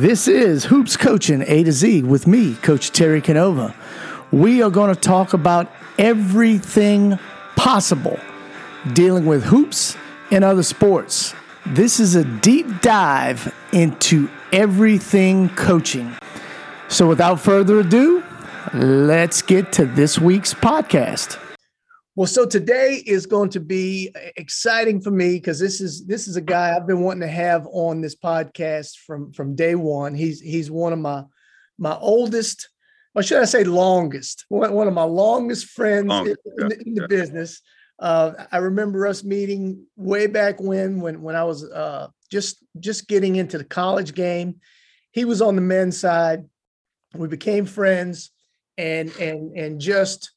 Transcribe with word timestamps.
This 0.00 0.28
is 0.28 0.64
Hoops 0.64 0.96
Coaching 0.96 1.44
A 1.46 1.62
to 1.62 1.72
Z 1.72 2.04
with 2.04 2.26
me, 2.26 2.54
Coach 2.54 2.90
Terry 2.90 3.20
Canova. 3.20 3.74
We 4.32 4.62
are 4.62 4.70
going 4.70 4.94
to 4.94 4.98
talk 4.98 5.34
about 5.34 5.70
everything 5.98 7.18
possible 7.54 8.18
dealing 8.94 9.26
with 9.26 9.44
hoops 9.44 9.98
and 10.30 10.42
other 10.42 10.62
sports. 10.62 11.34
This 11.66 12.00
is 12.00 12.14
a 12.14 12.24
deep 12.24 12.80
dive 12.80 13.54
into 13.74 14.30
everything 14.54 15.50
coaching. 15.50 16.16
So, 16.88 17.06
without 17.06 17.38
further 17.38 17.80
ado, 17.80 18.24
let's 18.72 19.42
get 19.42 19.70
to 19.72 19.84
this 19.84 20.18
week's 20.18 20.54
podcast. 20.54 21.38
Well, 22.16 22.26
so 22.26 22.44
today 22.44 23.02
is 23.06 23.26
going 23.26 23.50
to 23.50 23.60
be 23.60 24.10
exciting 24.36 25.00
for 25.00 25.12
me 25.12 25.34
because 25.34 25.60
this 25.60 25.80
is 25.80 26.04
this 26.06 26.26
is 26.26 26.34
a 26.36 26.40
guy 26.40 26.74
I've 26.74 26.86
been 26.86 27.02
wanting 27.02 27.20
to 27.20 27.28
have 27.28 27.68
on 27.70 28.00
this 28.00 28.16
podcast 28.16 28.98
from 29.06 29.32
from 29.32 29.54
day 29.54 29.76
one. 29.76 30.14
He's 30.14 30.40
he's 30.40 30.70
one 30.70 30.92
of 30.92 30.98
my 30.98 31.22
my 31.78 31.96
oldest, 31.96 32.68
or 33.14 33.22
should 33.22 33.40
I 33.40 33.44
say 33.44 33.62
longest, 33.62 34.44
one, 34.48 34.72
one 34.72 34.88
of 34.88 34.94
my 34.94 35.04
longest 35.04 35.66
friends 35.66 36.08
Long, 36.08 36.26
in, 36.26 36.36
yeah, 36.44 36.64
in, 36.84 36.94
the 36.94 37.00
yeah. 37.02 37.06
business. 37.06 37.62
Uh, 37.98 38.32
I 38.50 38.58
remember 38.58 39.06
us 39.06 39.22
meeting 39.22 39.86
way 39.94 40.26
back 40.26 40.60
when 40.60 41.00
when 41.00 41.22
when 41.22 41.36
I 41.36 41.44
was 41.44 41.64
uh, 41.64 42.08
just 42.28 42.64
just 42.80 43.06
getting 43.06 43.36
into 43.36 43.56
the 43.56 43.64
college 43.64 44.14
game. 44.14 44.56
He 45.12 45.24
was 45.24 45.40
on 45.40 45.54
the 45.54 45.62
men's 45.62 45.98
side. 45.98 46.44
We 47.14 47.28
became 47.28 47.66
friends, 47.66 48.32
and 48.76 49.14
and 49.16 49.56
and 49.56 49.80
just 49.80 50.32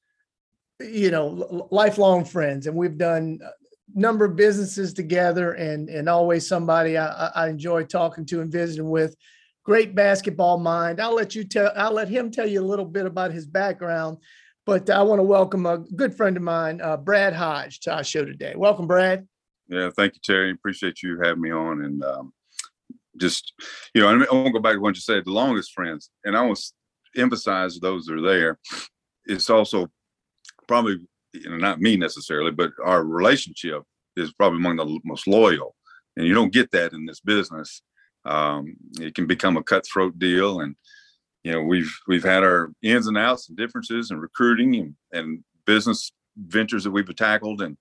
you 0.84 1.12
know, 1.12 1.68
lifelong 1.72 2.26
friends, 2.26 2.68
and 2.68 2.76
we've 2.76 2.98
done 2.98 3.40
a 3.42 4.00
number 4.00 4.26
of 4.26 4.36
businesses 4.36 4.94
together, 4.94 5.54
and 5.54 5.90
and 5.90 6.10
always 6.10 6.48
somebody 6.48 6.98
I, 6.98 7.28
I 7.36 7.50
enjoy 7.50 7.84
talking 7.84 8.26
to 8.28 8.42
and 8.42 8.52
visiting 8.52 8.90
with. 8.90 9.16
Great 9.66 9.96
basketball 9.96 10.58
mind. 10.58 11.00
I'll 11.00 11.16
let 11.16 11.36
you 11.36 11.46
tell. 11.46 11.72
I'll 11.76 11.94
let 11.94 12.10
him 12.10 12.32
tell 12.32 12.48
you 12.48 12.62
a 12.62 12.66
little 12.66 12.86
bit 12.86 13.06
about 13.06 13.32
his 13.32 13.46
background, 13.46 14.18
but 14.66 14.90
I 14.90 15.02
want 15.04 15.20
to 15.20 15.24
welcome 15.24 15.66
a 15.66 15.78
good 15.78 16.16
friend 16.16 16.36
of 16.36 16.44
mine, 16.44 16.82
uh, 16.82 16.98
Brad 16.98 17.34
Hodge, 17.34 17.80
to 17.82 17.94
our 17.94 18.04
show 18.04 18.26
today. 18.26 18.56
Welcome, 18.58 18.88
Brad. 18.88 19.26
Yeah, 19.70 19.90
thank 19.96 20.16
you, 20.16 20.22
Terry. 20.24 20.52
Appreciate 20.52 21.02
you 21.02 21.18
having 21.24 21.42
me 21.42 21.52
on, 21.52 21.86
and 21.86 22.04
um, 22.04 22.34
just 23.18 23.54
you 23.94 24.02
know, 24.02 24.10
I 24.10 24.16
want 24.34 24.48
to 24.48 24.52
go 24.52 24.60
back 24.60 24.74
to 24.74 24.80
what 24.80 24.96
you 24.96 25.02
said. 25.02 25.24
The 25.26 25.32
longest 25.32 25.72
friends, 25.72 26.10
and 26.26 26.36
I 26.36 26.42
want 26.42 26.60
to 27.16 27.22
emphasize 27.22 27.80
those 27.80 28.06
that 28.06 28.16
are 28.16 28.22
there. 28.22 28.60
It's 29.26 29.50
also 29.50 29.88
probably 30.68 30.98
you 31.34 31.50
know 31.50 31.58
not 31.58 31.82
me 31.82 31.98
necessarily, 31.98 32.52
but 32.52 32.72
our 32.84 33.04
relationship 33.04 33.84
is 34.16 34.34
probably 34.34 34.58
among 34.58 34.78
the 34.78 35.00
most 35.04 35.28
loyal, 35.28 35.76
and 36.16 36.26
you 36.26 36.34
don't 36.34 36.54
get 36.54 36.72
that 36.72 36.94
in 36.94 37.06
this 37.06 37.20
business. 37.20 37.82
Um, 38.26 38.76
it 39.00 39.16
can 39.16 39.28
become 39.28 39.58
a 39.58 39.64
cutthroat 39.64 40.18
deal, 40.20 40.62
and 40.62 40.76
you 41.44 41.52
know 41.52 41.62
we've 41.62 41.94
we've 42.08 42.24
had 42.24 42.44
our 42.44 42.72
ins 42.82 43.08
and 43.08 43.18
outs 43.18 43.50
and 43.50 43.58
differences 43.58 44.12
and 44.12 44.22
recruiting 44.22 44.76
and, 44.76 44.96
and 45.12 45.44
business 45.66 46.12
ventures 46.38 46.84
that 46.84 46.92
we've 46.92 47.16
tackled, 47.16 47.62
and 47.62 47.78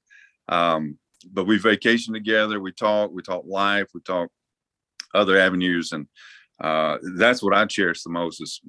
um, 0.48 0.98
but 1.33 1.46
we 1.46 1.58
vacation 1.58 2.14
together, 2.14 2.61
we 2.61 2.72
talk, 2.72 3.12
we 3.12 3.22
talk 3.22 3.44
life, 3.46 3.86
we 3.94 4.00
talk 4.00 4.28
other 5.14 5.39
avenues, 5.39 5.92
and 5.92 6.06
uh, 6.61 6.98
that's 7.17 7.42
what 7.42 7.55
I 7.55 7.67
cherish 7.67 8.02
the 8.02 8.11
most 8.11 8.40
is 8.40 8.61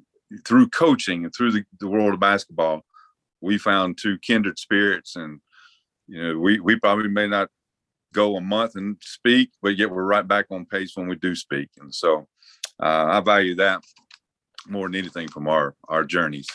through 0.46 0.68
coaching 0.68 1.24
and 1.24 1.34
through 1.34 1.52
the, 1.52 1.64
the 1.80 1.88
world 1.88 2.14
of 2.14 2.20
basketball 2.20 2.82
we 3.44 3.58
found 3.58 3.98
two 3.98 4.18
kindred 4.18 4.58
spirits 4.58 5.16
and 5.16 5.40
you 6.06 6.22
know 6.22 6.38
we 6.38 6.60
we 6.60 6.78
probably 6.78 7.08
may 7.08 7.26
not 7.26 7.48
go 8.12 8.36
a 8.36 8.40
month 8.40 8.76
and 8.76 8.96
speak 9.02 9.50
but 9.62 9.76
yet 9.76 9.90
we're 9.90 10.04
right 10.04 10.26
back 10.26 10.46
on 10.50 10.64
pace 10.64 10.92
when 10.96 11.08
we 11.08 11.16
do 11.16 11.34
speak 11.34 11.68
and 11.80 11.94
so 11.94 12.26
uh, 12.82 13.06
i 13.06 13.20
value 13.20 13.54
that 13.54 13.82
more 14.66 14.88
than 14.88 14.96
anything 14.96 15.28
from 15.28 15.48
our 15.48 15.74
our 15.88 16.04
journeys 16.04 16.46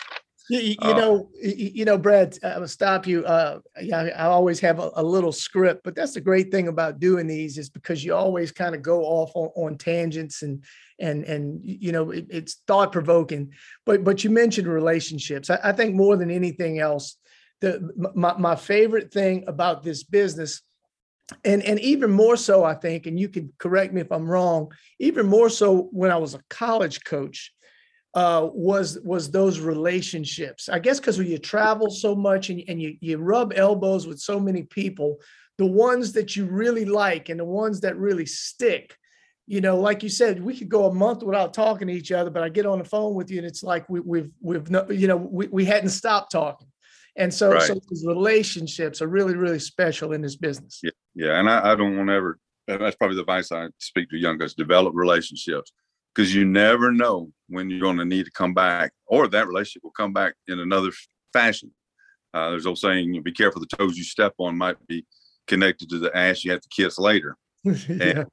you, 0.50 0.60
you 0.60 0.76
uh, 0.82 0.94
know, 0.94 1.30
you 1.40 1.86
know, 1.86 1.98
Brad. 1.98 2.36
I 2.44 2.58
will 2.58 2.68
stop 2.68 3.06
you. 3.06 3.24
Uh, 3.24 3.60
yeah, 3.80 4.10
I 4.18 4.24
always 4.24 4.60
have 4.62 4.80
a, 4.80 4.90
a, 4.96 5.04
little 5.04 5.32
script, 5.32 5.82
but 5.84 5.94
that's 5.94 6.16
the 6.16 6.22
great 6.22 6.50
thing 6.50 6.68
about 6.68 7.00
doing 7.00 7.28
these 7.28 7.60
is 7.60 7.70
because 7.70 8.04
you 8.04 8.16
always 8.16 8.52
kind 8.52 8.74
of 8.74 8.82
go 8.82 9.04
off 9.04 9.32
on, 9.36 9.50
on, 9.56 9.78
tangents 9.78 10.42
and 10.42 10.64
and 11.00 11.24
and 11.26 11.62
you 11.64 11.92
know 11.92 12.12
it, 12.12 12.28
it's 12.30 12.62
thought 12.68 12.92
provoking. 12.92 13.54
But 13.86 14.04
but 14.04 14.24
you 14.24 14.30
mentioned 14.30 14.68
relationships. 14.68 15.50
I, 15.50 15.60
I, 15.64 15.72
think 15.72 15.96
more 15.96 16.18
than 16.18 16.32
anything 16.32 16.80
else, 16.80 17.18
the 17.62 18.12
my, 18.16 18.36
my 18.38 18.56
favorite 18.56 19.12
thing 19.12 19.44
about 19.48 19.84
this 19.84 20.04
business 20.04 20.62
and 21.46 21.62
and 21.64 21.80
even 21.82 22.10
more 22.10 22.36
so 22.36 22.64
i 22.64 22.74
think 22.74 23.06
and 23.06 23.20
you 23.20 23.30
can 23.30 23.54
correct 23.60 23.94
me 23.94 24.02
if 24.02 24.12
i'm 24.12 24.28
wrong 24.28 24.68
even 24.98 25.28
more 25.28 25.48
so 25.48 25.88
when 25.92 26.10
i 26.10 26.18
was 26.18 26.34
a 26.34 26.42
college 26.50 27.04
coach 27.04 27.54
uh, 28.14 28.48
was 28.54 29.00
was 29.04 29.30
those 29.30 29.60
relationships. 29.60 30.68
I 30.70 30.80
guess 30.80 31.00
because 31.00 31.18
when 31.18 31.28
you 31.28 31.38
travel 31.38 31.90
so 31.90 32.16
much 32.16 32.50
and, 32.50 32.64
and 32.68 32.82
you 32.82 32.98
you 33.02 33.18
rub 33.18 33.54
elbows 33.56 34.08
with 34.08 34.20
so 34.20 34.40
many 34.40 34.64
people, 34.64 35.20
the 35.58 35.66
ones 35.66 36.14
that 36.14 36.36
you 36.36 36.46
really 36.46 36.86
like 36.86 37.30
and 37.30 37.40
the 37.40 37.46
ones 37.46 37.82
that 37.82 37.98
really 37.98 38.26
stick. 38.26 38.96
You 39.50 39.62
know, 39.62 39.80
like 39.80 40.04
you 40.04 40.10
said, 40.10 40.44
we 40.44 40.56
could 40.56 40.70
go 40.70 40.86
a 40.86 40.94
month 40.94 41.24
without 41.24 41.56
talking 41.56 41.88
to 41.88 41.94
each 41.94 42.12
other, 42.12 42.30
but 42.30 42.44
I 42.44 42.50
get 42.50 42.68
on 42.68 42.78
the 42.78 42.86
phone 42.86 43.16
with 43.16 43.32
you 43.32 43.40
and 43.40 43.48
it's 43.48 43.64
like 43.64 43.90
we, 43.90 44.00
we've 44.00 44.32
we've 44.42 44.70
no, 44.70 44.88
you 44.92 45.08
know 45.08 45.18
we, 45.18 45.48
we 45.48 45.66
hadn't 45.66 45.90
stopped 45.90 46.32
talking. 46.32 46.68
And 47.16 47.34
so, 47.34 47.54
right. 47.54 47.64
so 47.64 47.74
these 47.90 48.06
relationships 48.06 49.02
are 49.02 49.08
really, 49.08 49.36
really 49.36 49.58
special 49.58 50.14
in 50.14 50.22
this 50.22 50.36
business. 50.36 50.80
Yeah, 50.84 50.92
yeah. 51.16 51.40
And 51.40 51.50
I, 51.50 51.72
I 51.72 51.76
don't 51.76 51.98
want 51.98 52.10
to 52.10 52.14
ever. 52.14 52.40
That's 52.68 52.96
probably 52.96 53.16
the 53.16 53.24
advice 53.24 53.52
I 53.52 53.70
speak 53.80 54.12
to 54.12 54.18
young 54.18 54.38
guys: 54.38 54.54
develop 54.54 54.94
relationships 54.94 55.72
because 56.14 56.36
you 56.36 56.46
never 56.46 56.92
know 56.92 57.32
when 57.48 57.70
you're 57.70 57.80
going 57.80 57.98
to 57.98 58.06
need 58.06 58.26
to 58.26 58.32
come 58.32 58.54
back 58.54 58.92
or 59.08 59.28
that 59.28 59.48
relationship 59.48 59.84
will 59.84 59.92
come 59.92 60.14
back 60.14 60.36
in 60.48 60.60
another 60.60 60.92
fashion. 61.34 61.72
Uh, 62.34 62.52
there's 62.52 62.66
old 62.66 62.78
saying, 62.78 63.22
be 63.24 63.32
careful 63.32 63.60
the 63.60 63.78
toes 63.78 63.98
you 63.98 64.04
step 64.04 64.34
on 64.38 64.58
might 64.58 64.76
be 64.88 65.06
connected 65.48 65.90
to 65.90 65.98
the 65.98 66.16
ass 66.16 66.44
you 66.44 66.52
have 66.52 66.62
to 66.62 66.70
kiss 66.70 67.00
later. 67.00 67.38
yeah. 67.64 67.74
And, 67.88 68.26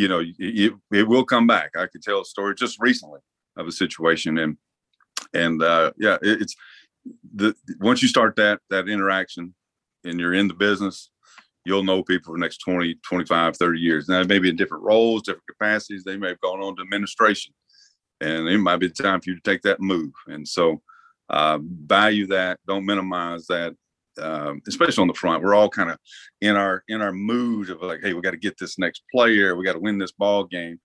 you 0.00 0.08
know, 0.08 0.22
it, 0.38 0.72
it 0.90 1.06
will 1.06 1.24
come 1.24 1.46
back. 1.46 1.72
I 1.76 1.86
could 1.86 2.02
tell 2.02 2.22
a 2.22 2.24
story 2.24 2.54
just 2.54 2.80
recently 2.80 3.20
of 3.58 3.66
a 3.66 3.72
situation 3.72 4.38
and, 4.38 4.56
and 5.34 5.62
uh, 5.62 5.92
yeah, 5.98 6.16
it, 6.22 6.40
it's 6.40 6.54
the, 7.34 7.54
once 7.80 8.00
you 8.00 8.08
start 8.08 8.34
that, 8.36 8.60
that 8.70 8.88
interaction 8.88 9.54
and 10.04 10.18
you're 10.18 10.32
in 10.32 10.48
the 10.48 10.54
business, 10.54 11.10
you'll 11.66 11.84
know 11.84 12.02
people 12.02 12.32
for 12.32 12.38
the 12.38 12.40
next 12.40 12.58
20, 12.64 12.94
25, 13.06 13.56
30 13.58 13.78
years. 13.78 14.08
Now, 14.08 14.22
maybe 14.22 14.48
in 14.48 14.56
different 14.56 14.84
roles, 14.84 15.22
different 15.22 15.46
capacities. 15.46 16.02
They 16.02 16.16
may 16.16 16.28
have 16.28 16.40
gone 16.40 16.60
on 16.60 16.76
to 16.76 16.82
administration, 16.82 17.52
and 18.22 18.48
it 18.48 18.56
might 18.56 18.78
be 18.78 18.88
time 18.88 19.20
for 19.20 19.28
you 19.28 19.36
to 19.36 19.42
take 19.42 19.60
that 19.62 19.80
move. 19.80 20.12
And 20.26 20.48
so, 20.48 20.80
uh, 21.28 21.58
value 21.62 22.26
that. 22.28 22.58
Don't 22.66 22.86
minimize 22.86 23.46
that. 23.48 23.74
Um, 24.18 24.60
especially 24.66 25.02
on 25.02 25.08
the 25.08 25.14
front, 25.14 25.42
we're 25.42 25.54
all 25.54 25.68
kind 25.68 25.90
of 25.90 25.98
in 26.40 26.56
our 26.56 26.82
in 26.88 27.00
our 27.00 27.12
mood 27.12 27.70
of 27.70 27.82
like, 27.82 28.00
hey, 28.02 28.12
we 28.12 28.20
got 28.20 28.32
to 28.32 28.36
get 28.36 28.58
this 28.58 28.78
next 28.78 29.02
player, 29.12 29.56
we 29.56 29.64
got 29.64 29.74
to 29.74 29.78
win 29.78 29.98
this 29.98 30.12
ball 30.12 30.44
game. 30.44 30.80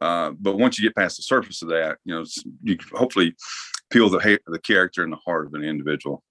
Uh, 0.00 0.32
but 0.38 0.58
once 0.58 0.78
you 0.78 0.86
get 0.86 0.96
past 0.96 1.16
the 1.16 1.22
surface 1.22 1.62
of 1.62 1.68
that, 1.68 1.98
you 2.04 2.14
know, 2.14 2.24
you 2.62 2.76
hopefully 2.92 3.34
peel 3.90 4.10
the 4.10 4.38
the 4.46 4.58
character 4.58 5.02
and 5.02 5.12
the 5.12 5.18
heart 5.24 5.46
of 5.46 5.54
an 5.54 5.62
individual. 5.62 6.22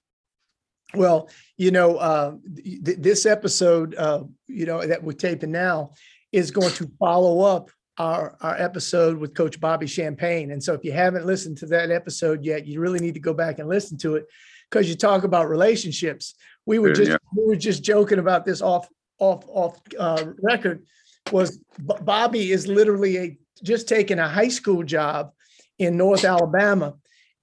Well, 0.93 1.29
you 1.57 1.71
know, 1.71 1.95
uh, 1.95 2.35
th- 2.55 2.99
this 2.99 3.25
episode, 3.25 3.95
uh, 3.95 4.23
you 4.47 4.65
know, 4.65 4.85
that 4.85 5.03
we're 5.03 5.13
taping 5.13 5.51
now 5.51 5.91
is 6.31 6.51
going 6.51 6.73
to 6.73 6.91
follow 6.99 7.41
up 7.41 7.71
our, 7.97 8.35
our 8.41 8.55
episode 8.59 9.17
with 9.17 9.33
Coach 9.33 9.59
Bobby 9.59 9.87
Champagne. 9.87 10.51
And 10.51 10.63
so 10.63 10.73
if 10.73 10.83
you 10.83 10.91
haven't 10.91 11.25
listened 11.25 11.57
to 11.59 11.65
that 11.67 11.91
episode 11.91 12.43
yet, 12.43 12.67
you 12.67 12.79
really 12.79 12.99
need 12.99 13.13
to 13.13 13.19
go 13.19 13.33
back 13.33 13.59
and 13.59 13.69
listen 13.69 13.97
to 13.99 14.15
it 14.15 14.25
because 14.73 14.89
you 14.89 14.95
talk 14.95 15.23
about 15.23 15.49
relationships. 15.49 16.33
We 16.65 16.79
were 16.79 16.93
just 16.93 17.11
yeah. 17.11 17.17
we 17.35 17.45
were 17.45 17.55
just 17.55 17.83
joking 17.83 18.17
about 18.17 18.43
this 18.43 18.61
off 18.61 18.87
off 19.19 19.45
off 19.47 19.79
uh, 19.99 20.25
record. 20.41 20.83
Was 21.31 21.59
Bobby 21.79 22.51
is 22.51 22.67
literally 22.67 23.17
a 23.17 23.37
just 23.61 23.87
taking 23.87 24.19
a 24.19 24.27
high 24.27 24.47
school 24.47 24.83
job 24.83 25.31
in 25.77 25.95
North 25.95 26.25
Alabama 26.25 26.95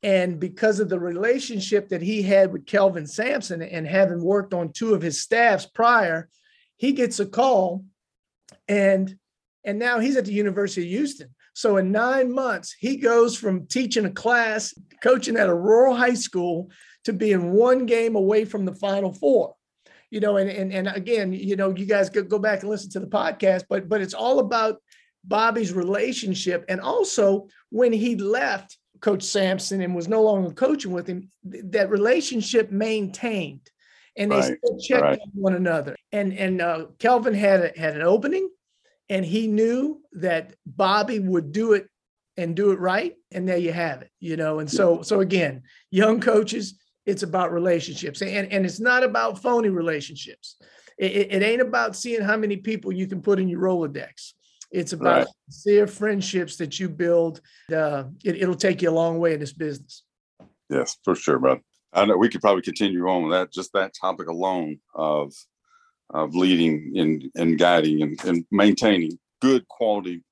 and 0.03 0.41
because 0.41 0.81
of 0.81 0.89
the 0.89 0.99
relationship 0.99 1.91
that 1.91 2.03
he 2.03 2.23
had 2.23 2.53
with 2.53 2.67
Kelvin 2.67 3.07
Sampson 3.07 3.63
and 3.63 3.87
having 3.87 4.23
worked 4.23 4.55
on 4.55 4.73
two 4.73 4.95
of 4.95 5.03
his 5.03 5.23
staffs 5.23 5.67
prior, 5.67 6.29
he 6.77 6.93
gets 6.93 7.21
a 7.21 7.27
call 7.27 7.85
and 8.67 9.17
and 9.65 9.79
now 9.79 9.99
he's 9.99 10.17
at 10.17 10.25
the 10.25 10.33
University 10.33 10.83
of 10.83 10.89
Houston. 10.89 11.35
So 11.53 11.77
in 11.77 11.93
nine 11.93 12.33
months, 12.33 12.75
he 12.79 12.97
goes 12.97 13.37
from 13.37 13.67
teaching 13.67 14.07
a 14.07 14.11
class, 14.11 14.73
coaching 15.03 15.37
at 15.37 15.51
a 15.51 15.55
rural 15.55 15.95
high 15.95 16.15
school, 16.15 16.71
to 17.05 17.13
being 17.13 17.53
one 17.53 17.87
game 17.87 18.17
away 18.17 18.45
from 18.45 18.65
the 18.65 18.75
Final 18.75 19.13
Four. 19.13 19.55
You 20.11 20.21
know, 20.21 20.39
and 20.39 20.51
and, 20.51 20.73
and 20.73 20.89
again, 20.89 21.33
you 21.33 21.57
know, 21.57 21.75
you 21.75 21.87
guys 21.87 22.11
go, 22.11 22.23
go 22.23 22.39
back 22.39 22.61
and 22.61 22.71
listen 22.71 22.91
to 22.91 23.01
the 23.01 23.07
podcast, 23.07 23.65
but 23.69 23.89
but 23.89 24.01
it's 24.01 24.15
all 24.15 24.41
about 24.41 24.83
Bobby's 25.25 25.73
relationship. 25.73 26.65
And 26.69 26.81
also 26.81 27.49
when 27.71 27.93
he 27.93 28.17
left, 28.17 28.77
Coach 29.01 29.23
Sampson 29.23 29.81
and 29.81 29.95
was 29.95 30.09
no 30.09 30.23
longer 30.23 30.51
coaching 30.51 30.93
with 30.93 31.07
him, 31.07 31.31
that 31.45 31.91
relationship 31.91 32.71
maintained, 32.71 33.71
and 34.17 34.31
they 34.31 34.37
right. 34.37 34.59
still 34.59 34.79
checked 34.79 35.03
right. 35.03 35.21
on 35.21 35.31
one 35.33 35.55
another. 35.55 35.97
And 36.13 36.33
and 36.33 36.61
uh, 36.61 36.87
Kelvin 36.99 37.35
had 37.35 37.61
a, 37.61 37.81
had 37.81 37.97
an 37.97 38.03
opening, 38.03 38.49
and 39.09 39.25
he 39.25 39.47
knew 39.47 40.01
that 40.13 40.55
Bobby 40.67 41.19
would 41.19 41.53
do 41.53 41.75
it 41.75 41.87
and 42.37 42.57
do 42.57 42.73
it 42.73 42.79
right. 42.81 43.15
And 43.31 43.49
there 43.49 43.59
you 43.59 43.73
have 43.73 44.03
it, 44.03 44.11
you 44.19 44.37
know. 44.37 44.59
And 44.59 44.71
so, 44.71 45.03
so 45.03 45.21
again, 45.21 45.63
young 45.91 46.21
coaches, 46.21 46.80
it's 47.07 47.23
about 47.23 47.53
relationships, 47.53 48.23
and 48.23 48.53
and 48.53 48.65
it's 48.65 48.81
not 48.81 49.03
about 49.03 49.43
phony 49.43 49.69
relationships. 49.69 50.57
It, 50.99 51.33
it 51.33 51.43
ain't 51.43 51.63
about 51.63 51.97
seeing 51.97 52.21
how 52.21 52.37
many 52.37 52.59
people 52.59 52.93
you 52.93 53.07
can 53.07 53.23
put 53.23 53.41
in 53.41 53.49
your 53.49 53.61
Rolodex. 53.61 54.33
It's 54.71 54.93
about 54.93 55.19
right. 55.19 55.27
sincere 55.49 55.87
friendships 55.87 56.57
that 56.57 56.79
you 56.79 56.89
build. 56.89 57.41
Uh, 57.75 58.05
it, 58.23 58.47
will 58.47 58.55
take 58.55 58.83
you 58.83 58.91
a 58.91 58.93
long 58.93 59.19
way 59.19 59.35
in 59.35 59.41
this 59.41 59.53
business. 59.53 60.05
Yes, 60.69 60.97
for 61.03 61.15
sure, 61.15 61.39
bro. 61.39 61.61
I 61.93 62.05
know 62.05 62.17
we 62.17 62.29
could 62.29 62.41
probably 62.41 62.63
continue 62.63 63.09
on 63.09 63.25
with 63.25 63.33
that. 63.33 63.53
Just 63.53 63.73
that 63.73 63.95
topic 63.99 64.29
alone 64.29 64.79
of 64.95 65.33
of 66.13 66.35
leading 66.35 66.93
and, 66.97 67.31
and 67.37 67.59
guiding 67.59 68.03
and, 68.03 68.25
and 68.25 68.45
maintaining 68.51 69.17
good 69.41 69.67
quality 69.69 70.23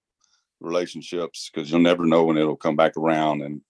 relationships 0.60 1.50
because 1.52 1.70
you'll 1.70 1.80
never 1.80 2.04
know 2.04 2.24
when 2.24 2.36
it'll 2.36 2.56
come 2.56 2.74
back 2.74 2.96
around 2.96 3.42
and 3.42 3.60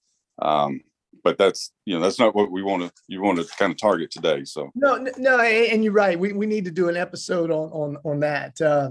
um, 0.41 0.81
but 1.25 1.39
that's 1.39 1.73
you 1.85 1.95
know 1.95 2.01
that's 2.01 2.19
not 2.19 2.35
what 2.35 2.51
we 2.51 2.63
want 2.63 2.83
to 2.83 2.93
you 3.09 3.21
want 3.23 3.39
to 3.39 3.47
kind 3.57 3.73
of 3.73 3.79
target 3.79 4.11
today 4.11 4.45
so 4.45 4.71
no 4.75 5.07
no 5.17 5.41
and 5.41 5.83
you're 5.83 5.93
right 5.93 6.19
we, 6.19 6.33
we 6.33 6.47
need 6.47 6.65
to 6.65 6.71
do 6.71 6.89
an 6.89 6.97
episode 6.97 7.51
on 7.51 7.71
on 7.71 7.97
on 8.05 8.21
that 8.21 8.61
uh, 8.61 8.91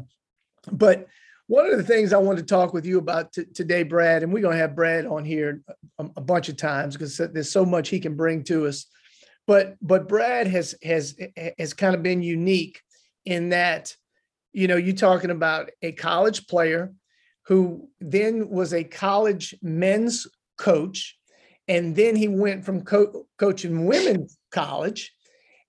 but 0.71 1.07
one 1.47 1.65
of 1.65 1.77
the 1.77 1.83
things 1.83 2.11
I 2.11 2.17
want 2.17 2.37
to 2.39 2.45
talk 2.45 2.73
with 2.73 2.85
you 2.85 2.97
about 2.99 3.31
t- 3.31 3.45
today, 3.45 3.83
Brad, 3.83 4.21
and 4.21 4.33
we're 4.33 4.41
going 4.41 4.55
to 4.55 4.61
have 4.61 4.75
Brad 4.75 5.05
on 5.05 5.23
here 5.23 5.63
a, 5.97 6.05
a 6.17 6.21
bunch 6.21 6.49
of 6.49 6.57
times 6.57 6.95
because 6.95 7.17
there's 7.17 7.51
so 7.51 7.65
much 7.65 7.87
he 7.87 8.01
can 8.01 8.15
bring 8.15 8.43
to 8.45 8.67
us. 8.67 8.85
But 9.47 9.77
but 9.81 10.09
Brad 10.09 10.47
has 10.47 10.75
has 10.83 11.17
has 11.57 11.73
kind 11.73 11.95
of 11.95 12.03
been 12.03 12.21
unique 12.21 12.81
in 13.23 13.49
that, 13.49 13.95
you 14.51 14.67
know, 14.67 14.75
you're 14.75 14.93
talking 14.93 15.31
about 15.31 15.69
a 15.81 15.93
college 15.93 16.47
player 16.47 16.93
who 17.45 17.87
then 18.01 18.49
was 18.49 18.73
a 18.73 18.83
college 18.83 19.55
men's 19.61 20.27
coach, 20.57 21.17
and 21.67 21.95
then 21.95 22.15
he 22.15 22.27
went 22.27 22.63
from 22.65 22.81
co- 22.81 23.27
coaching 23.37 23.85
women's 23.85 24.37
college. 24.51 25.13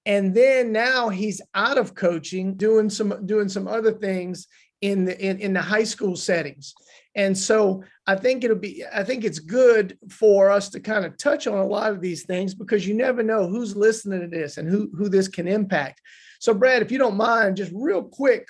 And 0.07 0.35
then 0.35 0.73
now 0.73 1.09
he's 1.09 1.43
out 1.55 1.77
of 1.77 1.95
coaching 1.95 2.55
doing 2.55 2.89
some 2.89 3.27
doing 3.27 3.49
some 3.49 3.69
other 3.69 3.93
things 3.93 4.47
in 4.81 5.05
the 5.05 5.19
in, 5.19 5.39
in 5.39 5.53
the 5.53 5.61
high 5.61 5.85
school 5.85 6.17
settings. 6.17 6.75
And 7.15 7.37
so 7.37 7.83
i 8.07 8.15
think 8.15 8.45
it'll 8.45 8.57
be 8.57 8.85
i 8.95 9.03
think 9.03 9.25
it's 9.25 9.39
good 9.41 9.99
for 10.09 10.51
us 10.51 10.69
to 10.71 10.81
kind 10.81 11.05
of 11.05 11.19
touch 11.19 11.47
on 11.47 11.59
a 11.59 11.67
lot 11.67 11.91
of 11.91 12.01
these 12.01 12.25
things 12.25 12.55
because 12.55 12.87
you 12.87 12.95
never 12.95 13.23
know 13.23 13.49
who's 13.49 13.77
listening 13.77 14.21
to 14.21 14.29
this 14.29 14.57
and 14.57 14.69
who 14.69 14.91
who 14.97 15.09
this 15.09 15.29
can 15.29 15.49
impact. 15.49 16.01
So 16.41 16.55
brad 16.55 16.81
if 16.83 16.93
you 16.93 16.99
don't 16.99 17.17
mind 17.17 17.57
just 17.57 17.73
real 17.75 18.03
quick 18.03 18.49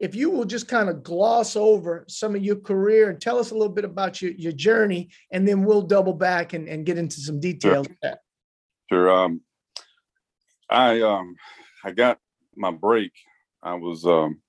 if 0.00 0.14
you 0.14 0.30
will 0.30 0.44
just 0.44 0.66
kind 0.66 0.88
of 0.88 1.02
gloss 1.02 1.56
over 1.56 2.04
some 2.08 2.34
of 2.34 2.42
your 2.42 2.56
career 2.56 3.10
and 3.10 3.20
tell 3.20 3.38
us 3.38 3.50
a 3.50 3.54
little 3.54 3.72
bit 3.72 3.84
about 3.84 4.20
your, 4.20 4.32
your 4.32 4.52
journey 4.52 5.10
and 5.30 5.46
then 5.46 5.62
we'll 5.62 5.82
double 5.82 6.14
back 6.14 6.54
and, 6.54 6.68
and 6.68 6.86
get 6.86 6.98
into 6.98 7.20
some 7.20 7.38
details 7.38 7.86
sure. 8.02 8.16
sure 8.90 9.10
um 9.10 9.40
i 10.70 11.00
um 11.02 11.36
i 11.84 11.90
got 11.90 12.18
my 12.56 12.70
break 12.70 13.12
i 13.62 13.74
was 13.74 14.04
um 14.04 14.40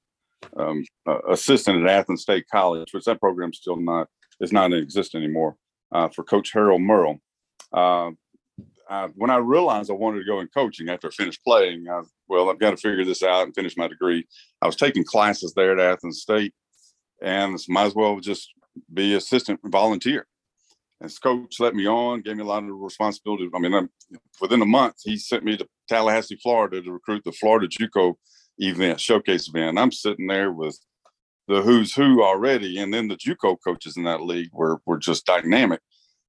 um, 0.58 0.84
assistant 1.30 1.84
at 1.84 1.90
Athens 1.90 2.24
State 2.24 2.46
College, 2.52 2.94
which 2.94 3.06
that 3.06 3.20
program's 3.20 3.58
still 3.58 3.76
not 3.76 4.08
is 4.40 4.52
not 4.52 4.72
in 4.72 4.80
existence 4.80 5.24
anymore. 5.24 5.56
Uh, 5.92 6.08
for 6.08 6.24
Coach 6.24 6.52
Harold 6.54 6.82
Merle. 6.82 7.20
Uh, 7.74 8.12
I, 8.92 9.08
when 9.16 9.30
I 9.30 9.38
realized 9.38 9.90
I 9.90 9.94
wanted 9.94 10.20
to 10.20 10.26
go 10.26 10.42
in 10.42 10.48
coaching 10.48 10.90
after 10.90 11.08
I 11.08 11.12
finished 11.12 11.44
playing, 11.46 11.88
I, 11.90 12.02
well, 12.28 12.50
I've 12.50 12.60
got 12.60 12.72
to 12.72 12.78
figure 12.78 13.06
this 13.06 13.24
out 13.24 13.44
and 13.44 13.56
finish 13.56 13.78
my 13.78 13.88
degree. 13.88 14.28
I 14.62 14.66
was 14.66 14.76
taking 14.76 15.06
classes 15.06 15.54
there 15.56 15.72
at 15.72 15.94
Athens 15.94 16.22
State, 16.22 16.54
and 17.22 17.58
might 17.70 17.86
as 17.86 17.96
well 17.96 18.20
just 18.20 18.50
be 18.94 19.14
assistant 19.14 19.62
volunteer. 19.64 20.28
And 21.00 21.22
coach 21.24 21.60
let 21.60 21.74
me 21.74 21.88
on, 21.88 22.22
gave 22.22 22.36
me 22.36 22.44
a 22.44 22.46
lot 22.46 22.64
of 22.64 22.70
responsibility. 22.70 23.50
I 23.56 23.60
mean, 23.60 23.74
I'm, 23.74 23.90
within 24.42 24.62
a 24.62 24.66
month, 24.66 24.96
he 25.04 25.18
sent 25.18 25.46
me 25.46 25.56
to 25.56 25.68
Tallahassee, 25.88 26.40
Florida, 26.44 26.82
to 26.82 26.92
recruit 26.92 27.24
the 27.24 27.32
Florida 27.32 27.68
JUCO 27.68 28.16
event, 28.58 29.00
showcase 29.00 29.48
event. 29.48 29.80
I'm 29.80 29.94
sitting 29.94 30.28
there 30.28 30.52
with 30.52 30.78
the 31.48 31.62
who's 31.62 31.94
who 31.96 32.24
already, 32.24 32.78
and 32.78 32.94
then 32.94 33.08
the 33.08 33.16
JUCO 33.16 33.58
coaches 33.66 33.96
in 33.96 34.04
that 34.04 34.22
league 34.22 34.50
were 34.52 34.82
were 34.86 34.98
just 34.98 35.26
dynamic. 35.26 35.80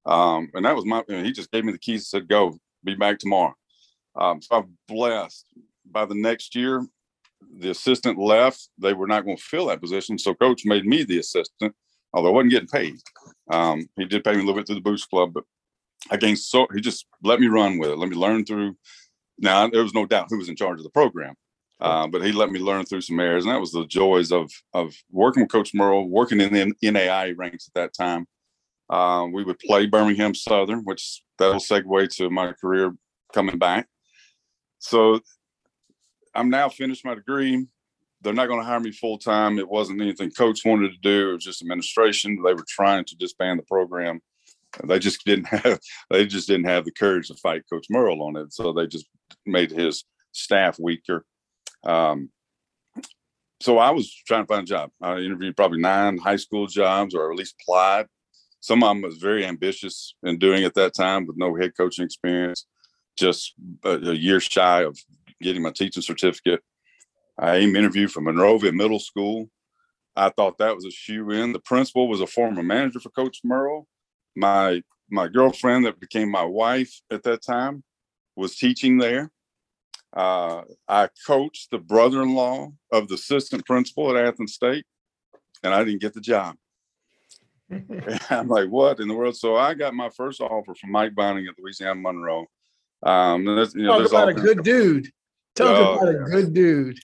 Um, 0.04 0.50
and 0.54 0.64
that 0.64 0.74
was 0.74 0.84
my. 0.84 1.02
You 1.08 1.18
know, 1.18 1.24
he 1.24 1.32
just 1.32 1.50
gave 1.50 1.64
me 1.64 1.72
the 1.72 1.78
keys 1.78 2.00
and 2.00 2.06
said, 2.06 2.28
"Go, 2.28 2.58
be 2.84 2.94
back 2.94 3.18
tomorrow." 3.18 3.54
Um, 4.16 4.42
so 4.42 4.56
I'm 4.56 4.76
blessed. 4.88 5.46
By 5.90 6.04
the 6.04 6.14
next 6.14 6.54
year, 6.54 6.86
the 7.58 7.70
assistant 7.70 8.18
left. 8.18 8.68
They 8.78 8.92
were 8.92 9.06
not 9.06 9.24
going 9.24 9.36
to 9.36 9.42
fill 9.42 9.66
that 9.66 9.80
position, 9.80 10.18
so 10.18 10.34
coach 10.34 10.62
made 10.64 10.86
me 10.86 11.04
the 11.04 11.18
assistant, 11.18 11.74
although 12.12 12.30
I 12.30 12.32
wasn't 12.32 12.52
getting 12.52 12.68
paid. 12.68 12.96
Um, 13.50 13.88
he 13.96 14.04
did 14.04 14.24
pay 14.24 14.32
me 14.32 14.38
a 14.38 14.40
little 14.40 14.54
bit 14.54 14.66
through 14.66 14.76
the 14.76 14.80
Boost 14.80 15.08
Club, 15.10 15.32
but 15.34 15.44
I 16.10 16.16
gained 16.16 16.38
so 16.38 16.66
he 16.74 16.80
just 16.80 17.06
let 17.22 17.40
me 17.40 17.46
run 17.46 17.78
with 17.78 17.90
it, 17.90 17.98
let 17.98 18.08
me 18.08 18.16
learn 18.16 18.44
through. 18.44 18.76
Now 19.38 19.68
there 19.68 19.82
was 19.82 19.94
no 19.94 20.06
doubt 20.06 20.26
who 20.28 20.38
was 20.38 20.48
in 20.48 20.56
charge 20.56 20.78
of 20.78 20.84
the 20.84 20.90
program, 20.90 21.34
uh, 21.80 22.06
but 22.06 22.24
he 22.24 22.32
let 22.32 22.50
me 22.50 22.60
learn 22.60 22.84
through 22.84 23.02
some 23.02 23.20
errors, 23.20 23.44
and 23.44 23.52
that 23.52 23.60
was 23.60 23.72
the 23.72 23.86
joys 23.86 24.32
of 24.32 24.50
of 24.72 24.94
working 25.10 25.42
with 25.42 25.52
Coach 25.52 25.74
Merle, 25.74 26.08
working 26.08 26.40
in 26.40 26.52
the 26.52 26.90
NAI 26.90 27.32
ranks 27.32 27.68
at 27.68 27.74
that 27.74 27.94
time. 27.94 28.26
Uh, 28.92 29.26
we 29.32 29.42
would 29.42 29.58
play 29.58 29.86
Birmingham 29.86 30.34
Southern, 30.34 30.80
which 30.80 31.22
that'll 31.38 31.54
segue 31.54 32.14
to 32.16 32.28
my 32.28 32.52
career 32.52 32.94
coming 33.32 33.56
back. 33.56 33.88
So 34.80 35.18
I'm 36.34 36.50
now 36.50 36.68
finished 36.68 37.02
my 37.02 37.14
degree. 37.14 37.66
They're 38.20 38.34
not 38.34 38.48
going 38.48 38.60
to 38.60 38.66
hire 38.66 38.80
me 38.80 38.92
full 38.92 39.16
time. 39.16 39.58
It 39.58 39.66
wasn't 39.66 40.02
anything 40.02 40.30
coach 40.30 40.60
wanted 40.66 40.90
to 40.90 40.98
do. 40.98 41.30
It 41.30 41.32
was 41.32 41.44
just 41.44 41.62
administration. 41.62 42.42
They 42.44 42.52
were 42.52 42.66
trying 42.68 43.06
to 43.06 43.16
disband 43.16 43.58
the 43.58 43.64
program. 43.64 44.20
They 44.84 44.98
just 44.98 45.24
didn't 45.24 45.46
have. 45.46 45.80
They 46.10 46.26
just 46.26 46.46
didn't 46.46 46.66
have 46.66 46.84
the 46.84 46.92
courage 46.92 47.28
to 47.28 47.34
fight 47.36 47.62
Coach 47.72 47.86
Merle 47.88 48.22
on 48.22 48.36
it. 48.36 48.52
So 48.52 48.74
they 48.74 48.86
just 48.86 49.06
made 49.46 49.70
his 49.70 50.04
staff 50.32 50.78
weaker. 50.78 51.24
Um, 51.82 52.28
so 53.62 53.78
I 53.78 53.90
was 53.90 54.14
trying 54.26 54.42
to 54.42 54.46
find 54.46 54.64
a 54.64 54.66
job. 54.66 54.90
I 55.00 55.16
interviewed 55.16 55.56
probably 55.56 55.80
nine 55.80 56.18
high 56.18 56.36
school 56.36 56.66
jobs, 56.66 57.14
or 57.14 57.32
at 57.32 57.38
least 57.38 57.54
applied. 57.62 58.06
Some 58.62 58.84
of 58.84 58.90
them 58.90 59.02
was 59.02 59.16
very 59.16 59.44
ambitious 59.44 60.14
in 60.22 60.38
doing 60.38 60.62
at 60.62 60.74
that 60.74 60.94
time 60.94 61.26
with 61.26 61.36
no 61.36 61.56
head 61.56 61.72
coaching 61.76 62.04
experience, 62.04 62.64
just 63.16 63.54
a, 63.84 63.90
a 63.90 64.14
year 64.14 64.38
shy 64.38 64.84
of 64.84 64.96
getting 65.42 65.62
my 65.62 65.72
teaching 65.72 66.02
certificate. 66.02 66.60
I 67.36 67.58
interviewed 67.58 68.12
for 68.12 68.20
Monrovia 68.20 68.70
Middle 68.70 69.00
School. 69.00 69.50
I 70.14 70.28
thought 70.28 70.58
that 70.58 70.76
was 70.76 70.84
a 70.84 70.92
shoe 70.92 71.30
in. 71.30 71.52
The 71.52 71.58
principal 71.58 72.06
was 72.06 72.20
a 72.20 72.26
former 72.26 72.62
manager 72.62 73.00
for 73.00 73.10
Coach 73.10 73.40
Merle. 73.44 73.88
My 74.36 74.80
my 75.10 75.26
girlfriend 75.26 75.84
that 75.84 75.98
became 75.98 76.30
my 76.30 76.44
wife 76.44 77.00
at 77.10 77.24
that 77.24 77.42
time 77.42 77.82
was 78.36 78.56
teaching 78.56 78.96
there. 78.96 79.32
Uh, 80.16 80.62
I 80.86 81.08
coached 81.26 81.72
the 81.72 81.78
brother-in-law 81.78 82.72
of 82.92 83.08
the 83.08 83.14
assistant 83.14 83.66
principal 83.66 84.16
at 84.16 84.24
Athens 84.24 84.54
State, 84.54 84.84
and 85.64 85.74
I 85.74 85.82
didn't 85.82 86.00
get 86.00 86.14
the 86.14 86.20
job. 86.20 86.54
I'm 88.30 88.48
like, 88.48 88.68
what 88.68 89.00
in 89.00 89.08
the 89.08 89.14
world? 89.14 89.36
So 89.36 89.56
I 89.56 89.74
got 89.74 89.94
my 89.94 90.08
first 90.10 90.40
offer 90.40 90.74
from 90.74 90.92
Mike 90.92 91.14
Vining 91.14 91.46
at 91.46 91.54
Louisiana 91.58 92.00
Monroe. 92.00 92.46
Um, 93.02 93.46
you 93.46 93.82
know, 93.82 93.98
Talk 94.00 94.08
about 94.08 94.28
a 94.28 94.34
good 94.34 94.62
dude. 94.62 95.10
Talk 95.56 95.66
oh, 95.66 95.94
about 95.94 96.14
a 96.14 96.18
good 96.18 96.54
dude. 96.54 96.98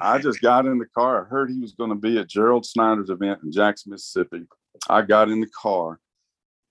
I 0.00 0.18
just 0.18 0.42
got 0.42 0.66
in 0.66 0.78
the 0.78 0.86
car. 0.86 1.24
I 1.24 1.28
heard 1.28 1.50
he 1.50 1.58
was 1.58 1.72
going 1.72 1.88
to 1.88 1.96
be 1.96 2.18
at 2.18 2.28
Gerald 2.28 2.66
Snyder's 2.66 3.08
event 3.08 3.40
in 3.42 3.50
Jackson, 3.50 3.92
Mississippi. 3.92 4.44
I 4.90 5.00
got 5.02 5.30
in 5.30 5.40
the 5.40 5.48
car 5.48 5.98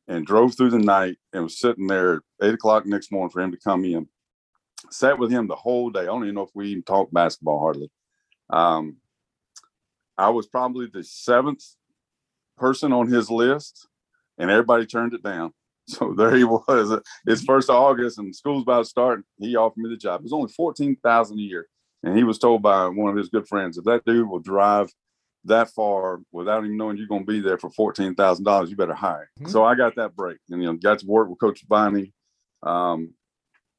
and 0.08 0.26
drove 0.26 0.56
through 0.56 0.70
the 0.70 0.80
night 0.80 1.18
and 1.34 1.44
was 1.44 1.60
sitting 1.60 1.88
there 1.88 2.16
at 2.16 2.22
eight 2.44 2.54
o'clock 2.54 2.86
next 2.86 3.12
morning 3.12 3.32
for 3.32 3.42
him 3.42 3.52
to 3.52 3.58
come 3.58 3.86
in 3.86 4.08
sat 4.92 5.18
with 5.18 5.32
him 5.32 5.48
the 5.48 5.56
whole 5.56 5.90
day. 5.90 6.02
I 6.02 6.06
don't 6.06 6.24
even 6.24 6.36
know 6.36 6.44
if 6.44 6.52
we 6.54 6.70
even 6.70 6.84
talked 6.84 7.14
basketball 7.14 7.60
hardly. 7.60 7.92
Um, 8.50 8.98
I 10.18 10.30
was 10.30 10.48
probably 10.48 10.88
the 10.88 11.04
seventh 11.04 11.64
person 12.64 12.94
on 12.94 13.08
his 13.08 13.30
list, 13.30 13.90
and 14.38 14.50
everybody 14.50 14.86
turned 14.86 15.14
it 15.14 15.24
down. 15.24 15.52
So 15.86 16.14
there 16.16 16.34
he 16.34 16.46
was. 16.46 16.98
It's 17.26 17.44
first 17.44 17.70
of 17.70 17.76
August, 17.76 18.18
and 18.18 18.34
school's 18.34 18.64
about 18.64 18.84
to 18.84 18.90
start. 18.90 19.26
He 19.38 19.58
offered 19.58 19.82
me 19.82 19.90
the 19.90 19.98
job. 19.98 20.22
It 20.22 20.24
was 20.24 20.32
only 20.32 20.50
fourteen 20.50 20.96
thousand 21.04 21.40
a 21.40 21.42
year, 21.42 21.68
and 22.04 22.16
he 22.18 22.24
was 22.24 22.40
told 22.40 22.62
by 22.62 22.88
one 22.88 23.12
of 23.12 23.18
his 23.18 23.28
good 23.28 23.50
friends, 23.50 23.78
if 23.78 23.84
that 23.84 24.06
dude 24.06 24.30
will 24.30 24.40
drive 24.40 24.90
that 25.44 25.72
far 25.72 26.22
without 26.32 26.64
even 26.64 26.78
knowing 26.78 26.96
you're 26.96 27.08
going 27.08 27.26
to 27.26 27.34
be 27.34 27.42
there 27.42 27.58
for 27.58 27.70
fourteen 27.70 28.16
thousand 28.16 28.46
dollars, 28.46 28.70
you 28.70 28.78
better 28.78 28.94
hire. 28.94 29.30
Mm-hmm. 29.42 29.52
So 29.52 29.66
I 29.66 29.76
got 29.76 29.98
that 29.98 30.16
break, 30.16 30.38
and 30.50 30.62
you 30.62 30.70
know, 30.70 30.78
got 30.78 31.00
to 31.00 31.06
work 31.06 31.28
with 31.28 31.42
Coach 31.42 31.66
Vining. 31.68 32.14
Um, 32.66 33.14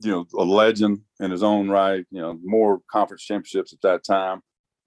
you 0.02 0.10
know, 0.10 0.26
a 0.38 0.44
legend 0.44 1.00
in 1.20 1.30
his 1.30 1.42
own 1.42 1.70
right. 1.70 2.04
You 2.10 2.20
know, 2.20 2.38
more 2.44 2.82
conference 2.92 3.22
championships 3.22 3.72
at 3.72 3.80
that 3.80 4.04
time. 4.04 4.42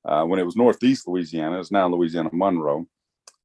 Uh, 0.05 0.23
when 0.23 0.37
it 0.37 0.45
was 0.45 0.55
Northeast 0.55 1.07
Louisiana, 1.07 1.59
it's 1.59 1.71
now 1.71 1.87
Louisiana 1.87 2.29
Monroe. 2.31 2.85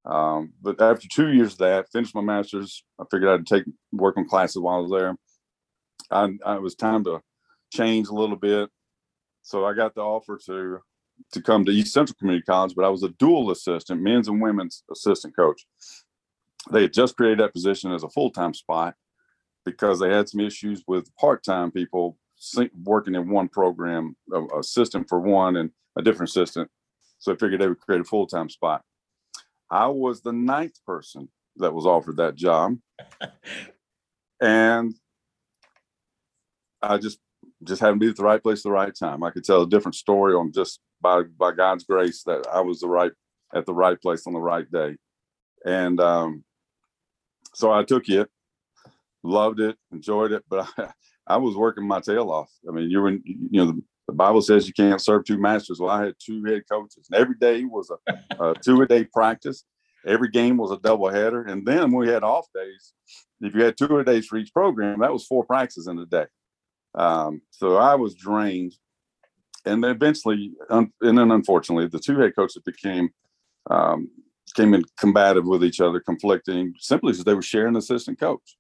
Um, 0.05 0.53
but 0.61 0.81
after 0.81 1.07
two 1.09 1.33
years 1.33 1.53
of 1.53 1.59
that, 1.59 1.91
finished 1.93 2.15
my 2.15 2.21
master's. 2.21 2.85
I 3.01 3.05
figured 3.11 3.31
I'd 3.31 3.47
take 3.47 3.65
work 3.93 4.17
on 4.17 4.29
classes 4.29 4.61
while 4.61 4.77
I 4.77 4.81
was 4.81 4.91
there. 4.91 5.17
I, 6.11 6.29
I, 6.45 6.57
it 6.57 6.63
was 6.63 6.75
time 6.75 7.05
to 7.05 7.21
change 7.73 8.09
a 8.09 8.15
little 8.15 8.37
bit, 8.37 8.69
so 9.43 9.65
I 9.65 9.75
got 9.75 9.95
the 9.95 10.03
offer 10.03 10.39
to 10.47 10.81
to 11.33 11.43
come 11.43 11.65
to 11.65 11.73
East 11.73 11.93
Central 11.93 12.17
Community 12.19 12.45
College, 12.45 12.75
but 12.75 12.85
I 12.85 12.89
was 12.89 13.05
a 13.05 13.11
dual 13.11 13.51
assistant, 13.51 14.01
men's 14.01 14.29
and 14.29 14.41
women's 14.41 14.83
assistant 14.91 15.37
coach. 15.37 15.65
They 16.73 16.83
had 16.83 16.93
just 16.93 17.17
created 17.17 17.39
that 17.39 17.53
position 17.53 17.93
as 17.93 18.03
a 18.03 18.09
full 18.09 18.31
time 18.31 18.55
spot 18.55 18.95
because 19.65 20.01
they 20.01 20.11
had 20.11 20.29
some 20.29 20.41
issues 20.41 20.83
with 20.87 21.15
part 21.17 21.45
time 21.45 21.71
people 21.71 22.19
working 22.83 23.15
in 23.15 23.31
one 23.31 23.49
program, 23.49 24.17
assistant 24.59 25.09
for 25.09 25.21
one 25.21 25.57
and 25.57 25.71
a 25.97 26.03
different 26.03 26.31
assistant. 26.31 26.69
So 27.19 27.33
I 27.33 27.37
figured 27.37 27.61
they 27.61 27.69
would 27.69 27.81
create 27.81 28.01
a 28.01 28.05
full 28.05 28.27
time 28.27 28.49
spot. 28.49 28.83
I 29.73 29.87
was 29.87 30.21
the 30.21 30.35
ninth 30.35 30.79
person 30.87 31.31
that 31.57 31.73
was 31.73 31.87
offered 31.87 32.19
that 32.19 32.35
job. 32.35 32.77
and 34.41 34.95
I 36.83 36.99
just 36.99 37.19
just 37.65 37.81
happened 37.81 38.01
to 38.01 38.07
be 38.07 38.11
at 38.11 38.17
the 38.17 38.23
right 38.23 38.43
place 38.43 38.59
at 38.61 38.65
the 38.65 38.71
right 38.71 38.95
time. 38.95 39.23
I 39.23 39.31
could 39.31 39.45
tell 39.45 39.63
a 39.63 39.69
different 39.69 39.95
story 39.95 40.35
on 40.35 40.53
just 40.53 40.81
by 41.01 41.23
by 41.39 41.53
God's 41.53 41.85
grace 41.85 42.23
that 42.25 42.47
I 42.53 42.61
was 42.61 42.81
the 42.81 42.89
right 42.89 43.13
at 43.55 43.65
the 43.65 43.73
right 43.73 44.01
place 44.01 44.27
on 44.27 44.35
the 44.35 44.41
right 44.41 44.71
day. 44.71 44.97
And 45.65 45.99
um, 46.01 46.45
so 47.55 47.73
I 47.73 47.83
took 47.83 48.11
it, 48.11 48.29
loved 49.23 49.61
it, 49.61 49.77
enjoyed 49.91 50.33
it, 50.33 50.45
but 50.51 50.69
I, 50.77 50.93
I 51.27 51.37
was 51.39 51.57
working 51.57 51.87
my 51.87 52.01
tail 52.01 52.31
off. 52.31 52.51
I 52.69 52.73
mean, 52.73 52.91
you 52.91 53.01
were 53.01 53.09
in, 53.09 53.23
you 53.25 53.65
know, 53.65 53.67
the, 53.73 53.83
the, 54.13 54.17
Bible 54.17 54.43
says 54.43 54.67
you 54.67 54.73
can't 54.73 55.01
serve 55.01 55.25
two 55.25 55.39
masters. 55.39 55.81
Well, 55.81 55.91
I 55.91 56.05
had 56.05 56.15
two 56.19 56.45
head 56.45 56.63
coaches, 56.71 57.09
and 57.11 57.21
every 57.21 57.37
day 57.37 57.65
was 57.65 57.91
a, 57.91 57.97
a 58.39 58.55
two 58.55 58.81
a 58.83 58.87
day 58.87 59.05
practice. 59.05 59.65
Every 60.07 60.29
game 60.31 60.57
was 60.57 60.71
a 60.71 60.79
double 60.79 61.09
header, 61.09 61.43
and 61.43 61.67
then 61.67 61.93
we 61.93 62.09
had 62.09 62.25
off 62.25 62.47
days. 62.55 62.93
If 63.41 63.55
you 63.55 63.63
had 63.63 63.77
two 63.77 63.99
a 63.99 64.05
days 64.05 64.27
for 64.27 64.37
each 64.37 64.53
program, 64.53 65.01
that 65.01 65.13
was 65.13 65.27
four 65.27 65.45
practices 65.45 65.87
in 65.87 65.99
a 65.99 66.07
day. 66.07 66.27
Um, 66.95 67.43
so 67.51 67.77
I 67.77 67.95
was 67.95 68.15
drained, 68.15 68.75
and 69.65 69.83
then 69.83 69.91
eventually, 69.93 70.53
un- 70.71 70.93
and 71.01 71.19
then 71.19 71.31
unfortunately, 71.31 71.89
the 71.89 71.99
two 71.99 72.19
head 72.19 72.35
coaches 72.37 72.63
became 72.65 73.11
um, 73.71 74.11
came 74.55 74.75
in 74.75 74.83
combative 74.99 75.47
with 75.47 75.65
each 75.65 75.81
other, 75.81 76.01
conflicting 76.01 76.75
simply 76.79 77.13
because 77.13 77.25
they 77.25 77.35
were 77.35 77.43
sharing 77.43 77.77
assistant 77.77 78.19
coach. 78.21 78.57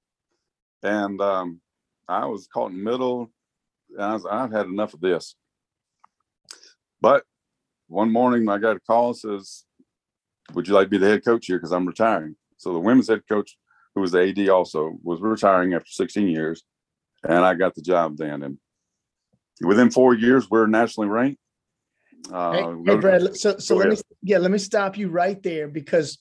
And 0.82 1.20
um, 1.20 1.60
I 2.08 2.26
was 2.26 2.46
caught 2.46 2.70
in 2.70 2.78
the 2.78 2.90
middle. 2.90 3.30
And 3.90 4.02
I 4.02 4.14
was, 4.14 4.26
I've 4.26 4.52
had 4.52 4.66
enough 4.66 4.94
of 4.94 5.00
this. 5.00 5.34
But 7.02 7.24
one 7.88 8.12
morning, 8.12 8.48
I 8.48 8.58
got 8.58 8.76
a 8.76 8.80
call 8.80 9.08
and 9.08 9.16
says, 9.16 9.64
"Would 10.54 10.68
you 10.68 10.74
like 10.74 10.86
to 10.86 10.90
be 10.90 10.98
the 10.98 11.08
head 11.08 11.24
coach 11.24 11.46
here? 11.46 11.58
Because 11.58 11.72
I'm 11.72 11.86
retiring." 11.86 12.36
So 12.56 12.72
the 12.72 12.78
women's 12.78 13.08
head 13.08 13.22
coach, 13.28 13.58
who 13.94 14.00
was 14.00 14.12
the 14.12 14.20
AD, 14.20 14.48
also 14.48 14.96
was 15.02 15.20
retiring 15.20 15.74
after 15.74 15.90
16 15.90 16.28
years, 16.28 16.62
and 17.24 17.44
I 17.44 17.54
got 17.54 17.74
the 17.74 17.82
job 17.82 18.16
then. 18.16 18.44
And 18.44 18.58
within 19.60 19.90
four 19.90 20.14
years, 20.14 20.48
we're 20.48 20.68
nationally 20.68 21.08
ranked. 21.08 21.40
Uh, 22.32 22.52
hey, 22.52 22.74
hey 22.86 22.96
Brad, 22.96 23.36
so 23.36 23.58
so 23.58 23.74
let 23.74 23.88
me 23.88 23.96
yeah 24.22 24.38
let 24.38 24.52
me 24.52 24.58
stop 24.58 24.96
you 24.96 25.08
right 25.08 25.42
there 25.42 25.66
because 25.66 26.18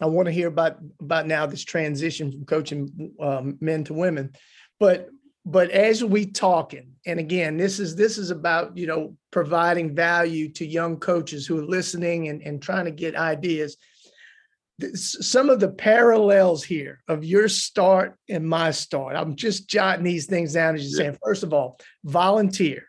I 0.00 0.06
want 0.06 0.26
to 0.26 0.32
hear 0.32 0.48
about 0.48 0.78
about 0.98 1.26
now 1.26 1.44
this 1.44 1.62
transition 1.62 2.32
from 2.32 2.46
coaching 2.46 3.12
um, 3.20 3.58
men 3.60 3.84
to 3.84 3.92
women, 3.92 4.32
but 4.80 5.10
but 5.46 5.70
as 5.70 6.04
we 6.04 6.26
talking 6.26 6.92
and 7.06 7.18
again 7.18 7.56
this 7.56 7.78
is 7.78 7.94
this 7.94 8.18
is 8.18 8.30
about 8.30 8.76
you 8.76 8.86
know 8.86 9.16
providing 9.30 9.94
value 9.94 10.52
to 10.52 10.66
young 10.66 10.98
coaches 10.98 11.46
who 11.46 11.58
are 11.58 11.66
listening 11.66 12.28
and, 12.28 12.42
and 12.42 12.60
trying 12.60 12.84
to 12.84 12.90
get 12.90 13.14
ideas 13.14 13.76
some 14.92 15.48
of 15.48 15.58
the 15.58 15.70
parallels 15.70 16.62
here 16.62 17.00
of 17.08 17.24
your 17.24 17.48
start 17.48 18.18
and 18.28 18.46
my 18.46 18.70
start 18.70 19.16
i'm 19.16 19.36
just 19.36 19.70
jotting 19.70 20.04
these 20.04 20.26
things 20.26 20.52
down 20.52 20.74
as 20.74 20.82
you're 20.82 21.00
yeah. 21.00 21.10
saying 21.10 21.18
first 21.24 21.42
of 21.42 21.54
all 21.54 21.78
volunteer 22.04 22.84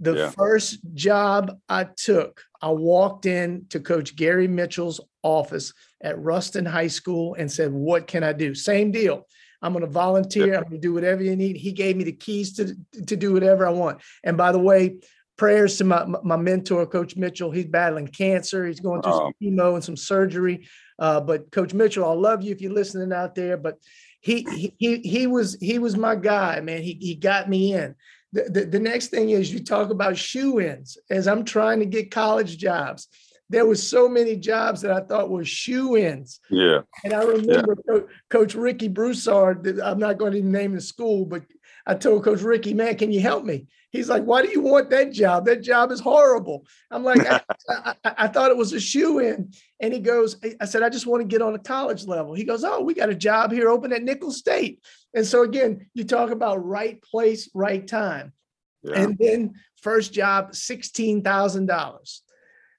the 0.00 0.14
yeah. 0.14 0.30
first 0.30 0.78
job 0.94 1.58
I 1.68 1.84
took, 1.84 2.42
I 2.62 2.70
walked 2.70 3.26
in 3.26 3.66
to 3.70 3.80
Coach 3.80 4.14
Gary 4.14 4.46
Mitchell's 4.46 5.00
office 5.22 5.72
at 6.00 6.18
Ruston 6.18 6.64
High 6.64 6.86
School 6.86 7.34
and 7.34 7.50
said, 7.50 7.72
What 7.72 8.06
can 8.06 8.22
I 8.22 8.32
do? 8.32 8.54
Same 8.54 8.92
deal. 8.92 9.26
I'm 9.62 9.72
going 9.72 9.84
to 9.84 9.90
volunteer. 9.90 10.54
I'm 10.54 10.62
going 10.64 10.74
to 10.74 10.78
do 10.78 10.92
whatever 10.92 11.22
you 11.22 11.36
need. 11.36 11.56
He 11.56 11.72
gave 11.72 11.96
me 11.96 12.04
the 12.04 12.12
keys 12.12 12.54
to, 12.54 12.76
to 13.06 13.16
do 13.16 13.32
whatever 13.32 13.66
I 13.66 13.70
want. 13.70 14.00
And 14.24 14.36
by 14.36 14.52
the 14.52 14.58
way, 14.58 14.98
prayers 15.36 15.78
to 15.78 15.84
my, 15.84 16.04
my 16.04 16.36
mentor, 16.36 16.86
Coach 16.86 17.16
Mitchell. 17.16 17.50
He's 17.50 17.66
battling 17.66 18.08
cancer. 18.08 18.66
He's 18.66 18.80
going 18.80 19.02
through 19.02 19.12
some 19.12 19.32
chemo 19.42 19.74
and 19.74 19.84
some 19.84 19.96
surgery. 19.96 20.66
Uh, 20.98 21.20
but 21.20 21.50
Coach 21.50 21.74
Mitchell, 21.74 22.08
I 22.08 22.14
love 22.14 22.42
you 22.42 22.52
if 22.52 22.60
you're 22.60 22.72
listening 22.72 23.12
out 23.12 23.34
there. 23.34 23.56
But 23.56 23.78
he 24.20 24.74
he 24.78 24.98
he 24.98 25.26
was 25.28 25.56
he 25.60 25.78
was 25.78 25.96
my 25.96 26.16
guy, 26.16 26.60
man. 26.60 26.82
He 26.82 26.98
he 27.00 27.14
got 27.14 27.48
me 27.48 27.72
in 27.72 27.94
the, 28.32 28.42
the, 28.42 28.64
the 28.64 28.78
next 28.78 29.08
thing 29.08 29.30
is 29.30 29.52
you 29.52 29.62
talk 29.62 29.90
about 29.90 30.16
shoe 30.16 30.60
ins 30.60 30.98
as 31.10 31.26
I'm 31.26 31.44
trying 31.44 31.80
to 31.80 31.86
get 31.86 32.10
college 32.10 32.58
jobs. 32.58 33.08
There 33.50 33.66
was 33.66 33.86
so 33.86 34.08
many 34.08 34.36
jobs 34.36 34.82
that 34.82 34.90
I 34.90 35.00
thought 35.00 35.30
were 35.30 35.44
shoe 35.44 35.96
ins. 35.96 36.40
Yeah. 36.50 36.80
And 37.04 37.14
I 37.14 37.22
remember 37.22 37.76
yeah. 37.88 37.92
Co- 37.94 38.08
Coach 38.28 38.54
Ricky 38.54 38.88
Broussard, 38.88 39.80
I'm 39.80 39.98
not 39.98 40.18
going 40.18 40.32
to 40.32 40.42
name 40.42 40.74
the 40.74 40.80
school, 40.80 41.24
but 41.24 41.42
I 41.86 41.94
told 41.94 42.24
Coach 42.24 42.42
Ricky, 42.42 42.74
man, 42.74 42.96
can 42.96 43.10
you 43.10 43.20
help 43.20 43.46
me? 43.46 43.66
He's 43.90 44.10
like, 44.10 44.22
why 44.24 44.42
do 44.42 44.50
you 44.50 44.60
want 44.60 44.90
that 44.90 45.12
job? 45.12 45.46
That 45.46 45.62
job 45.62 45.90
is 45.90 46.00
horrible. 46.00 46.66
I'm 46.90 47.02
like, 47.02 47.26
I, 47.26 47.40
I, 47.70 47.94
I, 48.04 48.28
thought 48.28 48.50
it 48.50 48.56
was 48.56 48.74
a 48.74 48.80
shoe 48.80 49.20
in. 49.20 49.50
And 49.80 49.94
he 49.94 49.98
goes, 49.98 50.36
I 50.60 50.66
said, 50.66 50.82
I 50.82 50.90
just 50.90 51.06
want 51.06 51.22
to 51.22 51.26
get 51.26 51.40
on 51.40 51.54
a 51.54 51.58
college 51.58 52.06
level. 52.06 52.34
He 52.34 52.44
goes, 52.44 52.62
oh, 52.62 52.82
we 52.82 52.92
got 52.92 53.08
a 53.08 53.14
job 53.14 53.50
here 53.50 53.70
open 53.70 53.94
at 53.94 54.02
Nicholls 54.02 54.36
State. 54.36 54.84
And 55.14 55.26
so 55.26 55.42
again, 55.42 55.88
you 55.94 56.04
talk 56.04 56.30
about 56.30 56.62
right 56.62 57.00
place, 57.00 57.48
right 57.54 57.86
time. 57.86 58.34
Yeah. 58.82 59.00
And 59.00 59.16
then 59.18 59.54
first 59.80 60.12
job, 60.12 60.52
$16,000. 60.52 62.20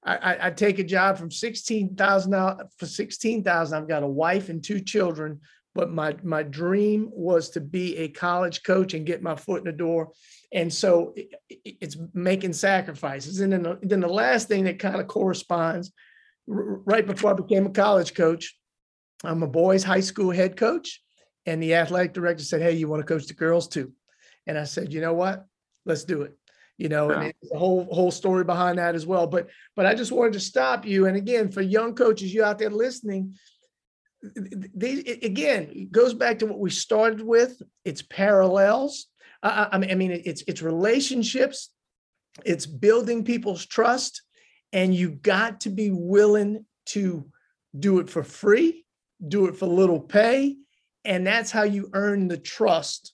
I, 0.04 0.48
I, 0.48 0.52
take 0.52 0.80
a 0.80 0.84
job 0.84 1.18
from 1.18 1.30
sixteen 1.30 1.96
thousand 1.96 2.32
dollars 2.32 2.68
for 2.78 2.86
sixteen 2.86 3.44
thousand. 3.44 3.78
I've 3.78 3.88
got 3.88 4.04
a 4.04 4.08
wife 4.08 4.50
and 4.50 4.64
two 4.64 4.80
children, 4.80 5.42
but 5.76 5.92
my 5.92 6.16
my 6.24 6.42
dream 6.42 7.10
was 7.12 7.50
to 7.52 7.62
be 7.62 7.98
a 7.98 8.08
college 8.08 8.64
coach 8.64 8.94
and 8.94 9.06
get 9.06 9.22
my 9.22 9.36
foot 9.36 9.60
in 9.60 9.66
the 9.66 9.74
door. 9.74 10.12
And 10.54 10.74
so 10.74 11.14
it, 11.18 11.34
it's 11.64 11.98
making 12.14 12.54
sacrifices. 12.54 13.42
And 13.42 13.52
then 13.52 13.64
the, 13.64 13.80
then 13.82 14.00
the 14.00 14.08
last 14.08 14.48
thing 14.48 14.64
that 14.64 14.80
kind 14.80 15.02
of 15.02 15.08
corresponds, 15.08 15.92
right 16.48 17.06
before 17.06 17.32
I 17.32 17.34
became 17.34 17.66
a 17.66 17.72
college 17.72 18.14
coach, 18.14 18.58
I'm 19.24 19.44
a 19.44 19.48
boys' 19.48 19.84
high 19.84 20.00
school 20.00 20.32
head 20.32 20.56
coach, 20.56 21.02
and 21.46 21.62
the 21.62 21.76
athletic 21.76 22.14
director 22.14 22.44
said, 22.44 22.62
"Hey, 22.62 22.72
you 22.72 22.88
want 22.88 23.02
to 23.02 23.14
coach 23.14 23.28
the 23.28 23.34
girls 23.34 23.68
too?" 23.68 23.92
And 24.48 24.58
I 24.58 24.64
said, 24.64 24.94
"You 24.94 25.02
know 25.02 25.14
what? 25.14 25.46
Let's 25.86 26.06
do 26.06 26.22
it." 26.22 26.38
You 26.80 26.88
know, 26.88 27.12
yeah. 27.12 27.22
and 27.24 27.34
the 27.42 27.58
whole 27.58 27.84
whole 27.92 28.10
story 28.10 28.46
behind 28.46 28.78
that 28.78 28.96
as 28.96 29.06
well. 29.06 29.28
But 29.28 29.50
but 29.76 29.86
I 29.86 29.94
just 29.94 30.14
wanted 30.14 30.34
to 30.34 30.40
stop 30.40 30.86
you. 30.86 31.08
And 31.08 31.18
again, 31.18 31.52
for 31.52 31.62
young 31.62 31.94
coaches, 31.94 32.34
you 32.34 32.42
out 32.42 32.58
there 32.58 32.70
listening, 32.70 33.36
these 34.74 35.04
again 35.22 35.70
it 35.72 35.92
goes 35.92 36.14
back 36.14 36.40
to 36.40 36.46
what 36.46 36.60
we 36.60 36.70
started 36.70 37.22
with. 37.22 37.62
It's 37.84 38.02
parallels. 38.02 39.08
I, 39.44 39.68
I 39.72 39.96
mean, 39.96 40.12
it's 40.12 40.42
it's 40.48 40.62
relationships. 40.62 41.70
It's 42.46 42.66
building 42.66 43.26
people's 43.26 43.66
trust, 43.66 44.22
and 44.72 44.96
you 44.96 45.10
got 45.10 45.62
to 45.62 45.70
be 45.70 45.92
willing 45.92 46.66
to 46.88 47.30
do 47.78 48.00
it 48.00 48.10
for 48.10 48.24
free, 48.24 48.86
do 49.28 49.48
it 49.48 49.58
for 49.58 49.68
little 49.68 50.00
pay, 50.00 50.56
and 51.04 51.28
that's 51.28 51.52
how 51.52 51.64
you 51.64 51.90
earn 51.94 52.30
the 52.30 52.38
trust 52.38 53.14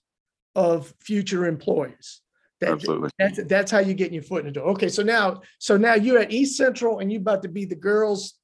of 0.54 0.94
future 1.00 1.46
employers. 1.46 2.22
That, 2.60 2.70
Absolutely. 2.70 3.10
That's 3.18 3.44
that's 3.44 3.70
how 3.70 3.80
you 3.80 3.92
get 3.92 4.12
your 4.12 4.22
foot 4.22 4.40
in 4.40 4.46
the 4.46 4.52
door. 4.52 4.68
Okay, 4.70 4.88
so 4.88 5.02
now 5.02 5.42
so 5.58 5.76
now 5.76 5.94
you're 5.94 6.18
at 6.18 6.32
East 6.32 6.56
Central 6.56 7.00
and 7.00 7.12
you're 7.12 7.20
about 7.20 7.42
to 7.42 7.48
be 7.48 7.64
the 7.64 7.74
girls 7.74 8.34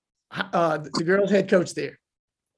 uh 0.53 0.79
the 0.79 1.05
girls 1.05 1.31
head 1.31 1.49
coach 1.49 1.75
there. 1.75 1.99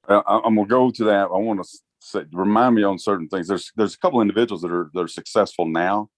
I, 0.07 0.41
am 0.45 0.55
gonna 0.55 0.65
go 0.65 0.91
to 0.91 1.03
that. 1.05 1.25
I 1.25 1.37
want 1.37 1.63
to 1.63 1.79
say, 1.99 2.25
remind 2.31 2.75
me 2.75 2.83
on 2.83 2.99
certain 2.99 3.27
things. 3.29 3.47
There's 3.47 3.71
there's 3.75 3.95
a 3.95 3.97
couple 3.97 4.21
individuals 4.21 4.61
that 4.61 4.71
are 4.71 4.89
that 4.93 5.01
are 5.01 5.07
successful 5.07 5.65
now. 5.65 6.09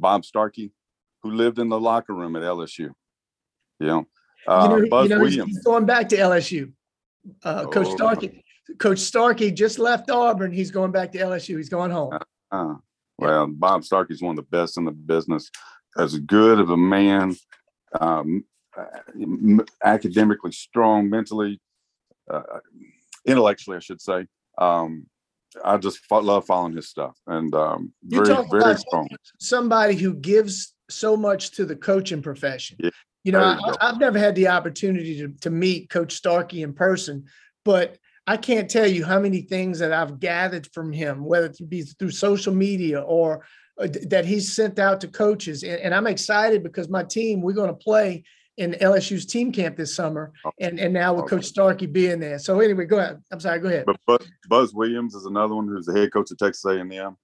Bob 0.00 0.24
Starkey, 0.24 0.72
who 1.22 1.30
lived 1.30 1.58
in 1.58 1.68
the 1.68 1.80
locker 1.80 2.12
room 2.12 2.36
at 2.36 2.42
LSU. 2.42 2.90
Yeah. 3.78 4.02
uh, 4.46 4.68
you 4.70 4.82
know, 4.82 4.88
Buzz 4.88 5.08
you 5.08 5.14
know, 5.14 5.22
Williams. 5.22 5.48
He's 5.48 5.64
going 5.64 5.86
back 5.86 6.08
to 6.10 6.16
LSU. 6.16 6.72
Uh, 7.42 7.66
Coach 7.66 7.88
oh. 7.90 7.96
Starkey. 7.96 8.44
Coach 8.78 8.98
Starkey 8.98 9.52
just 9.52 9.78
left 9.78 10.10
Auburn. 10.10 10.52
He's 10.52 10.70
going 10.70 10.90
back 10.90 11.12
to 11.12 11.18
LSU. 11.18 11.56
He's 11.56 11.68
going 11.68 11.90
home. 11.90 12.18
Uh, 12.50 12.74
well, 13.18 13.46
Bob 13.46 13.84
Starkey 13.84 14.14
is 14.14 14.22
one 14.22 14.38
of 14.38 14.44
the 14.44 14.56
best 14.56 14.76
in 14.76 14.84
the 14.84 14.92
business. 14.92 15.50
As 15.96 16.18
good 16.18 16.60
of 16.60 16.70
a 16.70 16.76
man, 16.76 17.34
um, 18.00 18.44
academically 19.82 20.52
strong, 20.52 21.08
mentally, 21.08 21.60
uh, 22.30 22.42
intellectually, 23.24 23.78
I 23.78 23.80
should 23.80 24.00
say. 24.00 24.26
Um, 24.58 25.06
I 25.64 25.78
just 25.78 26.00
love 26.10 26.44
following 26.44 26.76
his 26.76 26.88
stuff, 26.88 27.16
and 27.26 27.54
um, 27.54 27.92
very, 28.02 28.36
very 28.50 28.76
strong. 28.76 29.08
Somebody 29.40 29.94
who 29.94 30.14
gives 30.14 30.74
so 30.90 31.16
much 31.16 31.52
to 31.52 31.64
the 31.64 31.76
coaching 31.76 32.20
profession. 32.20 32.76
Yeah, 32.78 32.90
you 33.24 33.32
know, 33.32 33.58
I, 33.80 33.86
have 33.86 33.98
never 33.98 34.18
had 34.18 34.34
the 34.34 34.48
opportunity 34.48 35.18
to, 35.18 35.28
to 35.40 35.50
meet 35.50 35.88
Coach 35.88 36.12
Starkey 36.12 36.62
in 36.62 36.74
person, 36.74 37.24
but 37.64 37.98
I 38.26 38.36
can't 38.36 38.68
tell 38.68 38.86
you 38.86 39.04
how 39.04 39.20
many 39.20 39.42
things 39.42 39.78
that 39.78 39.92
I've 39.92 40.18
gathered 40.18 40.68
from 40.72 40.92
him, 40.92 41.24
whether 41.24 41.46
it 41.46 41.68
be 41.68 41.82
through 41.82 42.10
social 42.10 42.52
media 42.52 43.00
or 43.00 43.46
uh, 43.80 43.88
that 44.08 44.24
he's 44.24 44.54
sent 44.54 44.78
out 44.78 45.00
to 45.02 45.08
coaches. 45.08 45.62
And, 45.62 45.80
and 45.80 45.94
I'm 45.94 46.06
excited 46.06 46.62
because 46.62 46.88
my 46.88 47.04
team, 47.04 47.40
we're 47.40 47.52
going 47.52 47.68
to 47.68 47.74
play 47.74 48.24
in 48.56 48.72
LSU's 48.72 49.26
team 49.26 49.52
camp 49.52 49.76
this 49.76 49.94
summer, 49.94 50.32
oh, 50.44 50.50
and 50.58 50.80
and 50.80 50.94
now 50.94 51.12
with 51.12 51.24
okay. 51.24 51.36
Coach 51.36 51.44
Starkey 51.44 51.86
being 51.86 52.20
there. 52.20 52.38
So 52.38 52.58
anyway, 52.60 52.86
go 52.86 52.98
ahead. 52.98 53.22
I'm 53.30 53.38
sorry. 53.38 53.60
Go 53.60 53.68
ahead. 53.68 53.84
But 54.06 54.26
Buzz 54.48 54.72
Williams 54.72 55.14
is 55.14 55.26
another 55.26 55.54
one 55.54 55.68
who's 55.68 55.86
the 55.86 55.92
head 55.92 56.12
coach 56.12 56.30
of 56.30 56.38
Texas 56.38 56.64
A&M. 56.64 57.16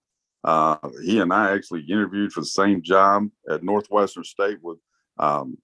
Uh, 0.44 0.76
he 1.02 1.21
and 1.21 1.32
I 1.32 1.54
actually 1.54 1.82
interviewed 1.88 2.32
for 2.32 2.40
the 2.40 2.47
same 2.47 2.82
job 2.82 3.28
at 3.49 3.62
Northwestern 3.62 4.25
State 4.25 4.59
with 4.61 4.78
um, 5.18 5.56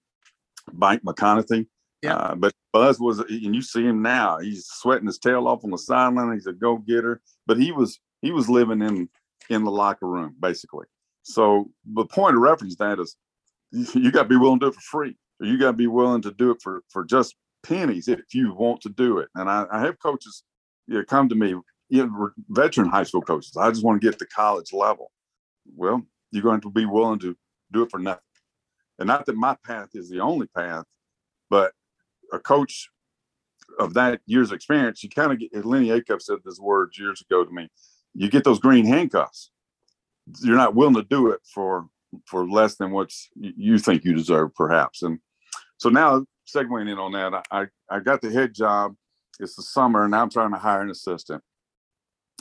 Mike 0.71 1.03
McConathy. 1.03 1.67
Yeah. 2.01 2.15
Uh, 2.15 2.35
but 2.35 2.53
Buzz 2.71 2.99
was, 2.99 3.19
and 3.19 3.55
you 3.55 3.61
see 3.61 3.83
him 3.83 4.01
now. 4.01 4.39
He's 4.39 4.67
sweating 4.67 5.07
his 5.07 5.19
tail 5.19 5.47
off 5.47 5.63
on 5.63 5.71
the 5.71 5.77
sideline. 5.77 6.33
He's 6.33 6.47
a 6.47 6.53
go 6.53 6.77
getter. 6.77 7.21
But 7.45 7.57
he 7.57 7.71
was 7.71 7.99
he 8.21 8.31
was 8.31 8.49
living 8.49 8.81
in 8.81 9.09
in 9.49 9.63
the 9.63 9.71
locker 9.71 10.07
room 10.07 10.35
basically. 10.39 10.85
So 11.23 11.69
the 11.93 12.05
point 12.05 12.35
of 12.35 12.41
reference 12.41 12.75
that 12.77 12.99
is, 12.99 13.15
you, 13.71 13.85
you 14.01 14.11
got 14.11 14.23
to 14.23 14.29
be 14.29 14.37
willing 14.37 14.59
to 14.59 14.65
do 14.65 14.69
it 14.69 14.75
for 14.75 14.81
free. 14.81 15.15
Or 15.39 15.47
you 15.47 15.57
got 15.57 15.71
to 15.71 15.73
be 15.73 15.87
willing 15.87 16.21
to 16.23 16.31
do 16.31 16.51
it 16.51 16.61
for 16.61 16.83
for 16.89 17.03
just 17.03 17.35
pennies 17.63 18.07
if 18.07 18.21
you 18.33 18.53
want 18.53 18.81
to 18.81 18.89
do 18.89 19.19
it. 19.19 19.29
And 19.35 19.49
I, 19.49 19.65
I 19.71 19.81
have 19.81 19.99
coaches 19.99 20.43
you 20.87 20.95
know, 20.95 21.03
come 21.03 21.29
to 21.29 21.35
me 21.35 21.55
you 21.89 22.05
know, 22.05 22.29
veteran 22.49 22.87
high 22.87 23.03
school 23.03 23.21
coaches. 23.21 23.57
I 23.57 23.69
just 23.69 23.83
want 23.83 23.99
to 23.99 24.07
get 24.07 24.19
to 24.19 24.25
college 24.27 24.71
level. 24.71 25.11
Well, 25.75 26.03
you're 26.31 26.43
going 26.43 26.61
to 26.61 26.69
be 26.69 26.85
willing 26.85 27.19
to 27.19 27.35
do 27.71 27.83
it 27.83 27.91
for 27.91 27.99
nothing. 27.99 28.21
And 28.99 29.07
not 29.07 29.25
that 29.25 29.35
my 29.35 29.55
path 29.65 29.89
is 29.93 30.09
the 30.09 30.19
only 30.19 30.47
path, 30.47 30.85
but 31.49 31.71
a 32.31 32.39
coach 32.39 32.89
of 33.79 33.93
that 33.93 34.21
year's 34.25 34.51
experience, 34.51 35.03
you 35.03 35.09
kind 35.09 35.31
of 35.31 35.39
get, 35.39 35.65
Lennie 35.65 35.89
Acuff 35.89 36.21
said 36.21 36.37
this 36.43 36.59
words 36.59 36.97
years 36.97 37.21
ago 37.21 37.45
to 37.45 37.51
me, 37.51 37.69
you 38.13 38.29
get 38.29 38.43
those 38.43 38.59
green 38.59 38.85
handcuffs. 38.85 39.51
You're 40.41 40.57
not 40.57 40.75
willing 40.75 40.95
to 40.95 41.03
do 41.03 41.31
it 41.31 41.39
for 41.53 41.87
for 42.25 42.49
less 42.49 42.75
than 42.75 42.91
what 42.91 43.11
you 43.35 43.77
think 43.77 44.03
you 44.03 44.15
deserve, 44.15 44.53
perhaps. 44.55 45.03
And 45.03 45.19
so 45.77 45.89
now, 45.89 46.25
segueing 46.47 46.91
in 46.91 46.97
on 46.97 47.11
that, 47.11 47.45
I, 47.51 47.67
I 47.89 47.99
got 47.99 48.21
the 48.21 48.31
head 48.31 48.53
job. 48.53 48.95
It's 49.39 49.55
the 49.55 49.61
summer, 49.61 50.05
and 50.05 50.15
I'm 50.15 50.29
trying 50.29 50.51
to 50.51 50.57
hire 50.57 50.81
an 50.81 50.89
assistant 50.89 51.43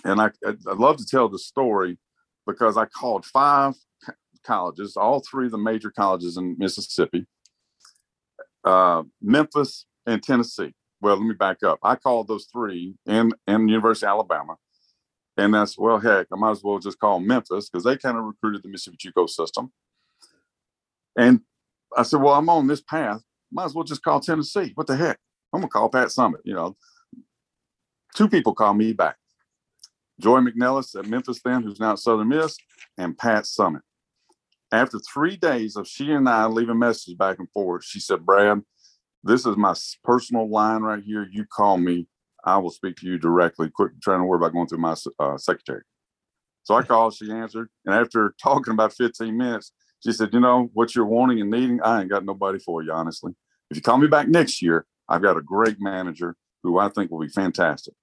and 0.04 0.20
I, 0.20 0.30
I 0.46 0.74
love 0.74 0.96
to 0.98 1.06
tell 1.06 1.28
the 1.28 1.38
story 1.38 1.98
because 2.46 2.76
I 2.76 2.86
called 2.86 3.24
five 3.26 3.74
colleges, 4.44 4.96
all 4.96 5.20
three 5.20 5.46
of 5.46 5.52
the 5.52 5.58
major 5.58 5.90
colleges 5.90 6.36
in 6.36 6.56
Mississippi, 6.58 7.26
uh, 8.64 9.02
Memphis, 9.20 9.86
and 10.06 10.22
Tennessee. 10.22 10.72
Well, 11.00 11.16
let 11.16 11.24
me 11.24 11.34
back 11.34 11.62
up. 11.62 11.78
I 11.82 11.94
called 11.94 12.28
those 12.28 12.48
three 12.52 12.94
and 13.06 13.34
and 13.46 13.68
University 13.68 14.06
of 14.06 14.10
Alabama, 14.10 14.56
and 15.36 15.54
that's 15.54 15.78
well, 15.78 15.98
heck, 15.98 16.26
I 16.32 16.36
might 16.36 16.50
as 16.50 16.62
well 16.64 16.78
just 16.78 16.98
call 16.98 17.20
Memphis 17.20 17.68
because 17.68 17.84
they 17.84 17.96
kind 17.96 18.18
of 18.18 18.24
recruited 18.24 18.62
the 18.62 18.68
Mississippi 18.68 18.96
JUCO 19.08 19.28
system. 19.28 19.72
And 21.16 21.40
I 21.96 22.02
said, 22.02 22.20
well, 22.20 22.34
I'm 22.34 22.48
on 22.48 22.66
this 22.66 22.80
path. 22.80 23.22
Might 23.52 23.66
as 23.66 23.74
well 23.74 23.84
just 23.84 24.02
call 24.02 24.20
Tennessee. 24.20 24.72
What 24.74 24.86
the 24.86 24.96
heck? 24.96 25.18
I'm 25.52 25.60
gonna 25.60 25.70
call 25.70 25.88
Pat 25.88 26.08
Summitt. 26.08 26.40
You 26.44 26.54
know, 26.54 26.76
two 28.14 28.28
people 28.28 28.54
call 28.54 28.74
me 28.74 28.92
back. 28.92 29.16
Joy 30.20 30.40
McNelis 30.40 30.98
at 30.98 31.06
Memphis 31.06 31.40
then, 31.44 31.62
who's 31.62 31.80
now 31.80 31.92
at 31.92 31.98
Southern 32.00 32.28
Miss, 32.28 32.56
and 32.96 33.16
Pat 33.16 33.44
Summitt. 33.44 33.82
After 34.70 34.98
three 34.98 35.36
days 35.36 35.76
of 35.76 35.88
she 35.88 36.10
and 36.12 36.28
I 36.28 36.46
leaving 36.46 36.78
messages 36.78 37.14
back 37.14 37.38
and 37.38 37.50
forth, 37.52 37.84
she 37.84 38.00
said, 38.00 38.26
Brad, 38.26 38.60
this 39.24 39.46
is 39.46 39.56
my 39.56 39.74
personal 40.04 40.50
line 40.50 40.82
right 40.82 41.02
here. 41.02 41.26
You 41.30 41.44
call 41.44 41.78
me. 41.78 42.06
I 42.44 42.58
will 42.58 42.70
speak 42.70 42.96
to 42.96 43.06
you 43.06 43.18
directly. 43.18 43.70
Quit 43.70 43.92
trying 44.02 44.20
to 44.20 44.24
worry 44.24 44.36
about 44.38 44.52
going 44.52 44.68
through 44.68 44.78
my 44.78 44.94
uh, 45.18 45.38
secretary. 45.38 45.82
So 46.64 46.74
I 46.74 46.82
called, 46.82 47.14
she 47.14 47.30
answered. 47.32 47.68
And 47.86 47.94
after 47.94 48.34
talking 48.42 48.72
about 48.72 48.92
15 48.92 49.36
minutes, 49.36 49.72
she 50.04 50.12
said, 50.12 50.30
You 50.32 50.40
know, 50.40 50.70
what 50.74 50.94
you're 50.94 51.06
wanting 51.06 51.40
and 51.40 51.50
needing, 51.50 51.82
I 51.82 52.00
ain't 52.00 52.10
got 52.10 52.24
nobody 52.24 52.58
for 52.58 52.82
you, 52.82 52.92
honestly. 52.92 53.32
If 53.70 53.76
you 53.76 53.82
call 53.82 53.98
me 53.98 54.06
back 54.06 54.28
next 54.28 54.62
year, 54.62 54.86
I've 55.08 55.22
got 55.22 55.36
a 55.36 55.42
great 55.42 55.76
manager 55.80 56.36
who 56.62 56.78
I 56.78 56.88
think 56.88 57.10
will 57.10 57.20
be 57.20 57.28
fantastic. 57.28 57.94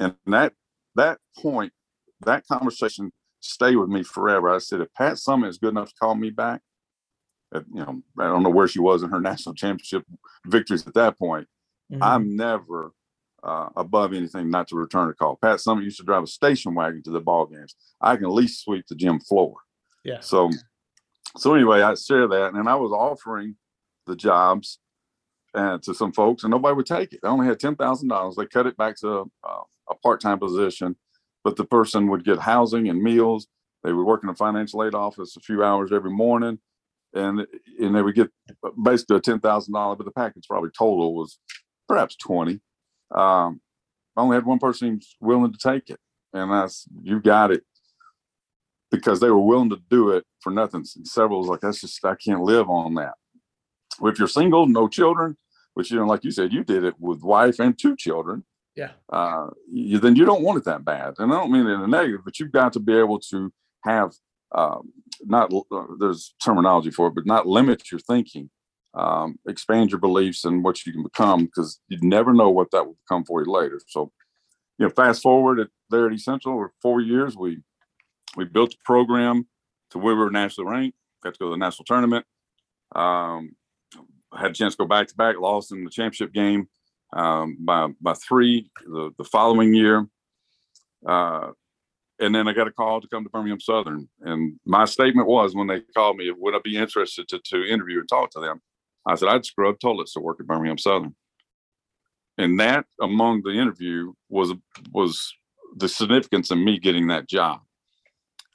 And 0.00 0.14
that 0.26 0.52
that 0.94 1.18
point, 1.38 1.72
that 2.22 2.46
conversation 2.46 3.12
stayed 3.40 3.76
with 3.76 3.88
me 3.88 4.02
forever. 4.02 4.54
I 4.54 4.58
said, 4.58 4.80
if 4.80 4.92
Pat 4.94 5.14
Summitt 5.14 5.48
is 5.48 5.58
good 5.58 5.70
enough 5.70 5.88
to 5.88 5.94
call 6.00 6.14
me 6.14 6.30
back, 6.30 6.60
you 7.52 7.62
know, 7.74 8.02
I 8.18 8.24
don't 8.24 8.42
know 8.42 8.50
where 8.50 8.68
she 8.68 8.80
was 8.80 9.02
in 9.02 9.10
her 9.10 9.20
national 9.30 9.54
championship 9.54 10.04
victories 10.46 10.86
at 10.86 10.94
that 10.94 11.18
point. 11.18 11.48
Mm-hmm. 11.92 12.02
I'm 12.02 12.36
never 12.36 12.92
uh, 13.42 13.68
above 13.76 14.12
anything 14.12 14.50
not 14.50 14.68
to 14.68 14.76
return 14.76 15.08
a 15.08 15.14
call. 15.14 15.36
Pat 15.36 15.58
Summitt 15.58 15.84
used 15.84 15.98
to 15.98 16.04
drive 16.04 16.24
a 16.24 16.26
station 16.26 16.74
wagon 16.74 17.02
to 17.04 17.10
the 17.10 17.20
ball 17.20 17.46
games. 17.46 17.74
I 18.00 18.16
can 18.16 18.26
at 18.26 18.32
least 18.32 18.62
sweep 18.62 18.86
the 18.88 18.94
gym 18.94 19.20
floor. 19.20 19.54
Yeah. 20.04 20.20
So, 20.20 20.50
so 21.36 21.54
anyway, 21.54 21.82
I 21.82 21.94
share 21.94 22.26
that, 22.28 22.54
and 22.54 22.68
I 22.68 22.74
was 22.74 22.92
offering 22.92 23.56
the 24.06 24.16
jobs 24.16 24.78
uh, 25.54 25.78
to 25.78 25.94
some 25.94 26.12
folks, 26.12 26.44
and 26.44 26.50
nobody 26.50 26.74
would 26.74 26.86
take 26.86 27.12
it. 27.12 27.20
I 27.22 27.28
only 27.28 27.46
had 27.46 27.60
ten 27.60 27.76
thousand 27.76 28.08
dollars. 28.08 28.36
They 28.36 28.46
cut 28.46 28.66
it 28.66 28.76
back 28.76 28.96
to 29.00 29.30
uh, 29.44 29.62
a 29.90 29.94
part-time 30.02 30.38
position, 30.38 30.96
but 31.44 31.56
the 31.56 31.64
person 31.64 32.08
would 32.08 32.24
get 32.24 32.38
housing 32.38 32.88
and 32.88 33.02
meals. 33.02 33.46
They 33.84 33.92
would 33.92 34.04
work 34.06 34.22
in 34.22 34.28
a 34.28 34.34
financial 34.34 34.84
aid 34.84 34.94
office 34.94 35.36
a 35.36 35.40
few 35.40 35.62
hours 35.62 35.92
every 35.92 36.10
morning, 36.10 36.58
and 37.14 37.46
and 37.80 37.94
they 37.94 38.02
would 38.02 38.14
get 38.14 38.30
basically 38.82 39.16
a 39.16 39.20
ten 39.20 39.40
thousand 39.40 39.74
dollar, 39.74 39.96
but 39.96 40.04
the 40.04 40.12
package 40.12 40.46
probably 40.48 40.70
total 40.76 41.14
was 41.14 41.38
perhaps 41.86 42.16
twenty. 42.16 42.60
Um, 43.14 43.60
I 44.16 44.22
only 44.22 44.34
had 44.34 44.46
one 44.46 44.58
person 44.58 45.00
willing 45.20 45.52
to 45.52 45.58
take 45.58 45.90
it, 45.90 46.00
and 46.32 46.50
that's 46.50 46.86
you 47.02 47.20
got 47.20 47.52
it 47.52 47.62
because 48.90 49.20
they 49.20 49.30
were 49.30 49.38
willing 49.38 49.70
to 49.70 49.80
do 49.88 50.10
it 50.10 50.24
for 50.40 50.50
nothing. 50.50 50.84
Several 50.84 51.40
was 51.40 51.48
like, 51.48 51.60
that's 51.60 51.80
just 51.80 52.04
I 52.04 52.14
can't 52.14 52.42
live 52.42 52.68
on 52.68 52.94
that. 52.94 53.14
If 54.02 54.18
you're 54.18 54.28
single, 54.28 54.66
no 54.66 54.88
children, 54.88 55.36
which 55.74 55.90
you 55.90 55.98
know, 55.98 56.06
like 56.06 56.24
you 56.24 56.30
said, 56.30 56.52
you 56.52 56.64
did 56.64 56.84
it 56.84 56.94
with 56.98 57.22
wife 57.22 57.58
and 57.58 57.78
two 57.78 57.96
children 57.96 58.44
yeah. 58.78 58.90
Uh, 59.12 59.48
you, 59.70 59.98
then 59.98 60.14
you 60.14 60.24
don't 60.24 60.42
want 60.42 60.58
it 60.58 60.64
that 60.64 60.84
bad. 60.84 61.14
And 61.18 61.32
i 61.32 61.36
don't 61.36 61.50
mean 61.50 61.66
it 61.66 61.74
in 61.74 61.80
a 61.80 61.86
negative 61.86 62.20
but 62.24 62.38
you've 62.38 62.52
got 62.52 62.72
to 62.74 62.80
be 62.80 62.94
able 62.94 63.18
to 63.30 63.52
have 63.84 64.12
um, 64.52 64.92
not 65.24 65.52
uh, 65.52 65.86
there's 65.98 66.34
terminology 66.42 66.90
for 66.90 67.08
it 67.08 67.14
but 67.14 67.26
not 67.26 67.46
limit 67.46 67.90
your 67.90 68.00
thinking 68.00 68.48
um, 68.94 69.38
expand 69.46 69.90
your 69.90 70.00
beliefs 70.00 70.44
and 70.44 70.64
what 70.64 70.84
you 70.86 70.92
can 70.92 71.02
become 71.02 71.44
because 71.44 71.80
you 71.88 71.98
never 72.02 72.32
know 72.32 72.50
what 72.50 72.70
that 72.70 72.86
will 72.86 72.96
become 73.06 73.24
for 73.24 73.42
you 73.42 73.50
later. 73.50 73.80
So 73.86 74.10
you 74.78 74.86
know 74.86 74.90
fast 74.90 75.22
forward 75.22 75.60
at 75.60 75.68
there 75.90 76.10
at 76.10 76.42
for 76.42 76.72
four 76.80 77.00
years 77.00 77.36
we 77.36 77.58
we 78.36 78.44
built 78.44 78.74
a 78.74 78.78
program 78.84 79.46
to 79.90 79.98
where 79.98 80.14
we 80.14 80.22
were 80.22 80.30
nationally 80.30 80.70
ranked 80.70 80.98
got 81.22 81.34
to 81.34 81.38
go 81.38 81.46
to 81.46 81.50
the 81.50 81.56
national 81.56 81.84
tournament 81.84 82.24
um, 82.94 83.50
had 84.36 84.52
a 84.52 84.54
chance 84.54 84.74
to 84.74 84.84
go 84.84 84.86
back 84.86 85.08
to 85.08 85.14
back 85.16 85.36
lost 85.38 85.72
in 85.72 85.84
the 85.84 85.90
championship 85.90 86.32
game 86.32 86.68
um, 87.12 87.56
by 87.60 87.88
by 88.00 88.14
three 88.14 88.70
the, 88.84 89.10
the 89.18 89.24
following 89.24 89.74
year. 89.74 90.06
Uh, 91.06 91.52
and 92.20 92.34
then 92.34 92.48
I 92.48 92.52
got 92.52 92.66
a 92.66 92.72
call 92.72 93.00
to 93.00 93.08
come 93.08 93.22
to 93.24 93.30
Birmingham 93.30 93.60
Southern. 93.60 94.08
And 94.22 94.58
my 94.66 94.84
statement 94.86 95.28
was 95.28 95.54
when 95.54 95.68
they 95.68 95.80
called 95.94 96.16
me, 96.16 96.30
would 96.36 96.54
I 96.54 96.58
be 96.64 96.76
interested 96.76 97.28
to, 97.28 97.38
to 97.38 97.64
interview 97.64 98.00
and 98.00 98.08
talk 98.08 98.30
to 98.32 98.40
them? 98.40 98.60
I 99.06 99.14
said, 99.14 99.28
I'd 99.28 99.44
scrub 99.44 99.78
toilets 99.78 100.14
to 100.14 100.20
work 100.20 100.38
at 100.40 100.46
Birmingham 100.46 100.78
Southern. 100.78 101.14
And 102.36 102.58
that 102.60 102.86
among 103.00 103.42
the 103.42 103.50
interview 103.50 104.12
was 104.28 104.52
was 104.92 105.32
the 105.76 105.88
significance 105.88 106.50
of 106.50 106.58
me 106.58 106.78
getting 106.78 107.08
that 107.08 107.28
job. 107.28 107.60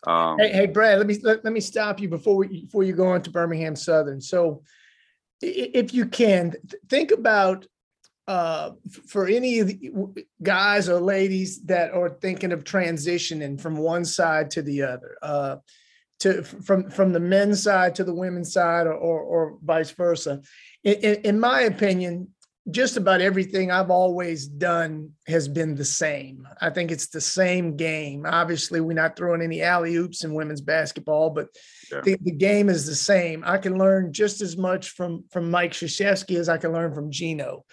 Um, 0.08 0.38
hey, 0.39 0.52
hey, 0.52 0.66
Brad, 0.68 0.98
let 0.98 1.08
me 1.08 1.18
let, 1.22 1.44
let 1.44 1.54
me 1.54 1.60
stop 1.60 2.00
you 2.00 2.10
before 2.10 2.36
we 2.36 2.62
before 2.62 2.84
you 2.84 2.94
go 2.94 3.08
on 3.08 3.22
to 3.24 3.30
Birmingham 3.30 3.76
Southern. 3.76 4.22
So, 4.22 4.63
if 5.42 5.94
you 5.94 6.06
can 6.06 6.54
think 6.89 7.12
about 7.12 7.66
uh, 8.27 8.71
for 9.07 9.27
any 9.27 9.59
of 9.59 9.67
the 9.67 9.91
guys 10.41 10.88
or 10.88 10.99
ladies 10.99 11.62
that 11.63 11.91
are 11.91 12.09
thinking 12.09 12.51
of 12.51 12.63
transitioning 12.63 13.59
from 13.59 13.77
one 13.77 14.05
side 14.05 14.51
to 14.51 14.62
the 14.62 14.83
other, 14.83 15.17
uh, 15.21 15.57
to 16.19 16.43
from 16.43 16.89
from 16.89 17.12
the 17.12 17.19
men's 17.19 17.63
side 17.63 17.95
to 17.95 18.03
the 18.03 18.13
women's 18.13 18.53
side, 18.53 18.88
or 18.88 18.93
or, 18.93 19.21
or 19.21 19.57
vice 19.62 19.91
versa. 19.91 20.41
In, 20.83 21.15
in, 21.23 21.39
my 21.39 21.62
opinion, 21.62 22.29
just 22.71 22.95
about 22.95 23.19
everything 23.19 23.71
I've 23.71 23.91
always 23.91 24.47
done 24.47 25.12
has 25.27 25.49
been 25.49 25.75
the 25.75 25.83
same. 25.83 26.47
I 26.62 26.69
think 26.69 26.91
it's 26.91 27.07
the 27.07 27.21
same 27.21 27.75
game. 27.75 28.25
Obviously, 28.25 28.79
we're 28.79 28.93
not 28.93 29.17
throwing 29.17 29.41
any 29.41 29.62
alley 29.62 29.95
oops 29.95 30.23
in 30.23 30.33
women's 30.33 30.62
basketball, 30.62 31.29
but 31.29 31.47
yeah. 31.91 32.01
the, 32.01 32.17
the, 32.21 32.31
game 32.31 32.69
is 32.69 32.86
the 32.86 32.95
same. 32.95 33.43
I 33.45 33.57
can 33.57 33.77
learn 33.77 34.13
just 34.13 34.39
as 34.39 34.55
much 34.55 34.91
from 34.91 35.25
from 35.29 35.51
Mike 35.51 35.73
Krzyzewski 35.73 36.38
as 36.38 36.47
I 36.47 36.57
can 36.57 36.71
learn 36.71 36.93
from 36.93 37.12
Gino 37.12 37.65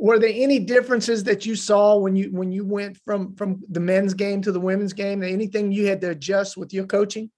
were 0.00 0.18
there 0.18 0.32
any 0.32 0.58
differences 0.58 1.24
that 1.24 1.44
you 1.44 1.54
saw 1.54 1.96
when 1.96 2.16
you 2.16 2.30
when 2.32 2.50
you 2.50 2.64
went 2.64 2.96
from 3.04 3.34
from 3.36 3.60
the 3.68 3.80
men's 3.80 4.14
game 4.14 4.42
to 4.42 4.52
the 4.52 4.60
women's 4.60 4.92
game 4.92 5.22
anything 5.22 5.70
you 5.70 5.86
had 5.86 6.00
to 6.00 6.10
adjust 6.10 6.56
with 6.56 6.72
your 6.72 6.86
coaching 6.86 7.30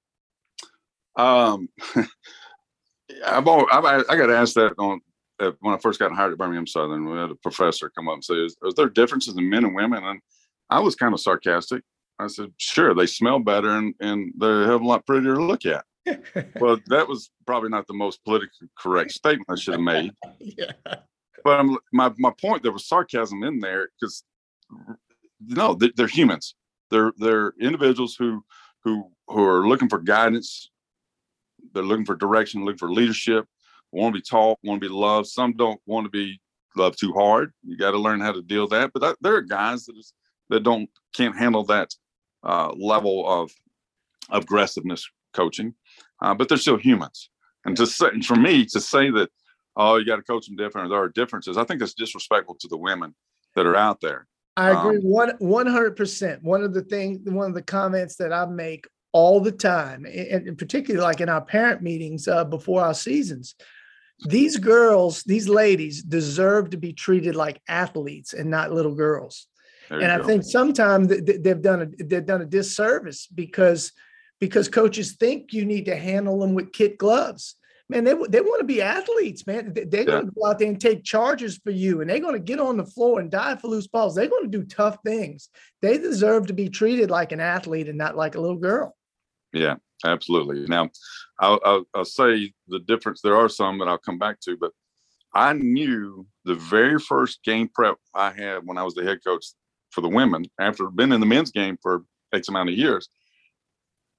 um 1.17 1.69
I've, 3.27 3.47
always, 3.47 3.67
I've 3.73 3.85
i 4.09 4.17
got 4.17 4.31
asked 4.31 4.55
that 4.55 4.73
on 4.79 5.01
uh, 5.41 5.53
when 5.61 5.75
i 5.75 5.79
first 5.79 5.99
got 5.99 6.13
hired 6.13 6.33
at 6.33 6.39
birmingham 6.39 6.67
southern 6.67 7.05
we 7.11 7.19
had 7.19 7.31
a 7.31 7.37
professor 7.37 7.91
come 7.91 8.09
up 8.09 8.15
and 8.15 8.25
say 8.25 8.35
is, 8.35 8.57
is 8.65 8.75
there 8.75 8.89
differences 8.89 9.37
in 9.37 9.51
men 9.51 9.65
and 9.65 9.75
women 9.75 10.05
and 10.05 10.21
i 10.71 10.79
was 10.79 10.95
kind 10.95 11.13
of 11.13 11.21
sarcastic 11.21 11.83
I 12.23 12.29
said, 12.29 12.53
sure, 12.57 12.95
they 12.95 13.07
smell 13.07 13.39
better 13.39 13.71
and, 13.71 13.95
and 14.01 14.33
they're 14.37 14.63
a 14.63 14.67
hell 14.67 14.77
of 14.77 14.83
a 14.83 14.87
lot 14.87 15.07
prettier 15.07 15.35
to 15.35 15.45
look 15.45 15.63
at. 15.67 15.85
well, 16.61 16.79
that 16.87 17.09
was 17.09 17.31
probably 17.47 17.71
not 17.71 17.87
the 17.87 17.95
most 17.95 18.25
politically 18.25 18.69
correct 18.79 19.13
statement 19.13 19.49
I 19.51 19.57
should 19.57 19.75
have 19.75 19.83
made. 19.83 20.13
yeah. 20.39 20.73
But 21.45 21.61
I'm, 21.61 21.77
my, 21.93 22.13
my 22.19 22.33
point, 22.41 22.63
there 22.63 22.73
was 22.73 22.87
sarcasm 22.87 23.43
in 23.43 23.61
there 23.61 23.89
because 24.01 24.25
no, 25.41 25.75
they're, 25.75 25.91
they're 25.97 26.07
humans. 26.07 26.55
They're, 26.91 27.13
they're 27.19 27.53
individuals 27.61 28.17
who, 28.17 28.45
who, 28.85 29.11
who 29.29 29.45
are 29.45 29.67
looking 29.67 29.89
for 29.89 29.99
guidance. 29.99 30.71
They're 31.73 31.83
looking 31.83 32.05
for 32.05 32.17
direction, 32.17 32.65
looking 32.65 32.79
for 32.79 32.93
leadership, 32.93 33.47
want 33.93 34.15
to 34.15 34.21
be 34.21 34.25
taught, 34.29 34.59
want 34.63 34.83
to 34.83 34.89
be 34.89 34.95
loved. 34.95 35.29
Some 35.29 35.55
don't 35.55 35.81
want 35.87 36.05
to 36.05 36.11
be 36.11 36.41
loved 36.77 36.99
too 36.99 37.13
hard. 37.13 37.53
You 37.63 37.77
got 37.77 37.93
to 37.93 37.99
learn 37.99 38.21
how 38.21 38.33
to 38.33 38.43
deal 38.43 38.63
with 38.63 38.71
that. 38.71 38.91
But 38.93 39.01
that, 39.01 39.17
there 39.21 39.37
are 39.37 39.43
guys 39.43 39.87
that, 39.87 39.97
is, 39.97 40.13
that 40.51 40.63
don't, 40.63 40.89
can't 41.15 41.37
handle 41.37 41.65
that 41.65 41.95
uh, 42.45 42.73
level 42.77 43.25
of 43.27 43.51
aggressiveness 44.31 45.09
coaching, 45.35 45.75
uh, 46.21 46.35
but 46.35 46.49
they're 46.49 46.59
still 46.59 46.77
humans. 46.77 47.31
And 47.65 47.77
to 47.77 47.87
say, 47.87 48.21
for 48.23 48.37
me 48.37 48.67
to 48.67 48.81
say 48.81 49.11
that, 49.11 49.31
oh, 49.77 49.97
you 49.97 50.05
got 50.05 50.17
to 50.17 50.23
coach 50.23 50.47
them 50.47 50.57
different, 50.57 50.91
there 50.91 50.99
are 50.99 51.09
differences, 51.09 51.57
I 51.57 51.65
think 51.65 51.81
that's 51.81 51.95
disrespectful 51.95 52.57
to 52.61 52.69
the 52.69 52.77
women 52.77 53.15
that 53.55 53.67
are 53.67 53.77
out 53.77 54.01
there. 54.01 54.27
I 54.57 54.71
agree 54.71 54.99
um, 54.99 55.03
one 55.03 55.33
one 55.39 55.67
hundred 55.67 55.97
percent. 55.97 56.43
One 56.43 56.63
of 56.63 56.75
the 56.75 56.83
things, 56.83 57.21
one 57.25 57.49
of 57.49 57.55
the 57.55 57.63
comments 57.63 58.17
that 58.17 58.35
I 58.35 58.45
make 58.45 58.87
all 59.13 59.41
the 59.41 59.53
time, 59.53 60.05
and 60.05 60.59
particularly 60.59 61.03
like 61.03 61.23
in 61.23 61.31
our 61.31 61.41
parent 61.41 61.81
meetings 61.81 62.29
uh, 62.29 62.45
before 62.45 62.83
our 62.83 62.93
seasons, 62.93 63.55
these 64.27 64.59
girls, 64.59 65.23
these 65.23 65.49
ladies 65.49 66.03
deserve 66.03 66.71
to 66.71 66.77
be 66.77 66.93
treated 66.93 67.35
like 67.35 67.63
athletes 67.67 68.35
and 68.35 68.51
not 68.51 68.73
little 68.73 68.95
girls 68.95 69.47
and 70.01 70.11
I 70.11 70.23
think 70.23 70.45
sometimes 70.45 71.09
they've 71.09 71.63
done 71.63 71.83
a 71.83 72.05
they've 72.05 72.25
done 72.25 72.43
a 72.43 72.47
disservice 72.47 73.27
because 73.27 73.93
because 74.41 74.69
coaches 74.69 75.13
think 75.13 75.53
you 75.53 75.65
need 75.65 75.87
to 75.87 75.97
handle 75.97 76.41
them 76.41 76.55
with 76.55 76.73
kit 76.73 76.99
gloves. 76.99 77.57
Man, 77.89 78.05
they, 78.05 78.15
they 78.15 78.41
want 78.41 78.61
to 78.61 78.67
be 78.67 78.81
athletes, 78.81 79.47
man. 79.47 79.73
They're 79.75 79.85
yeah. 79.85 80.05
going 80.05 80.27
to 80.27 80.33
go 80.33 80.47
out 80.47 80.59
there 80.59 80.69
and 80.69 80.81
take 80.81 81.05
charges 81.05 81.59
for 81.63 81.71
you, 81.71 82.01
and 82.01 82.09
they're 82.09 82.21
going 82.21 82.35
to 82.35 82.41
get 82.41 82.61
on 82.61 82.77
the 82.77 82.87
floor 82.87 83.21
and 83.21 83.31
die 83.31 83.57
for 83.57 83.69
loose 83.69 83.87
balls. 83.87 84.15
They're 84.15 84.29
going 84.29 84.51
to 84.51 84.59
do 84.59 84.65
tough 84.65 84.99
things. 85.05 85.49
They 85.83 85.99
deserve 85.99 86.47
to 86.47 86.53
be 86.53 86.69
treated 86.69 87.11
like 87.11 87.33
an 87.33 87.41
athlete 87.41 87.89
and 87.89 87.99
not 87.99 88.17
like 88.17 88.35
a 88.35 88.41
little 88.41 88.57
girl. 88.57 88.97
Yeah, 89.53 89.77
absolutely. 90.05 90.65
Now, 90.67 90.91
I'll, 91.39 91.61
I'll, 91.65 91.85
I'll 91.95 92.05
say 92.05 92.53
the 92.69 92.79
difference. 92.79 93.21
There 93.21 93.37
are 93.37 93.49
some 93.49 93.79
that 93.79 93.89
I'll 93.89 93.99
come 93.99 94.19
back 94.19 94.41
to, 94.41 94.57
but 94.57 94.73
I 95.35 95.53
knew 95.53 96.27
the 96.45 96.55
very 96.55 96.99
first 96.99 97.43
game 97.43 97.69
prep 97.75 97.97
I 98.15 98.33
had 98.33 98.61
when 98.65 98.79
I 98.79 98.83
was 98.83 98.95
the 98.95 99.05
head 99.05 99.19
coach 99.25 99.47
for 99.91 100.01
the 100.01 100.09
women 100.09 100.45
after 100.59 100.89
been 100.91 101.13
in 101.13 101.21
the 101.21 101.27
men's 101.27 101.51
game 101.51 101.77
for 101.83 102.05
X 102.33 102.49
amount 102.49 102.71
of 102.71 102.77
years. 102.77 103.09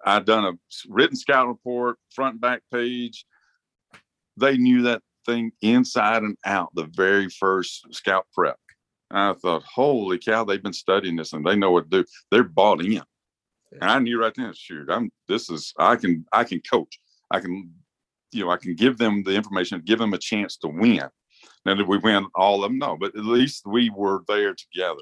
I'd 0.05 0.25
done 0.25 0.45
a 0.45 0.53
written 0.89 1.15
scout 1.15 1.47
report, 1.47 1.97
front 2.13 2.33
and 2.33 2.41
back 2.41 2.61
page. 2.71 3.25
They 4.37 4.57
knew 4.57 4.83
that 4.83 5.01
thing 5.25 5.51
inside 5.61 6.23
and 6.23 6.37
out 6.45 6.69
the 6.75 6.89
very 6.93 7.29
first 7.29 7.85
scout 7.91 8.25
prep. 8.33 8.57
And 9.09 9.19
I 9.19 9.33
thought, 9.33 9.63
holy 9.63 10.17
cow, 10.17 10.43
they've 10.43 10.61
been 10.61 10.73
studying 10.73 11.15
this 11.15 11.33
and 11.33 11.45
they 11.45 11.55
know 11.55 11.71
what 11.71 11.89
to 11.91 12.01
do. 12.01 12.09
They're 12.31 12.43
bought 12.43 12.83
in. 12.83 13.01
And 13.73 13.83
I 13.83 13.99
knew 13.99 14.19
right 14.19 14.33
then, 14.35 14.53
shoot, 14.55 14.89
I'm 14.89 15.11
this 15.27 15.49
is 15.49 15.73
I 15.77 15.95
can 15.95 16.25
I 16.31 16.43
can 16.43 16.61
coach. 16.61 16.99
I 17.31 17.39
can, 17.39 17.71
you 18.31 18.45
know, 18.45 18.51
I 18.51 18.57
can 18.57 18.75
give 18.75 18.97
them 18.97 19.23
the 19.23 19.33
information, 19.33 19.81
give 19.85 19.99
them 19.99 20.13
a 20.13 20.19
chance 20.19 20.57
to 20.57 20.67
win. 20.67 21.09
Now 21.65 21.75
did 21.75 21.87
we 21.87 21.97
win 21.97 22.27
all 22.35 22.63
of 22.63 22.69
them? 22.69 22.77
No, 22.77 22.97
but 22.97 23.15
at 23.15 23.25
least 23.25 23.63
we 23.65 23.89
were 23.89 24.23
there 24.27 24.53
together 24.53 25.01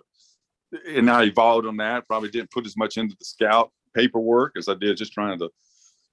and 0.88 1.10
I 1.10 1.24
evolved 1.24 1.68
on 1.68 1.78
that. 1.78 2.08
Probably 2.08 2.30
didn't 2.30 2.52
put 2.52 2.66
as 2.66 2.78
much 2.78 2.98
into 2.98 3.16
the 3.18 3.26
scout 3.26 3.72
paperwork 3.94 4.54
as 4.58 4.70
I 4.70 4.76
did 4.76 4.98
just 4.98 5.14
trying 5.14 5.40
to, 5.40 5.50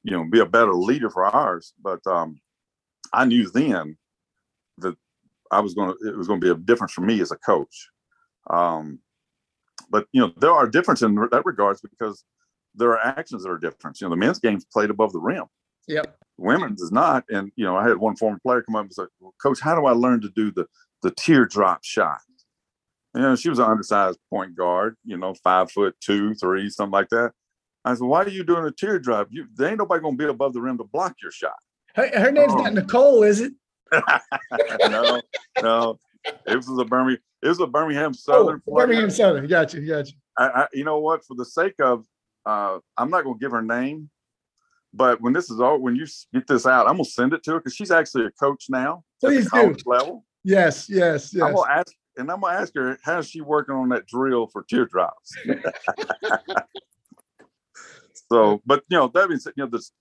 you 0.02 0.12
know, 0.12 0.24
be 0.24 0.40
a 0.40 0.46
better 0.46 0.74
leader 0.74 1.10
for 1.10 1.24
ours. 1.24 1.72
But 1.80 2.04
um, 2.06 2.40
I 3.12 3.24
knew 3.24 3.50
then 3.50 3.96
that 4.78 4.96
I 5.50 5.60
was 5.60 5.74
going 5.74 5.94
to, 5.94 6.08
it 6.08 6.16
was 6.16 6.28
going 6.28 6.40
to 6.40 6.44
be 6.44 6.50
a 6.50 6.64
difference 6.64 6.92
for 6.92 7.00
me 7.00 7.20
as 7.20 7.32
a 7.32 7.36
coach. 7.36 7.88
Um, 8.50 9.00
but 9.90 10.06
you 10.12 10.20
know, 10.20 10.32
there 10.36 10.52
are 10.52 10.66
differences 10.66 11.06
in 11.06 11.14
that 11.30 11.44
regards 11.44 11.80
because 11.80 12.24
there 12.74 12.90
are 12.90 12.98
actions 12.98 13.42
that 13.42 13.50
are 13.50 13.58
different. 13.58 14.00
You 14.00 14.06
know, 14.06 14.10
the 14.10 14.16
men's 14.16 14.38
game's 14.38 14.64
played 14.64 14.90
above 14.90 15.12
the 15.12 15.20
rim. 15.20 15.44
Yep. 15.86 16.18
Women's 16.36 16.82
is 16.82 16.92
not. 16.92 17.24
And 17.30 17.50
you 17.56 17.64
know, 17.64 17.76
I 17.76 17.88
had 17.88 17.96
one 17.96 18.16
former 18.16 18.38
player 18.42 18.62
come 18.62 18.76
up 18.76 18.82
and 18.82 18.92
say, 18.92 19.04
well, 19.20 19.34
"Coach, 19.42 19.60
how 19.60 19.74
do 19.74 19.86
I 19.86 19.92
learn 19.92 20.20
to 20.20 20.28
do 20.28 20.50
the 20.50 20.66
the 21.02 21.10
teardrop 21.10 21.82
shot?" 21.82 22.20
you 23.14 23.22
know, 23.22 23.36
she 23.36 23.48
was 23.48 23.58
an 23.58 23.64
undersized 23.64 24.18
point 24.30 24.54
guard, 24.54 24.96
you 25.04 25.16
know, 25.16 25.34
five 25.42 25.70
foot 25.72 25.96
two, 26.00 26.34
three, 26.34 26.70
something 26.70 26.92
like 26.92 27.08
that. 27.08 27.32
I 27.84 27.94
said, 27.94 28.06
why 28.06 28.22
are 28.22 28.28
you 28.28 28.44
doing 28.44 28.64
a 28.64 28.70
teardrop? 28.70 29.28
You, 29.30 29.46
there 29.54 29.68
ain't 29.68 29.78
nobody 29.78 30.02
going 30.02 30.16
to 30.16 30.24
be 30.24 30.30
above 30.30 30.52
the 30.52 30.60
rim 30.60 30.78
to 30.78 30.84
block 30.84 31.16
your 31.22 31.32
shot. 31.32 31.56
Her, 31.94 32.08
her 32.20 32.30
name's 32.30 32.54
not 32.54 32.74
Nicole, 32.74 33.22
is 33.22 33.40
it? 33.40 33.52
no, 34.88 35.20
no. 35.62 35.98
It 36.46 36.56
was 36.56 36.68
a 36.68 36.84
Birmingham. 36.84 37.22
It 37.42 37.48
was 37.48 37.60
a 37.60 37.66
Birmingham 37.66 38.14
Southern. 38.14 38.60
Oh, 38.68 38.74
Birmingham 38.74 39.10
Southern. 39.10 39.46
Gotcha, 39.46 39.80
gotcha. 39.80 40.12
I, 40.36 40.46
I, 40.48 40.66
you 40.72 40.84
know 40.84 40.98
what? 40.98 41.24
For 41.24 41.34
the 41.34 41.44
sake 41.44 41.74
of, 41.80 42.04
uh, 42.44 42.78
I'm 42.96 43.10
not 43.10 43.24
going 43.24 43.38
to 43.38 43.40
give 43.40 43.52
her 43.52 43.62
name, 43.62 44.10
but 44.92 45.20
when 45.20 45.32
this 45.32 45.50
is 45.50 45.60
all, 45.60 45.78
when 45.78 45.96
you 45.96 46.06
get 46.32 46.46
this 46.46 46.66
out, 46.66 46.86
I'm 46.86 46.94
going 46.94 47.04
to 47.04 47.10
send 47.10 47.32
it 47.32 47.42
to 47.44 47.52
her 47.52 47.58
because 47.60 47.74
she's 47.74 47.90
actually 47.90 48.26
a 48.26 48.30
coach 48.32 48.66
now 48.68 49.04
Please 49.20 49.38
at 49.38 49.44
the 49.44 49.50
college 49.50 49.84
do. 49.84 49.90
level. 49.90 50.24
Yes, 50.44 50.88
yes, 50.88 51.32
yes. 51.32 51.42
I'm 51.42 51.54
going 51.54 51.68
to 51.68 51.74
ask 51.74 51.92
and 52.18 52.30
I'm 52.30 52.40
gonna 52.40 52.58
ask 52.58 52.74
her 52.74 52.98
how's 53.02 53.30
she 53.30 53.40
working 53.40 53.74
on 53.74 53.88
that 53.90 54.06
drill 54.06 54.48
for 54.48 54.64
teardrops. 54.64 55.34
so, 58.30 58.60
but 58.66 58.82
you 58.88 58.98
know 58.98 59.08
that 59.14 59.30
means 59.30 59.46
you 59.46 59.52
know 59.56 59.70
this. 59.70 59.92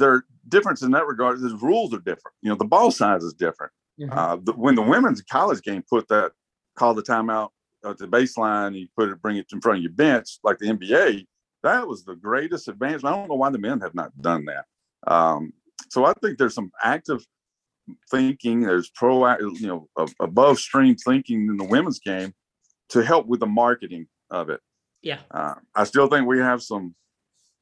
Are 0.00 0.24
difference 0.48 0.82
in 0.82 0.90
that 0.92 1.06
regard. 1.06 1.40
The 1.40 1.56
rules 1.60 1.92
are 1.94 1.98
different. 1.98 2.34
You 2.42 2.50
know, 2.50 2.56
the 2.56 2.64
ball 2.64 2.90
size 2.90 3.22
is 3.22 3.34
different. 3.34 3.72
Mm-hmm. 4.00 4.16
Uh, 4.16 4.36
the, 4.42 4.52
when 4.52 4.74
the 4.74 4.82
women's 4.82 5.22
college 5.22 5.62
game 5.62 5.82
put 5.88 6.08
that 6.08 6.32
call 6.76 6.94
the 6.94 7.02
timeout 7.02 7.50
at 7.84 7.98
the 7.98 8.06
baseline, 8.06 8.78
you 8.78 8.88
put 8.96 9.08
it, 9.08 9.20
bring 9.20 9.36
it 9.36 9.46
in 9.52 9.60
front 9.60 9.78
of 9.78 9.82
your 9.82 9.92
bench 9.92 10.38
like 10.42 10.58
the 10.58 10.66
NBA. 10.66 11.26
That 11.62 11.86
was 11.86 12.04
the 12.04 12.14
greatest 12.14 12.68
advancement. 12.68 13.14
I 13.14 13.18
don't 13.18 13.28
know 13.28 13.34
why 13.34 13.50
the 13.50 13.58
men 13.58 13.80
have 13.80 13.94
not 13.94 14.16
done 14.20 14.46
that. 14.46 14.64
Um, 15.12 15.52
so 15.90 16.04
I 16.04 16.12
think 16.22 16.38
there's 16.38 16.54
some 16.54 16.70
active 16.82 17.24
thinking, 18.10 18.60
there's 18.60 18.90
proactive, 18.90 19.58
you 19.60 19.66
know, 19.66 19.88
above 20.20 20.58
stream 20.58 20.94
thinking 20.96 21.48
in 21.48 21.56
the 21.56 21.64
women's 21.64 21.98
game 21.98 22.32
to 22.90 23.02
help 23.02 23.26
with 23.26 23.40
the 23.40 23.46
marketing 23.46 24.06
of 24.30 24.50
it. 24.50 24.60
Yeah. 25.02 25.18
Uh, 25.30 25.54
I 25.74 25.84
still 25.84 26.08
think 26.08 26.26
we 26.26 26.38
have 26.38 26.62
some 26.62 26.94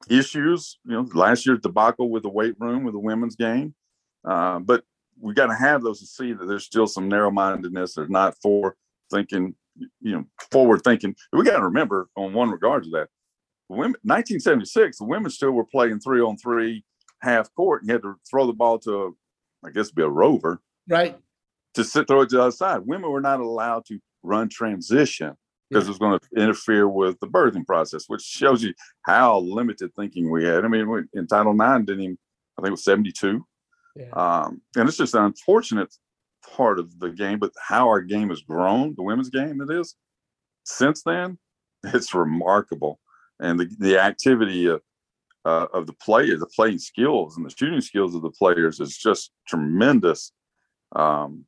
issues. 0.08 0.78
You 0.84 0.92
know, 0.92 1.08
last 1.14 1.46
year's 1.46 1.60
debacle 1.60 2.10
with 2.10 2.22
the 2.22 2.28
weight 2.28 2.54
room 2.58 2.84
with 2.84 2.94
the 2.94 3.00
women's 3.00 3.36
game, 3.36 3.74
uh, 4.24 4.58
but 4.58 4.84
we 5.20 5.34
got 5.34 5.46
to 5.46 5.54
have 5.54 5.82
those 5.82 6.00
to 6.00 6.06
see 6.06 6.32
that 6.32 6.46
there's 6.46 6.64
still 6.64 6.86
some 6.86 7.08
narrow 7.08 7.30
mindedness. 7.30 7.94
There's 7.94 8.10
not 8.10 8.36
for 8.42 8.76
thinking, 9.10 9.54
you 9.78 10.12
know, 10.12 10.24
forward 10.50 10.82
thinking. 10.82 11.14
We 11.32 11.44
got 11.44 11.58
to 11.58 11.64
remember 11.64 12.08
on 12.16 12.32
one 12.32 12.50
regard 12.50 12.84
to 12.84 12.90
that. 12.90 13.08
Women, 13.68 13.96
1976, 14.02 14.98
the 14.98 15.04
women 15.04 15.30
still 15.30 15.50
were 15.50 15.64
playing 15.64 16.00
three 16.00 16.20
on 16.20 16.36
three 16.36 16.84
half 17.20 17.52
court. 17.54 17.82
And 17.82 17.88
you 17.88 17.94
had 17.94 18.02
to 18.02 18.14
throw 18.30 18.46
the 18.46 18.52
ball 18.52 18.78
to 18.80 19.16
I 19.64 19.70
guess 19.70 19.90
be 19.90 20.02
a 20.02 20.08
rover, 20.08 20.60
right? 20.88 21.18
To 21.74 21.84
sit 21.84 22.06
throw 22.06 22.22
it 22.22 22.28
to 22.30 22.36
the 22.36 22.42
other 22.42 22.50
side. 22.52 22.82
Women 22.86 23.10
were 23.10 23.20
not 23.20 23.40
allowed 23.40 23.86
to 23.86 23.98
run 24.22 24.48
transition 24.48 25.36
because 25.68 25.84
yeah. 25.84 25.88
it 25.88 25.90
was 25.90 25.98
going 25.98 26.18
to 26.18 26.42
interfere 26.42 26.88
with 26.88 27.18
the 27.20 27.26
birthing 27.26 27.66
process, 27.66 28.04
which 28.08 28.22
shows 28.22 28.62
you 28.62 28.72
how 29.02 29.38
limited 29.40 29.94
thinking 29.94 30.30
we 30.30 30.44
had. 30.44 30.64
I 30.64 30.68
mean, 30.68 31.08
in 31.14 31.26
Title 31.26 31.52
IX, 31.52 31.84
didn't 31.86 32.02
even, 32.02 32.18
I 32.58 32.62
think 32.62 32.68
it 32.68 32.72
was 32.72 32.84
72. 32.84 33.44
Yeah. 33.96 34.04
Um, 34.12 34.60
and 34.76 34.88
it's 34.88 34.98
just 34.98 35.14
an 35.14 35.24
unfortunate 35.24 35.94
part 36.54 36.78
of 36.78 36.98
the 36.98 37.10
game, 37.10 37.38
but 37.38 37.52
how 37.60 37.88
our 37.88 38.00
game 38.00 38.28
has 38.28 38.42
grown, 38.42 38.94
the 38.96 39.02
women's 39.02 39.30
game 39.30 39.60
it 39.60 39.70
is, 39.70 39.96
since 40.64 41.02
then, 41.02 41.38
it's 41.84 42.14
remarkable. 42.14 43.00
And 43.40 43.60
the, 43.60 43.68
the 43.78 43.98
activity 43.98 44.66
of 44.66 44.80
uh, 45.46 45.68
of 45.72 45.86
the 45.86 45.92
players, 45.92 46.40
the 46.40 46.46
playing 46.46 46.78
skills 46.78 47.36
and 47.36 47.46
the 47.46 47.54
shooting 47.56 47.80
skills 47.80 48.16
of 48.16 48.22
the 48.22 48.30
players 48.30 48.80
is 48.80 48.96
just 48.96 49.30
tremendous. 49.46 50.32
Um, 50.96 51.44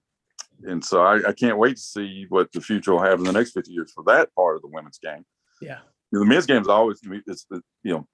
and 0.65 0.85
so 0.85 1.03
I, 1.03 1.29
I, 1.29 1.33
can't 1.33 1.59
wait 1.59 1.77
to 1.77 1.83
see 1.83 2.27
what 2.29 2.51
the 2.53 2.61
future 2.61 2.93
will 2.93 3.03
have 3.03 3.19
in 3.19 3.25
the 3.25 3.33
next 3.33 3.53
50 3.53 3.71
years 3.71 3.93
for 3.95 4.05
that 4.05 4.35
part 4.35 4.57
of 4.57 4.63
the 4.63 4.69
women's 4.69 4.99
game. 4.99 5.25
Yeah. 5.61 5.79
You 6.11 6.19
know, 6.19 6.21
the 6.21 6.27
men's 6.27 6.47
game 6.47 6.63
is 6.63 6.69
always, 6.69 7.01
it's 7.27 7.47
the, 7.51 7.63
you 7.83 7.93
know, 7.93 8.07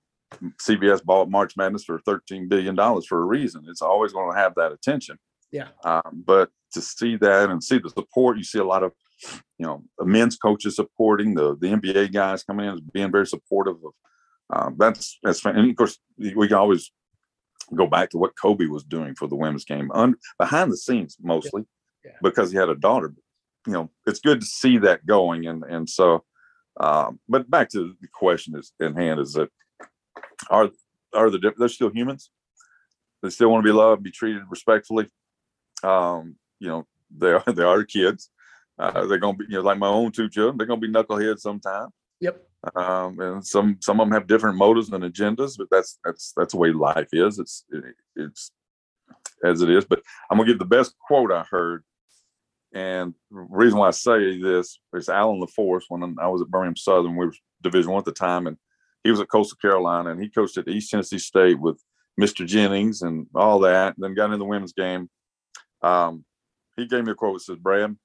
CBS 0.63 1.05
bought 1.05 1.31
March 1.31 1.57
Madness 1.57 1.85
for 1.85 2.01
$13 2.01 2.49
billion 2.49 2.77
for 3.03 3.23
a 3.23 3.25
reason. 3.25 3.65
It's 3.69 3.83
always 3.83 4.13
going 4.13 4.33
to 4.33 4.39
have 4.39 4.55
that 4.57 4.73
attention. 4.73 5.19
Yeah. 5.53 5.69
Um, 5.85 6.25
but 6.27 6.51
to 6.73 6.81
see 6.81 7.17
that 7.17 7.51
and 7.51 7.63
see 7.63 7.79
the 7.79 7.91
support, 7.91 8.37
you 8.37 8.45
see 8.45 8.59
a 8.59 8.65
lot 8.65 8.83
of, 8.83 8.93
you 9.59 9.67
know, 9.67 9.85
men's 10.01 10.37
coaches 10.37 10.77
supporting 10.77 11.35
the, 11.35 11.57
the 11.57 11.69
NBA 11.69 12.13
guys 12.13 12.43
coming 12.43 12.67
in, 12.67 12.81
being 12.93 13.13
very 13.13 13.27
supportive 13.27 13.77
of, 13.77 13.93
um, 14.51 14.77
that's 14.79 15.19
that's 15.23 15.45
and 15.47 15.71
of 15.71 15.77
course 15.77 15.99
we 16.19 16.47
can 16.49 16.57
always 16.57 16.93
go 17.75 17.87
back 17.87 18.11
to 18.11 18.19
what 18.19 18.37
Kobe 18.41 18.67
was 18.67 18.85
doing 18.85 19.15
for 19.15 19.27
the 19.27 19.37
women's 19.37 19.65
game 19.65 19.91
behind 20.39 20.71
the 20.71 20.77
scenes 20.77 21.17
mostly 21.23 21.63
yeah. 21.63 21.67
Yeah. 22.05 22.13
because 22.23 22.51
he 22.51 22.59
had 22.59 22.69
a 22.69 22.75
daughter. 22.75 23.15
You 23.67 23.73
know, 23.73 23.91
it's 24.07 24.21
good 24.21 24.41
to 24.41 24.47
see 24.47 24.79
that 24.79 25.07
going, 25.07 25.47
and 25.47 25.65
and 25.65 25.89
so 25.89 26.25
Um, 26.79 27.21
but 27.29 27.49
back 27.49 27.71
to 27.71 27.95
the 28.01 28.09
question 28.09 28.57
is 28.57 28.73
in 28.81 28.95
hand 28.95 29.21
is 29.21 29.33
that 29.35 29.49
are 30.51 30.71
are 31.15 31.31
the 31.31 31.53
they're 31.57 31.69
still 31.69 31.91
humans? 31.91 32.31
They 33.23 33.31
still 33.31 33.51
want 33.51 33.65
to 33.65 33.69
be 33.73 33.77
loved, 33.77 34.03
be 34.03 34.11
treated 34.11 34.43
respectfully. 34.51 35.09
Um, 35.83 36.37
you 36.59 36.69
know, 36.69 36.87
they 37.17 37.33
are 37.33 37.45
they 37.47 37.63
are 37.63 37.85
kids. 37.85 38.31
Uh, 38.79 39.07
they're 39.07 39.19
gonna 39.19 39.37
be 39.37 39.45
you 39.49 39.57
know 39.57 39.63
like 39.63 39.79
my 39.79 39.89
own 39.89 40.11
two 40.11 40.29
children. 40.29 40.59
They're 40.59 40.67
gonna 40.67 40.81
be 40.81 40.93
knuckleheads 40.93 41.41
sometime. 41.41 41.89
Yep. 42.21 42.43
Um, 42.75 43.21
and 43.21 43.47
some 43.47 43.77
some 43.81 44.01
of 44.01 44.07
them 44.07 44.15
have 44.15 44.27
different 44.27 44.57
motives 44.59 44.91
and 44.91 45.05
agendas, 45.05 45.57
but 45.57 45.69
that's 45.71 45.99
that's 46.05 46.33
that's 46.37 46.53
the 46.53 46.59
way 46.59 46.73
life 46.73 47.09
is. 47.13 47.39
It's 47.39 47.65
it, 47.71 47.85
it's 48.17 48.51
as 49.45 49.63
it 49.63 49.71
is. 49.71 49.85
But 49.85 50.03
I'm 50.31 50.39
gonna 50.39 50.51
give 50.51 50.59
the 50.59 50.65
best 50.65 50.95
quote 50.99 51.31
I 51.31 51.45
heard 51.49 51.85
and 52.75 53.15
the 53.31 53.47
reason 53.51 53.79
why 53.79 53.89
I 53.89 53.93
say 53.93 54.41
this 54.41 54.81
is 54.93 55.09
Alan 55.09 55.41
LaForce. 55.41 55.85
When 55.89 56.17
I 56.21 56.27
was 56.27 56.43
at 56.43 56.49
Birmingham 56.49 56.77
Southern, 56.77 57.17
we 57.17 57.27
were 57.27 57.35
Division 57.63 57.93
One 57.93 58.01
at 58.01 58.05
the 58.05 58.13
time, 58.13 58.49
and 58.49 58.57
he 59.05 59.13
was 59.13 59.21
at 59.21 59.31
Coastal 59.31 59.57
Carolina, 59.63 60.11
and 60.11 60.21
he 60.21 60.29
coached 60.29 60.59
at 60.59 60.67
East 60.67 60.91
Tennessee 60.91 61.19
State 61.19 61.61
with 61.61 61.81
Mr. 62.21 62.45
Jennings 62.45 63.03
and 63.03 63.29
all 63.33 63.61
that. 63.61 63.95
And 63.95 64.03
then 64.03 64.15
got 64.15 64.27
into 64.27 64.39
the 64.39 64.45
women's 64.45 64.73
game. 64.73 65.09
Um, 65.83 66.25
he 66.77 66.87
gave 66.87 67.05
me 67.05 67.13
a 67.13 67.15
quote 67.15 67.35
that 67.35 67.45
says, 67.45 67.59
"Brad, 67.59 67.97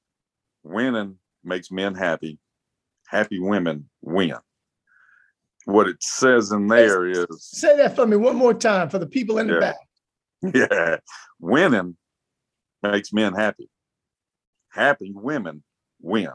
winning 0.63 1.17
makes 1.43 1.71
men 1.71 1.95
happy. 1.95 2.37
Happy 3.07 3.39
women 3.39 3.89
win." 4.01 4.35
What 5.65 5.87
it 5.87 6.01
says 6.01 6.51
in 6.51 6.67
there 6.67 7.07
is 7.07 7.25
say 7.39 7.75
that 7.77 7.95
for 7.95 8.05
me 8.05 8.17
one 8.17 8.35
more 8.35 8.53
time 8.53 8.89
for 8.89 8.99
the 8.99 9.07
people 9.07 9.39
in 9.39 9.47
the 9.47 9.59
back. 9.59 9.77
yeah, 10.53 10.97
winning 11.39 11.97
makes 12.83 13.11
men 13.11 13.33
happy. 13.33 13.67
Happy 14.69 15.11
women 15.13 15.63
win. 16.01 16.29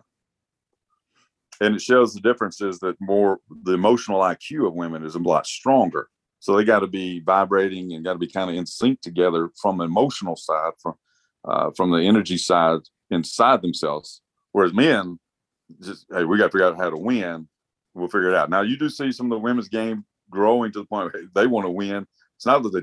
And 1.61 1.75
it 1.75 1.81
shows 1.81 2.13
the 2.13 2.21
difference 2.21 2.61
is 2.61 2.81
that 2.81 2.97
more 3.01 3.39
the 3.63 3.75
emotional 3.75 4.21
IQ 4.21 4.67
of 4.67 4.75
women 4.75 5.05
is 5.05 5.15
a 5.15 5.21
lot 5.21 5.47
stronger. 5.47 6.09
So 6.41 6.57
they 6.57 6.65
got 6.65 6.81
to 6.81 6.87
be 6.87 7.21
vibrating 7.21 7.93
and 7.93 8.05
got 8.05 8.15
to 8.15 8.19
be 8.19 8.27
kind 8.27 8.51
of 8.51 8.57
in 8.57 8.67
sync 8.67 9.01
together 9.01 9.51
from 9.61 9.79
the 9.79 9.85
emotional 9.85 10.37
side, 10.37 10.73
from 10.83 10.95
uh, 11.45 11.71
from 11.77 11.91
the 11.91 11.99
energy 11.99 12.37
side 12.37 12.81
inside 13.11 13.63
themselves. 13.63 14.23
Whereas 14.53 14.73
men, 14.73 15.19
just 15.81 16.07
hey, 16.13 16.25
we 16.25 16.39
got 16.39 16.47
to 16.47 16.53
figure 16.53 16.67
out 16.67 16.77
how 16.77 16.91
to 16.91 16.97
win. 16.97 17.49
We'll 17.95 18.09
figure 18.09 18.31
it 18.31 18.35
out. 18.35 18.51
Now 18.51 18.63
you 18.63 18.77
do 18.77 18.91
see 18.91 19.13
some 19.13 19.27
of 19.27 19.37
the 19.37 19.43
women's 19.43 19.69
game 19.69 20.05
growing 20.31 20.73
to 20.73 20.81
the 20.81 20.87
point 20.87 21.13
where 21.13 21.23
they 21.35 21.47
want 21.47 21.67
to 21.67 21.71
win. 21.71 22.07
It's 22.37 22.47
not 22.47 22.63
that 22.65 22.73
they 22.73 22.83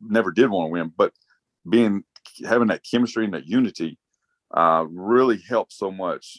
never 0.00 0.30
did 0.30 0.48
want 0.48 0.68
to 0.68 0.72
win, 0.72 0.92
but 0.96 1.12
being 1.68 2.04
having 2.46 2.68
that 2.68 2.84
chemistry 2.88 3.24
and 3.24 3.34
that 3.34 3.46
unity 3.46 3.98
uh, 4.56 4.84
really 4.88 5.38
helps 5.48 5.76
so 5.78 5.90
much 5.90 6.38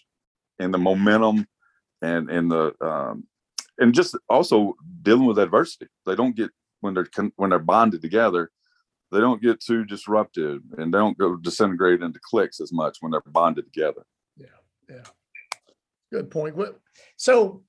in 0.60 0.72
the 0.72 0.78
momentum 0.78 1.46
and 2.02 2.30
in 2.30 2.48
the 2.48 2.74
um, 2.82 3.26
and 3.78 3.94
just 3.94 4.16
also 4.30 4.74
dealing 5.02 5.26
with 5.26 5.38
adversity. 5.40 5.88
They 6.06 6.16
don't 6.16 6.36
get 6.36 6.50
when 6.82 6.94
they're 6.94 7.06
con- 7.06 7.34
when 7.36 7.50
they're 7.50 7.60
bonded 7.60 8.02
together. 8.02 8.52
They 9.12 9.20
don't 9.20 9.42
get 9.42 9.60
too 9.60 9.86
disrupted 9.86 10.62
and 10.78 10.94
they 10.94 10.98
don't 10.98 11.18
go 11.18 11.36
disintegrate 11.36 12.02
into 12.02 12.20
cliques 12.24 12.60
as 12.60 12.72
much 12.74 12.98
when 13.02 13.12
they're 13.12 13.22
bonded 13.28 13.66
together. 13.66 14.04
Yeah, 14.38 14.48
yeah, 14.90 15.04
good 16.12 16.32
point. 16.32 16.56
So, 17.18 17.64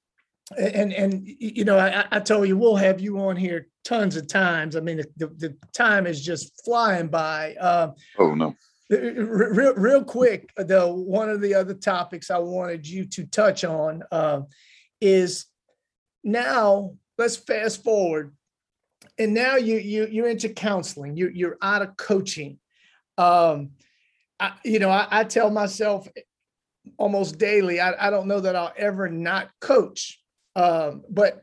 and 0.57 0.93
and 0.93 1.27
you 1.27 1.65
know, 1.65 1.79
I, 1.79 2.07
I- 2.11 2.21
told 2.21 2.49
you 2.49 2.57
we'll 2.57 2.77
have 2.77 3.01
you 3.01 3.19
on 3.21 3.37
here 3.37 3.69
tons 3.85 4.17
of 4.17 4.27
times. 4.29 4.77
I 4.77 4.81
mean, 4.81 4.97
the, 4.99 5.07
the, 5.17 5.27
the 5.49 5.57
time 5.73 6.07
is 6.07 6.25
just 6.25 6.65
flying 6.65 7.09
by. 7.09 7.55
Um, 7.57 7.95
Oh 8.19 8.35
no, 8.35 8.49
Uh, 8.49 8.53
Real, 8.89 9.75
real 9.75 10.05
quick, 10.05 10.53
though, 10.57 10.95
one 10.95 11.29
of 11.29 11.41
the 11.41 11.55
other 11.55 11.75
topics 11.75 12.31
I 12.31 12.39
wanted 12.39 12.87
you 12.87 13.05
to 13.07 13.27
touch 13.27 13.65
on 13.65 14.03
uh, 14.13 14.43
is 15.01 15.47
now. 16.23 16.95
Let's 17.19 17.37
fast 17.37 17.83
forward, 17.83 18.37
and 19.19 19.33
now 19.33 19.57
you 19.57 19.79
you 19.79 20.07
you're 20.07 20.29
into 20.29 20.51
counseling. 20.51 21.17
You 21.17 21.31
you're 21.33 21.57
out 21.63 21.81
of 21.81 21.97
coaching. 21.97 22.59
Um, 23.17 23.71
I, 24.39 24.53
you 24.63 24.79
know, 24.79 24.91
I, 24.91 25.09
I 25.11 25.25
tell 25.25 25.51
myself 25.51 26.07
almost 26.99 27.39
daily. 27.39 27.81
I, 27.81 28.09
I 28.09 28.11
don't 28.11 28.29
know 28.29 28.41
that 28.41 28.55
I'll 28.55 28.75
ever 28.77 29.09
not 29.09 29.49
coach, 29.63 30.23
um, 30.57 31.05
but 31.09 31.41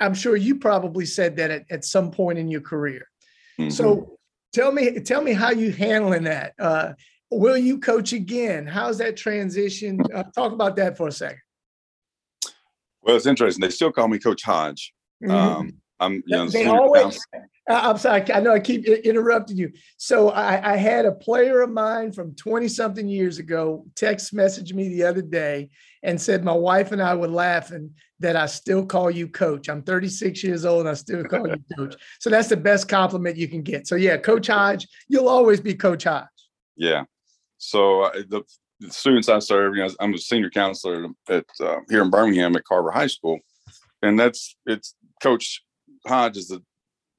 I'm 0.00 0.14
sure 0.14 0.36
you 0.36 0.58
probably 0.58 1.04
said 1.04 1.36
that 1.36 1.50
at, 1.50 1.64
at 1.70 1.84
some 1.84 2.10
point 2.10 2.38
in 2.38 2.48
your 2.48 2.62
career. 2.62 3.06
Mhm. 3.60 3.70
So 3.70 4.18
tell 4.52 4.72
me, 4.72 5.00
tell 5.00 5.22
me 5.22 5.32
how 5.32 5.50
you 5.50 5.72
handling 5.72 6.24
that. 6.24 6.54
Uh, 6.58 6.92
will 7.30 7.56
you 7.56 7.78
coach 7.78 8.12
again? 8.12 8.66
How's 8.66 8.98
that 8.98 9.16
transition? 9.16 10.00
Uh, 10.14 10.24
talk 10.34 10.52
about 10.52 10.76
that 10.76 10.96
for 10.96 11.08
a 11.08 11.12
second. 11.12 11.40
well, 13.02 13.16
it's 13.16 13.26
interesting. 13.26 13.60
They 13.62 13.70
still 13.70 13.92
call 13.92 14.08
me 14.08 14.18
Coach 14.18 14.42
Hodge. 14.42 14.92
Um, 15.28 15.72
I'm 16.00 16.14
you 16.14 16.36
know, 16.36 16.46
Mm-hmm. 16.46 16.50
they 16.52 16.66
always. 16.66 17.02
counselor. 17.02 17.48
I'm 17.68 17.96
sorry. 17.96 18.24
I 18.32 18.40
know 18.40 18.52
I 18.52 18.58
keep 18.58 18.86
interrupting 18.86 19.56
you. 19.56 19.70
So 19.96 20.30
I, 20.30 20.72
I 20.72 20.76
had 20.76 21.06
a 21.06 21.12
player 21.12 21.60
of 21.62 21.70
mine 21.70 22.10
from 22.12 22.34
20 22.34 22.66
something 22.66 23.06
years 23.08 23.38
ago 23.38 23.84
text 23.94 24.34
message 24.34 24.74
me 24.74 24.88
the 24.88 25.04
other 25.04 25.22
day 25.22 25.70
and 26.02 26.20
said 26.20 26.42
my 26.42 26.52
wife 26.52 26.90
and 26.90 27.00
I 27.00 27.14
were 27.14 27.28
laughing 27.28 27.94
that 28.22 28.36
I 28.36 28.46
still 28.46 28.86
call 28.86 29.10
you 29.10 29.28
coach. 29.28 29.68
I'm 29.68 29.82
36 29.82 30.42
years 30.42 30.64
old 30.64 30.80
and 30.80 30.88
I 30.88 30.94
still 30.94 31.24
call 31.24 31.46
you 31.48 31.62
coach. 31.76 31.96
So 32.20 32.30
that's 32.30 32.48
the 32.48 32.56
best 32.56 32.88
compliment 32.88 33.36
you 33.36 33.48
can 33.48 33.62
get. 33.62 33.86
So 33.86 33.96
yeah, 33.96 34.16
Coach 34.16 34.46
Hodge, 34.46 34.86
you'll 35.08 35.28
always 35.28 35.60
be 35.60 35.74
Coach 35.74 36.04
Hodge. 36.04 36.26
Yeah. 36.76 37.04
So 37.58 38.02
uh, 38.02 38.12
the, 38.28 38.42
the 38.80 38.90
students 38.90 39.28
I 39.28 39.38
serve, 39.40 39.76
you 39.76 39.82
know, 39.82 39.90
I'm 40.00 40.14
a 40.14 40.18
senior 40.18 40.50
counselor 40.50 41.08
at 41.28 41.44
uh, 41.60 41.78
here 41.88 42.02
in 42.02 42.10
Birmingham 42.10 42.56
at 42.56 42.64
Carver 42.64 42.90
High 42.90 43.06
School, 43.06 43.38
and 44.02 44.18
that's 44.18 44.56
it's 44.66 44.94
Coach 45.22 45.62
Hodge 46.06 46.36
is 46.36 46.48
the 46.48 46.62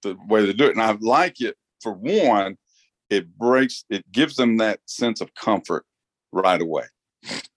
the 0.01 0.17
way 0.27 0.45
to 0.45 0.53
do 0.53 0.65
it, 0.65 0.71
and 0.71 0.81
I 0.81 0.91
like 0.99 1.39
it 1.39 1.55
for 1.81 1.93
one. 1.93 2.57
It 3.09 3.37
breaks, 3.37 3.85
it 3.89 4.09
gives 4.11 4.35
them 4.35 4.57
that 4.57 4.79
sense 4.85 5.21
of 5.21 5.33
comfort 5.35 5.85
right 6.31 6.61
away. 6.61 6.85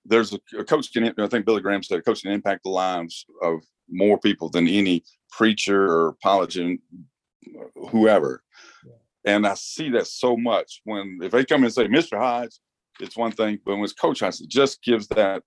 There's 0.05 0.33
a, 0.33 0.39
a 0.59 0.65
coach 0.65 0.93
can, 0.93 1.13
I 1.19 1.27
think 1.27 1.47
Billy 1.47 1.61
Graham 1.61 1.83
said, 1.83 1.99
a 1.99 2.03
coach 2.03 2.23
can 2.23 2.33
impact 2.33 2.65
the 2.65 2.71
lives 2.71 3.27
of 3.43 3.61
more 3.89 4.19
people 4.19 4.49
than 4.49 4.69
any 4.69 5.05
preacher 5.31 5.91
or 5.91 6.17
politician, 6.23 6.79
whoever. 7.91 8.43
And 9.25 9.47
I 9.47 9.55
see 9.55 9.91
that 9.91 10.07
so 10.07 10.37
much 10.37 10.81
when 10.85 11.19
if 11.23 11.33
they 11.33 11.45
come 11.45 11.65
and 11.65 11.73
say, 11.73 11.89
Mr. 11.89 12.17
Hodge, 12.17 12.59
it's 13.01 13.17
one 13.17 13.33
thing, 13.33 13.59
but 13.65 13.75
when 13.75 13.85
it's 13.85 13.93
Coach 13.93 14.21
Hodge, 14.21 14.41
it 14.41 14.49
just 14.49 14.83
gives 14.83 15.09
that 15.09 15.43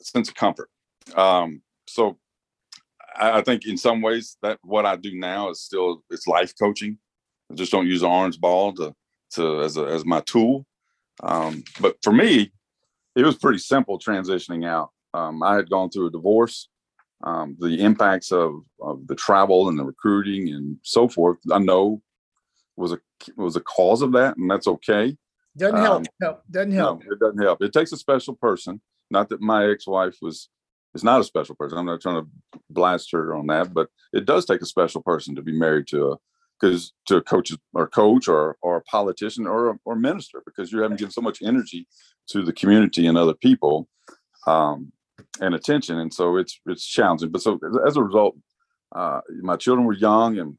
sense 0.00 0.28
of 0.28 0.34
comfort. 0.34 0.68
Um, 1.14 1.62
so 1.86 2.18
I, 3.14 3.38
I 3.38 3.42
think 3.42 3.66
in 3.66 3.76
some 3.76 4.00
ways 4.00 4.36
that 4.42 4.58
what 4.62 4.86
I 4.86 4.96
do 4.96 5.14
now 5.14 5.50
is 5.50 5.60
still 5.60 6.02
it's 6.10 6.26
life 6.26 6.52
coaching. 6.58 6.98
I 7.50 7.54
just 7.54 7.72
don't 7.72 7.86
use 7.86 8.00
the 8.00 8.08
orange 8.08 8.40
ball 8.40 8.72
to 8.74 8.94
to 9.34 9.60
as 9.60 9.76
a, 9.76 9.84
as 9.84 10.04
my 10.04 10.20
tool. 10.20 10.66
Um, 11.22 11.62
but 11.80 11.96
for 12.02 12.12
me, 12.12 12.52
it 13.16 13.24
was 13.24 13.36
pretty 13.36 13.58
simple 13.58 13.98
transitioning 13.98 14.66
out. 14.66 14.90
Um, 15.14 15.42
I 15.42 15.54
had 15.56 15.70
gone 15.70 15.90
through 15.90 16.06
a 16.06 16.10
divorce. 16.10 16.68
Um, 17.24 17.56
the 17.60 17.80
impacts 17.80 18.32
of, 18.32 18.62
of 18.80 19.06
the 19.06 19.14
travel 19.14 19.68
and 19.68 19.78
the 19.78 19.84
recruiting 19.84 20.48
and 20.48 20.78
so 20.82 21.06
forth, 21.08 21.38
I 21.52 21.58
know 21.58 22.02
was 22.76 22.92
a 22.92 22.98
was 23.36 23.54
a 23.54 23.60
cause 23.60 24.02
of 24.02 24.12
that, 24.12 24.36
and 24.36 24.50
that's 24.50 24.66
okay. 24.66 25.16
Doesn't 25.56 25.76
help. 25.76 25.98
Um, 25.98 26.06
No, 26.20 26.38
doesn't 26.50 26.70
No, 26.70 26.76
help. 26.78 27.02
it 27.04 27.20
doesn't 27.20 27.42
help. 27.42 27.62
It 27.62 27.72
takes 27.72 27.92
a 27.92 27.96
special 27.96 28.34
person. 28.34 28.80
Not 29.10 29.28
that 29.28 29.40
my 29.40 29.66
ex-wife 29.70 30.16
was 30.22 30.48
is 30.94 31.04
not 31.04 31.20
a 31.20 31.24
special 31.24 31.54
person. 31.54 31.78
I'm 31.78 31.86
not 31.86 32.00
trying 32.00 32.24
to 32.24 32.28
blast 32.70 33.12
her 33.12 33.34
on 33.34 33.46
that, 33.48 33.72
but 33.72 33.88
it 34.12 34.24
does 34.26 34.44
take 34.44 34.62
a 34.62 34.66
special 34.66 35.02
person 35.02 35.36
to 35.36 35.42
be 35.42 35.52
married 35.52 35.86
to 35.88 36.12
a 36.12 36.16
because 36.62 36.92
to 37.06 37.16
a 37.16 37.22
coach 37.22 37.52
or 37.74 37.88
coach 37.88 38.28
or 38.28 38.56
or 38.62 38.76
a 38.76 38.82
politician 38.82 39.46
or 39.46 39.70
a, 39.70 39.74
or 39.84 39.96
minister 39.96 40.42
because 40.46 40.70
you're 40.70 40.82
having 40.82 40.96
to 40.96 41.04
give 41.04 41.12
so 41.12 41.20
much 41.20 41.42
energy 41.42 41.88
to 42.28 42.42
the 42.42 42.52
community 42.52 43.06
and 43.06 43.18
other 43.18 43.34
people 43.34 43.88
um, 44.46 44.92
and 45.40 45.54
attention, 45.54 45.98
and 45.98 46.14
so 46.14 46.36
it's 46.36 46.60
it's 46.66 46.86
challenging. 46.86 47.30
But 47.30 47.42
so 47.42 47.58
as 47.86 47.96
a 47.96 48.02
result, 48.02 48.36
uh, 48.94 49.20
my 49.42 49.56
children 49.56 49.86
were 49.86 49.94
young, 49.94 50.38
and 50.38 50.58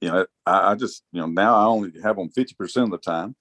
you 0.00 0.10
know 0.10 0.26
I, 0.46 0.72
I 0.72 0.74
just 0.74 1.02
you 1.12 1.20
know 1.20 1.26
now 1.26 1.54
I 1.54 1.64
only 1.64 1.92
have 2.02 2.16
them 2.16 2.30
fifty 2.30 2.54
percent 2.54 2.86
of 2.86 2.90
the 2.92 2.98
time 2.98 3.34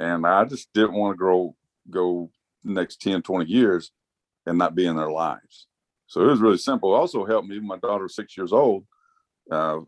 and 0.00 0.26
I 0.26 0.44
just 0.44 0.72
didn't 0.74 0.94
want 0.94 1.14
to 1.14 1.18
grow 1.18 1.54
go 1.88 2.30
next 2.64 3.00
10, 3.00 3.22
20 3.22 3.50
years 3.50 3.92
and 4.44 4.58
not 4.58 4.74
be 4.74 4.86
in 4.86 4.96
their 4.96 5.10
lives. 5.10 5.66
So 6.06 6.20
it 6.20 6.26
was 6.26 6.40
really 6.40 6.58
simple. 6.58 6.94
It 6.94 6.98
also 6.98 7.24
helped 7.24 7.48
me. 7.48 7.58
My 7.60 7.78
daughter 7.78 8.04
was 8.04 8.14
six 8.14 8.36
years 8.36 8.52
old. 8.52 8.84
Uh, 9.50 9.78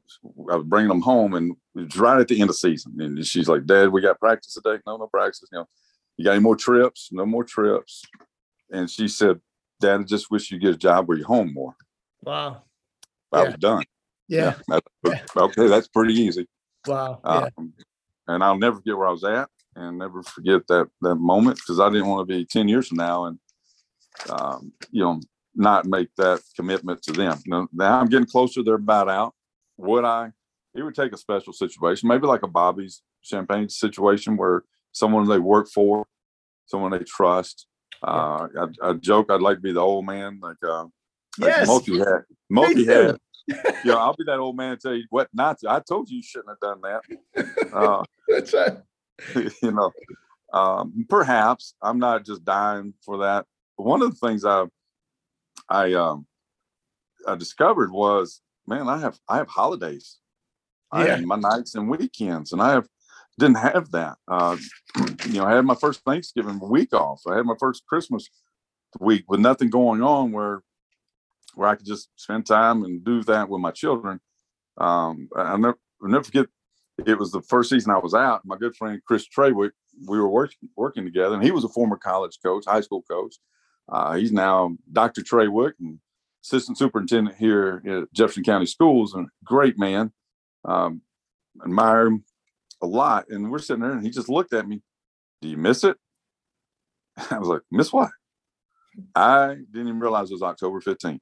I 0.51 0.57
was 0.57 0.65
bringing 0.67 0.89
them 0.89 1.01
home, 1.03 1.35
and 1.35 1.53
it 1.75 1.81
was 1.85 1.97
right 1.97 2.21
at 2.21 2.29
the 2.29 2.41
end 2.41 2.51
of 2.51 2.57
season. 2.57 2.95
And 3.01 3.25
she's 3.27 3.49
like, 3.49 3.67
"Dad, 3.67 3.89
we 3.89 4.01
got 4.01 4.21
practice 4.21 4.55
today." 4.55 4.81
No, 4.87 4.97
no 4.97 5.09
practice. 5.09 5.45
You 5.51 5.59
know, 5.59 5.69
you 6.17 6.25
got 6.25 6.33
any 6.33 6.41
more 6.43 6.57
trips? 6.57 7.09
No 7.13 7.27
more 7.27 7.45
trips. 7.45 8.05
And 8.71 8.89
she 8.89 9.09
said, 9.09 9.41
"Dad, 9.81 10.01
I 10.01 10.03
just 10.05 10.31
wish 10.31 10.51
you 10.51 10.59
get 10.59 10.75
a 10.75 10.79
job 10.79 11.09
where 11.09 11.19
you're 11.19 11.27
home 11.27 11.53
more." 11.53 11.75
Wow. 12.23 12.63
I 13.33 13.43
Yeah. 13.43 13.47
was 13.47 13.55
done. 13.57 13.85
Yeah. 14.29 14.55
That's- 14.69 15.23
okay, 15.37 15.67
that's 15.69 15.89
pretty 15.89 16.15
easy. 16.15 16.47
Wow. 16.87 17.21
Yeah. 17.25 17.49
Um, 17.59 17.73
and 18.29 18.45
I'll 18.45 18.59
never 18.59 18.77
forget 18.77 18.97
where 18.97 19.09
I 19.09 19.13
was 19.13 19.25
at 19.25 19.49
and 19.75 19.99
never 19.99 20.23
forget 20.23 20.67
that 20.69 20.89
that 21.03 21.17
moment 21.17 21.57
because 21.59 21.81
I 21.81 21.89
didn't 21.91 22.07
want 22.09 22.29
to 22.29 22.35
be 22.35 22.45
10 22.45 22.69
years 22.69 22.89
from 22.89 22.99
now 22.99 23.25
and 23.27 23.39
um, 24.31 24.73
you 24.91 25.03
know 25.03 25.21
not 25.55 25.87
make 25.87 26.09
that 26.17 26.41
commitment 26.57 27.03
to 27.03 27.13
them. 27.13 27.39
Now, 27.47 27.69
now 27.73 28.01
I'm 28.01 28.09
getting 28.09 28.27
closer. 28.27 28.63
They're 28.63 28.75
about 28.75 29.09
out. 29.09 29.35
Would 29.79 30.05
I? 30.05 30.33
It 30.75 30.83
would 30.83 30.95
take 30.95 31.13
a 31.13 31.17
special 31.17 31.53
situation, 31.53 32.09
maybe 32.09 32.27
like 32.27 32.43
a 32.43 32.49
Bobby's 32.49 33.03
champagne 33.23 33.69
situation 33.69 34.37
where 34.37 34.63
someone 34.93 35.27
they 35.27 35.39
work 35.39 35.69
for, 35.69 36.07
someone 36.67 36.91
they 36.91 36.99
trust. 36.99 37.67
Uh, 38.03 38.47
I, 38.57 38.91
I, 38.91 38.93
joke 38.93 39.31
I'd 39.31 39.41
like 39.41 39.57
to 39.57 39.63
be 39.63 39.73
the 39.73 39.81
old 39.81 40.07
man, 40.07 40.39
like 40.41 40.57
uh, 40.63 40.85
yes. 41.39 41.67
multi 41.67 41.99
head, 41.99 42.25
multi 42.49 42.85
you 43.49 43.93
know, 43.93 43.99
I'll 43.99 44.15
be 44.15 44.25
that 44.25 44.39
old 44.39 44.57
man 44.57 44.73
and 44.73 44.81
tell 44.81 44.95
you 44.95 45.05
what 45.11 45.29
not 45.33 45.59
to. 45.61 45.71
I 45.71 45.81
told 45.81 46.11
you 46.11 46.19
you 46.19 46.23
shouldn't 46.23 46.51
have 46.51 46.61
done 46.61 46.81
that. 46.83 47.03
Uh, 47.73 48.03
That's 48.29 48.55
right. 48.55 48.79
you 49.63 49.73
know, 49.73 49.93
um, 50.53 51.07
perhaps 51.09 51.75
I'm 51.83 51.99
not 51.99 52.25
just 52.25 52.45
dying 52.45 52.95
for 53.05 53.19
that. 53.19 53.47
But 53.77 53.87
one 53.87 54.03
of 54.03 54.11
the 54.11 54.27
things 54.27 54.45
I 54.45 54.65
I 55.69 55.93
um 55.95 56.27
I 57.27 57.35
discovered 57.35 57.91
was, 57.91 58.41
man, 58.69 58.89
I 58.89 58.99
have 58.99 59.19
I 59.29 59.39
have 59.39 59.49
holidays. 59.49 60.19
Yeah. 60.93 61.01
I 61.01 61.07
have 61.09 61.25
my 61.25 61.37
nights 61.37 61.75
and 61.75 61.89
weekends, 61.89 62.53
and 62.53 62.63
I 62.63 62.73
have 62.73 62.87
didn't 63.39 63.59
have 63.59 63.91
that. 63.93 64.17
Uh, 64.27 64.57
you 65.27 65.35
know, 65.35 65.47
I 65.47 65.55
had 65.55 65.65
my 65.65 65.75
first 65.75 66.01
Thanksgiving 66.05 66.61
week 66.61 66.93
off. 66.93 67.23
I 67.27 67.37
had 67.37 67.47
my 67.47 67.57
first 67.59 67.87
Christmas 67.87 68.29
week 69.01 69.25
with 69.29 69.41
nothing 69.41 69.71
going 69.71 70.03
on 70.03 70.33
where 70.33 70.63
where 71.55 71.69
I 71.69 71.75
could 71.75 71.87
just 71.87 72.09
spend 72.17 72.47
time 72.47 72.85
and 72.85 73.05
do 73.05 73.23
that 73.25 73.49
with 73.49 73.61
my 73.61 73.71
children. 73.71 74.21
Um, 74.77 75.29
I 75.35 75.57
never, 75.57 75.79
I'll 76.03 76.09
never 76.09 76.25
forget. 76.25 76.47
It 77.07 77.19
was 77.19 77.31
the 77.31 77.43
first 77.43 77.71
season 77.71 77.93
I 77.93 77.99
was 77.99 78.15
out. 78.15 78.45
My 78.45 78.57
good 78.57 78.75
friend 78.75 79.01
Chris 79.07 79.27
Treywick, 79.29 79.71
we 80.07 80.19
were 80.19 80.29
working 80.29 80.69
working 80.77 81.05
together, 81.05 81.35
and 81.35 81.45
he 81.45 81.53
was 81.53 81.65
a 81.65 81.69
former 81.69 81.97
college 81.97 82.39
coach, 82.45 82.65
high 82.67 82.81
school 82.81 83.03
coach. 83.09 83.37
Uh, 83.89 84.15
he's 84.15 84.33
now 84.33 84.77
Dr. 84.93 85.23
Treywick 85.23 85.73
and 85.81 85.99
assistant 86.49 86.79
superintendent 86.79 87.37
here 87.37 87.83
at 87.87 88.13
Jefferson 88.13 88.43
County 88.43 88.67
Schools, 88.67 89.15
and 89.15 89.29
great 89.45 89.79
man. 89.79 90.13
Um, 90.65 91.03
admire 91.63 92.07
him 92.07 92.25
a 92.83 92.87
lot. 92.87 93.27
And 93.29 93.51
we're 93.51 93.59
sitting 93.59 93.83
there, 93.83 93.93
and 93.93 94.03
he 94.03 94.11
just 94.11 94.29
looked 94.29 94.53
at 94.53 94.67
me. 94.67 94.83
Do 95.43 95.49
you 95.49 95.57
miss 95.57 95.85
it? 95.85 95.97
I 97.31 97.39
was 97.39 97.49
like, 97.49 97.63
miss 97.71 97.93
what? 97.93 98.11
I 99.15 99.57
didn't 99.71 99.89
even 99.89 100.01
realize 100.01 100.31
it 100.31 100.35
was 100.35 100.43
October 100.43 100.81
15th. 100.81 101.21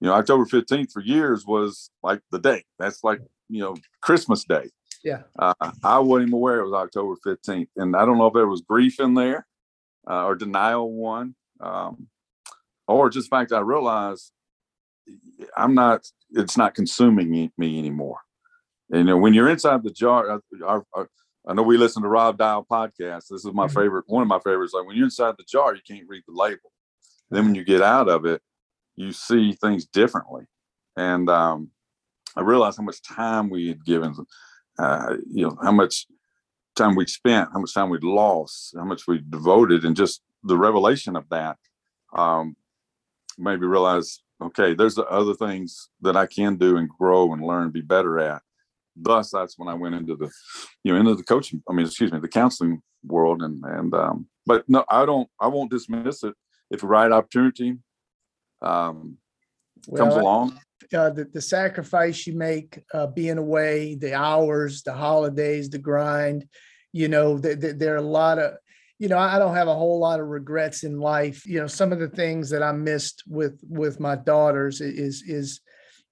You 0.00 0.08
know, 0.08 0.14
October 0.14 0.44
15th 0.44 0.92
for 0.92 1.02
years 1.02 1.44
was 1.46 1.90
like 2.02 2.20
the 2.30 2.38
day. 2.38 2.64
That's 2.78 3.02
like, 3.02 3.20
you 3.48 3.60
know, 3.60 3.76
Christmas 4.00 4.44
Day. 4.44 4.70
Yeah. 5.02 5.22
Uh, 5.38 5.54
I 5.82 5.98
wasn't 5.98 6.28
even 6.28 6.34
aware 6.34 6.60
it 6.60 6.64
was 6.64 6.72
October 6.72 7.14
15th. 7.26 7.68
And 7.76 7.96
I 7.96 8.04
don't 8.04 8.18
know 8.18 8.26
if 8.26 8.34
there 8.34 8.46
was 8.46 8.62
grief 8.62 9.00
in 9.00 9.14
there 9.14 9.46
uh, 10.08 10.24
or 10.24 10.34
denial 10.34 10.92
one, 10.92 11.34
um, 11.60 12.08
or 12.86 13.10
just 13.10 13.30
the 13.30 13.36
fact 13.36 13.52
I 13.52 13.60
realized 13.60 14.32
I'm 15.56 15.74
not, 15.74 16.06
it's 16.30 16.56
not 16.56 16.74
consuming 16.74 17.30
me 17.30 17.78
anymore. 17.78 18.18
And, 18.90 19.00
you 19.00 19.04
know, 19.04 19.16
when 19.16 19.34
you're 19.34 19.48
inside 19.48 19.82
the 19.82 19.90
jar, 19.90 20.40
our, 20.64 20.84
our, 20.92 21.08
I 21.46 21.54
know 21.54 21.62
we 21.62 21.76
listen 21.76 22.02
to 22.02 22.08
Rob 22.08 22.38
Dial 22.38 22.66
podcast. 22.68 23.28
This 23.30 23.44
is 23.44 23.52
my 23.52 23.66
mm-hmm. 23.66 23.78
favorite, 23.78 24.04
one 24.08 24.22
of 24.22 24.28
my 24.28 24.40
favorites. 24.40 24.72
Like 24.72 24.86
when 24.86 24.96
you're 24.96 25.06
inside 25.06 25.34
the 25.38 25.44
jar, 25.44 25.74
you 25.74 25.80
can't 25.86 26.08
read 26.08 26.24
the 26.26 26.34
label. 26.34 26.72
Then 27.30 27.44
when 27.46 27.54
you 27.54 27.64
get 27.64 27.82
out 27.82 28.08
of 28.08 28.24
it, 28.26 28.40
you 28.96 29.12
see 29.12 29.52
things 29.52 29.86
differently. 29.86 30.44
And 30.96 31.28
um, 31.28 31.70
I 32.36 32.40
realized 32.40 32.78
how 32.78 32.84
much 32.84 33.02
time 33.02 33.50
we 33.50 33.68
had 33.68 33.84
given, 33.84 34.14
uh, 34.78 35.16
you 35.28 35.46
know, 35.46 35.58
how 35.62 35.72
much 35.72 36.06
time 36.74 36.94
we 36.94 37.06
spent, 37.06 37.50
how 37.52 37.58
much 37.58 37.74
time 37.74 37.90
we'd 37.90 38.04
lost, 38.04 38.74
how 38.76 38.84
much 38.84 39.06
we 39.06 39.22
devoted, 39.28 39.84
and 39.84 39.96
just 39.96 40.22
the 40.42 40.56
revelation 40.56 41.16
of 41.16 41.28
that 41.30 41.56
um, 42.14 42.56
made 43.38 43.60
me 43.60 43.66
realize, 43.66 44.20
okay, 44.42 44.74
there's 44.74 44.94
the 44.94 45.06
other 45.06 45.34
things 45.34 45.88
that 46.00 46.16
I 46.16 46.26
can 46.26 46.56
do 46.56 46.76
and 46.76 46.88
grow 46.88 47.32
and 47.32 47.42
learn, 47.42 47.70
be 47.70 47.80
better 47.80 48.18
at. 48.18 48.42
Thus, 48.94 49.30
that's 49.30 49.58
when 49.58 49.68
I 49.68 49.74
went 49.74 49.94
into 49.94 50.16
the, 50.16 50.30
you 50.82 50.92
know, 50.92 50.98
into 50.98 51.14
the 51.14 51.22
coaching. 51.22 51.62
I 51.68 51.72
mean, 51.72 51.86
excuse 51.86 52.12
me, 52.12 52.18
the 52.18 52.28
counseling 52.28 52.82
world, 53.04 53.42
and 53.42 53.62
and 53.64 53.94
um, 53.94 54.26
but 54.46 54.64
no, 54.68 54.84
I 54.88 55.04
don't, 55.04 55.28
I 55.40 55.48
won't 55.48 55.70
dismiss 55.70 56.22
it 56.22 56.34
if 56.70 56.80
the 56.80 56.86
right 56.86 57.12
opportunity 57.12 57.76
um, 58.62 59.18
well, 59.86 60.04
comes 60.04 60.14
along. 60.14 60.60
Uh, 60.94 61.10
the, 61.10 61.24
the 61.24 61.40
sacrifice 61.40 62.26
you 62.26 62.34
make 62.34 62.80
uh, 62.94 63.06
being 63.06 63.38
away, 63.38 63.96
the 63.96 64.14
hours, 64.14 64.82
the 64.82 64.92
holidays, 64.92 65.68
the 65.68 65.78
grind, 65.78 66.46
you 66.92 67.08
know, 67.08 67.38
the, 67.38 67.54
the, 67.54 67.72
there 67.72 67.94
are 67.94 67.98
a 67.98 68.02
lot 68.02 68.38
of, 68.38 68.54
you 68.98 69.08
know, 69.08 69.18
I 69.18 69.38
don't 69.38 69.54
have 69.54 69.68
a 69.68 69.74
whole 69.74 69.98
lot 69.98 70.20
of 70.20 70.26
regrets 70.26 70.84
in 70.84 70.98
life. 70.98 71.46
You 71.46 71.60
know, 71.60 71.66
some 71.66 71.92
of 71.92 71.98
the 71.98 72.08
things 72.08 72.50
that 72.50 72.62
I 72.62 72.72
missed 72.72 73.22
with 73.26 73.60
with 73.68 74.00
my 74.00 74.16
daughters 74.16 74.80
is 74.80 75.22
is 75.26 75.60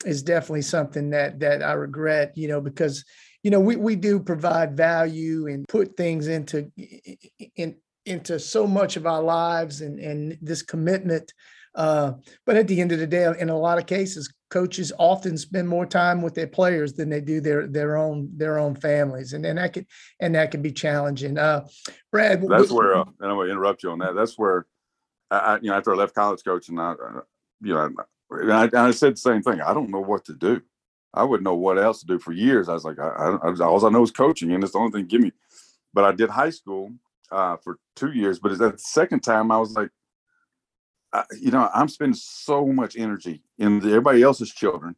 is 0.04 0.22
definitely 0.22 0.62
something 0.62 1.10
that 1.10 1.40
that 1.40 1.62
I 1.62 1.72
regret. 1.72 2.32
You 2.36 2.48
know, 2.48 2.60
because 2.60 3.04
you 3.42 3.50
know 3.50 3.60
we 3.60 3.76
we 3.76 3.96
do 3.96 4.20
provide 4.20 4.76
value 4.76 5.46
and 5.46 5.66
put 5.68 5.96
things 5.96 6.28
into 6.28 6.70
in 7.56 7.76
into 8.04 8.38
so 8.38 8.66
much 8.66 8.96
of 8.96 9.06
our 9.06 9.22
lives 9.22 9.80
and 9.80 9.98
and 9.98 10.36
this 10.42 10.62
commitment 10.62 11.32
uh, 11.74 12.12
but 12.46 12.56
at 12.56 12.68
the 12.68 12.80
end 12.80 12.92
of 12.92 12.98
the 12.98 13.06
day, 13.06 13.32
in 13.38 13.48
a 13.48 13.58
lot 13.58 13.78
of 13.78 13.86
cases, 13.86 14.32
coaches 14.54 14.92
often 15.00 15.36
spend 15.36 15.68
more 15.68 15.84
time 15.84 16.22
with 16.22 16.36
their 16.36 16.46
players 16.46 16.92
than 16.92 17.10
they 17.10 17.20
do 17.20 17.40
their 17.40 17.66
their 17.66 17.96
own 17.96 18.30
their 18.36 18.56
own 18.56 18.76
families, 18.76 19.32
and 19.32 19.44
then 19.44 19.56
that 19.56 19.72
could 19.72 19.84
and 20.20 20.36
that 20.36 20.52
can 20.52 20.62
be 20.62 20.70
challenging. 20.70 21.36
Uh, 21.36 21.66
Brad, 22.12 22.46
that's 22.48 22.70
where 22.70 22.94
uh, 22.94 23.02
and 23.02 23.30
I'm 23.30 23.36
going 23.36 23.48
to 23.48 23.52
interrupt 23.52 23.82
you 23.82 23.90
on 23.90 23.98
that. 23.98 24.14
That's 24.14 24.38
where 24.38 24.66
I, 25.28 25.58
you 25.60 25.70
know 25.70 25.76
after 25.76 25.92
I 25.92 25.96
left 25.96 26.14
college 26.14 26.44
coaching, 26.44 26.78
I 26.78 26.92
uh, 26.92 27.20
you 27.62 27.74
know 27.74 27.90
I, 28.30 28.70
I, 28.72 28.90
said 28.92 29.14
the 29.14 29.16
same 29.16 29.42
thing. 29.42 29.60
I 29.60 29.74
don't 29.74 29.90
know 29.90 30.00
what 30.00 30.24
to 30.26 30.34
do. 30.34 30.62
I 31.12 31.24
wouldn't 31.24 31.44
know 31.44 31.56
what 31.56 31.76
else 31.76 31.98
to 32.00 32.06
do 32.06 32.20
for 32.20 32.30
years. 32.30 32.68
I 32.68 32.74
was 32.74 32.84
like, 32.84 33.00
I, 33.00 33.36
I, 33.42 33.64
all 33.64 33.84
I 33.84 33.90
know 33.90 34.04
is 34.04 34.12
coaching, 34.12 34.52
and 34.52 34.62
it's 34.62 34.74
the 34.74 34.78
only 34.78 34.92
thing 34.92 35.06
give 35.06 35.20
me. 35.20 35.32
But 35.92 36.04
I 36.04 36.12
did 36.12 36.30
high 36.30 36.50
school 36.50 36.92
uh, 37.32 37.56
for 37.56 37.78
two 37.96 38.12
years. 38.12 38.38
But 38.38 38.52
at 38.52 38.58
the 38.58 38.74
second 38.76 39.20
time, 39.20 39.50
I 39.50 39.58
was 39.58 39.72
like, 39.72 39.90
you 41.40 41.50
know, 41.50 41.68
I'm 41.72 41.88
spending 41.88 42.16
so 42.16 42.66
much 42.66 42.96
energy 42.96 43.42
in 43.58 43.76
everybody 43.78 44.22
else's 44.22 44.52
children, 44.52 44.96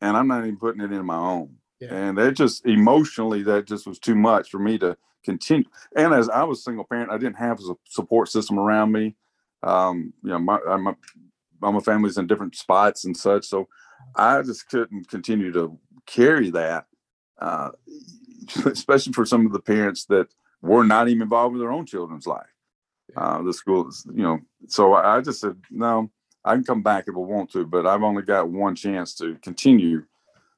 and 0.00 0.16
I'm 0.16 0.28
not 0.28 0.42
even 0.44 0.56
putting 0.56 0.80
it 0.80 0.92
in 0.92 1.04
my 1.06 1.16
own. 1.16 1.56
Yeah. 1.80 1.94
And 1.94 2.18
that 2.18 2.32
just 2.32 2.66
emotionally, 2.66 3.42
that 3.44 3.66
just 3.66 3.86
was 3.86 3.98
too 3.98 4.14
much 4.14 4.50
for 4.50 4.58
me 4.58 4.78
to 4.78 4.96
continue. 5.24 5.64
And 5.96 6.12
as 6.12 6.28
I 6.28 6.42
was 6.44 6.62
single 6.62 6.84
parent, 6.84 7.10
I 7.10 7.18
didn't 7.18 7.36
have 7.36 7.60
a 7.60 7.74
support 7.86 8.28
system 8.28 8.58
around 8.58 8.92
me. 8.92 9.16
Um, 9.62 10.12
you 10.22 10.30
know, 10.30 10.38
my, 10.38 10.58
my, 10.76 10.94
my 11.60 11.80
family's 11.80 12.18
in 12.18 12.26
different 12.26 12.56
spots 12.56 13.04
and 13.04 13.16
such, 13.16 13.46
so 13.46 13.68
I 14.14 14.42
just 14.42 14.68
couldn't 14.68 15.08
continue 15.08 15.52
to 15.52 15.78
carry 16.06 16.50
that. 16.50 16.86
Uh, 17.38 17.70
especially 18.66 19.12
for 19.12 19.24
some 19.24 19.46
of 19.46 19.52
the 19.52 19.60
parents 19.60 20.06
that 20.06 20.28
were 20.60 20.84
not 20.84 21.08
even 21.08 21.22
involved 21.22 21.54
with 21.54 21.62
their 21.62 21.72
own 21.72 21.86
children's 21.86 22.26
life 22.26 22.50
uh, 23.16 23.42
the 23.42 23.52
schools, 23.52 24.06
you 24.14 24.22
know. 24.22 24.38
So 24.68 24.94
I 24.94 25.20
just 25.20 25.40
said, 25.40 25.56
no, 25.70 26.10
I 26.44 26.54
can 26.54 26.64
come 26.64 26.82
back 26.82 27.04
if 27.06 27.14
I 27.14 27.18
want 27.18 27.50
to, 27.52 27.66
but 27.66 27.86
I've 27.86 28.02
only 28.02 28.22
got 28.22 28.48
one 28.48 28.74
chance 28.74 29.14
to 29.16 29.36
continue 29.36 30.04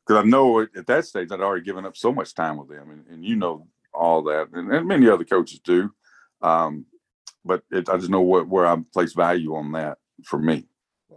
because 0.06 0.24
I 0.24 0.28
know 0.28 0.60
at 0.60 0.86
that 0.86 1.04
stage 1.06 1.30
I'd 1.30 1.40
already 1.40 1.64
given 1.64 1.86
up 1.86 1.96
so 1.96 2.12
much 2.12 2.34
time 2.34 2.56
with 2.56 2.68
them, 2.68 2.90
and, 2.90 3.06
and 3.08 3.24
you 3.24 3.36
know 3.36 3.66
all 3.94 4.22
that, 4.24 4.48
and, 4.52 4.72
and 4.72 4.88
many 4.88 5.08
other 5.08 5.24
coaches 5.24 5.60
do. 5.60 5.92
Um, 6.40 6.86
but 7.44 7.62
it, 7.70 7.88
I 7.88 7.96
just 7.96 8.10
know 8.10 8.20
what 8.20 8.48
where 8.48 8.66
I 8.66 8.76
place 8.92 9.12
value 9.12 9.54
on 9.54 9.72
that 9.72 9.98
for 10.24 10.38
me. 10.38 10.66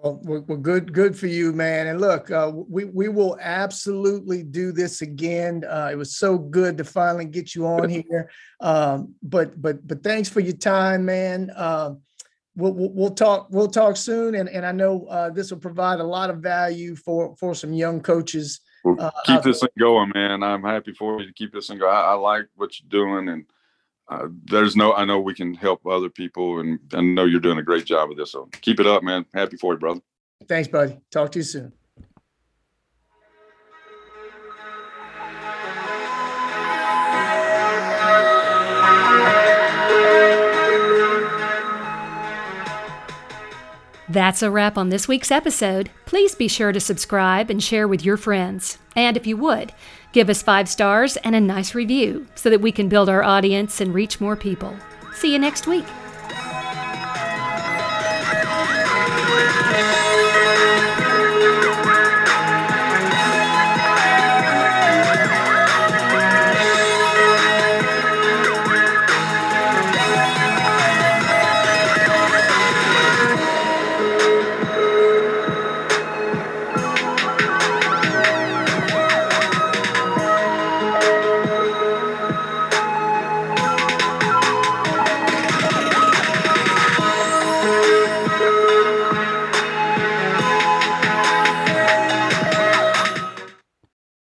Well, 0.06 0.44
well, 0.48 0.58
good, 0.60 0.94
good 0.94 1.18
for 1.18 1.26
you, 1.26 1.52
man. 1.52 1.88
And 1.88 2.00
look, 2.00 2.30
uh, 2.30 2.52
we 2.54 2.86
we 2.86 3.08
will 3.08 3.40
absolutely 3.42 4.44
do 4.44 4.72
this 4.72 5.02
again. 5.02 5.64
Uh, 5.68 5.90
it 5.92 5.96
was 5.96 6.16
so 6.16 6.38
good 6.38 6.78
to 6.78 6.84
finally 6.84 7.26
get 7.26 7.56
you 7.56 7.66
on 7.66 7.90
here. 7.90 8.30
Um, 8.62 9.16
but 9.24 9.60
but 9.60 9.86
but 9.88 10.04
thanks 10.04 10.30
for 10.30 10.42
your 10.42 10.58
time, 10.58 11.06
man. 11.06 11.50
Uh, 11.56 11.96
we'll, 12.56 12.74
we'll 12.74 13.16
talk 13.16 13.48
we'll 13.50 13.68
talk 13.68 13.98
soon, 13.98 14.36
and 14.36 14.48
and 14.48 14.64
I 14.64 14.72
know 14.72 15.08
uh, 15.08 15.32
this 15.32 15.50
will 15.50 15.58
provide 15.58 16.00
a 16.00 16.04
lot 16.04 16.30
of 16.30 16.38
value 16.38 16.96
for 16.96 17.36
for 17.38 17.56
some 17.56 17.74
young 17.74 18.00
coaches. 18.00 18.60
Uh, 18.86 19.10
keep 19.26 19.42
this 19.42 19.62
thing 19.62 19.70
going, 19.80 20.12
man. 20.14 20.44
I'm 20.44 20.62
happy 20.62 20.94
for 20.94 21.20
you 21.20 21.26
to 21.26 21.34
keep 21.34 21.52
this 21.52 21.68
thing 21.68 21.80
going. 21.80 21.96
I, 21.96 22.02
I 22.02 22.14
like 22.14 22.46
what 22.54 22.80
you're 22.80 22.90
doing, 22.90 23.30
and 23.30 23.46
uh, 24.08 24.28
there's 24.46 24.76
no, 24.76 24.94
I 24.94 25.06
know 25.06 25.20
we 25.20 25.34
can 25.34 25.54
help 25.54 25.86
other 25.86 26.10
people, 26.10 26.60
and 26.60 26.80
I 26.94 27.02
know 27.02 27.26
you're 27.26 27.40
doing 27.40 27.58
a 27.58 27.64
great 27.64 27.86
job 27.86 28.10
with 28.10 28.18
this. 28.18 28.32
So 28.32 28.50
keep 28.62 28.80
it 28.80 28.88
up, 28.88 29.04
man. 29.04 29.26
Happy 29.34 29.58
for 29.58 29.74
you, 29.74 29.80
brother. 29.80 30.02
Thanks, 30.48 30.68
buddy. 30.68 31.00
Talk 31.12 31.32
to 31.32 31.40
you 31.40 31.44
soon. 31.44 31.74
That's 44.08 44.44
a 44.44 44.52
wrap 44.52 44.78
on 44.78 44.90
this 44.90 45.08
week's 45.08 45.32
episode. 45.32 45.90
Please 46.06 46.36
be 46.36 46.48
sure 46.48 46.72
to 46.72 46.80
subscribe 46.80 47.50
and 47.50 47.62
share 47.62 47.88
with 47.88 48.06
your 48.06 48.18
friends. 48.18 48.78
And 48.96 49.18
if 49.18 49.28
you 49.28 49.36
would, 49.36 49.74
give 50.16 50.30
us 50.30 50.42
five 50.42 50.70
stars 50.70 51.18
and 51.18 51.36
a 51.36 51.42
nice 51.42 51.76
review 51.76 52.26
so 52.36 52.50
that 52.50 52.62
we 52.62 52.72
can 52.72 52.88
build 52.88 53.10
our 53.10 53.22
audience 53.22 53.82
and 53.82 53.94
reach 53.94 54.22
more 54.22 54.38
people. 54.38 54.74
See 55.14 55.34
you 55.34 55.38
next 55.38 55.68
week. 55.68 55.84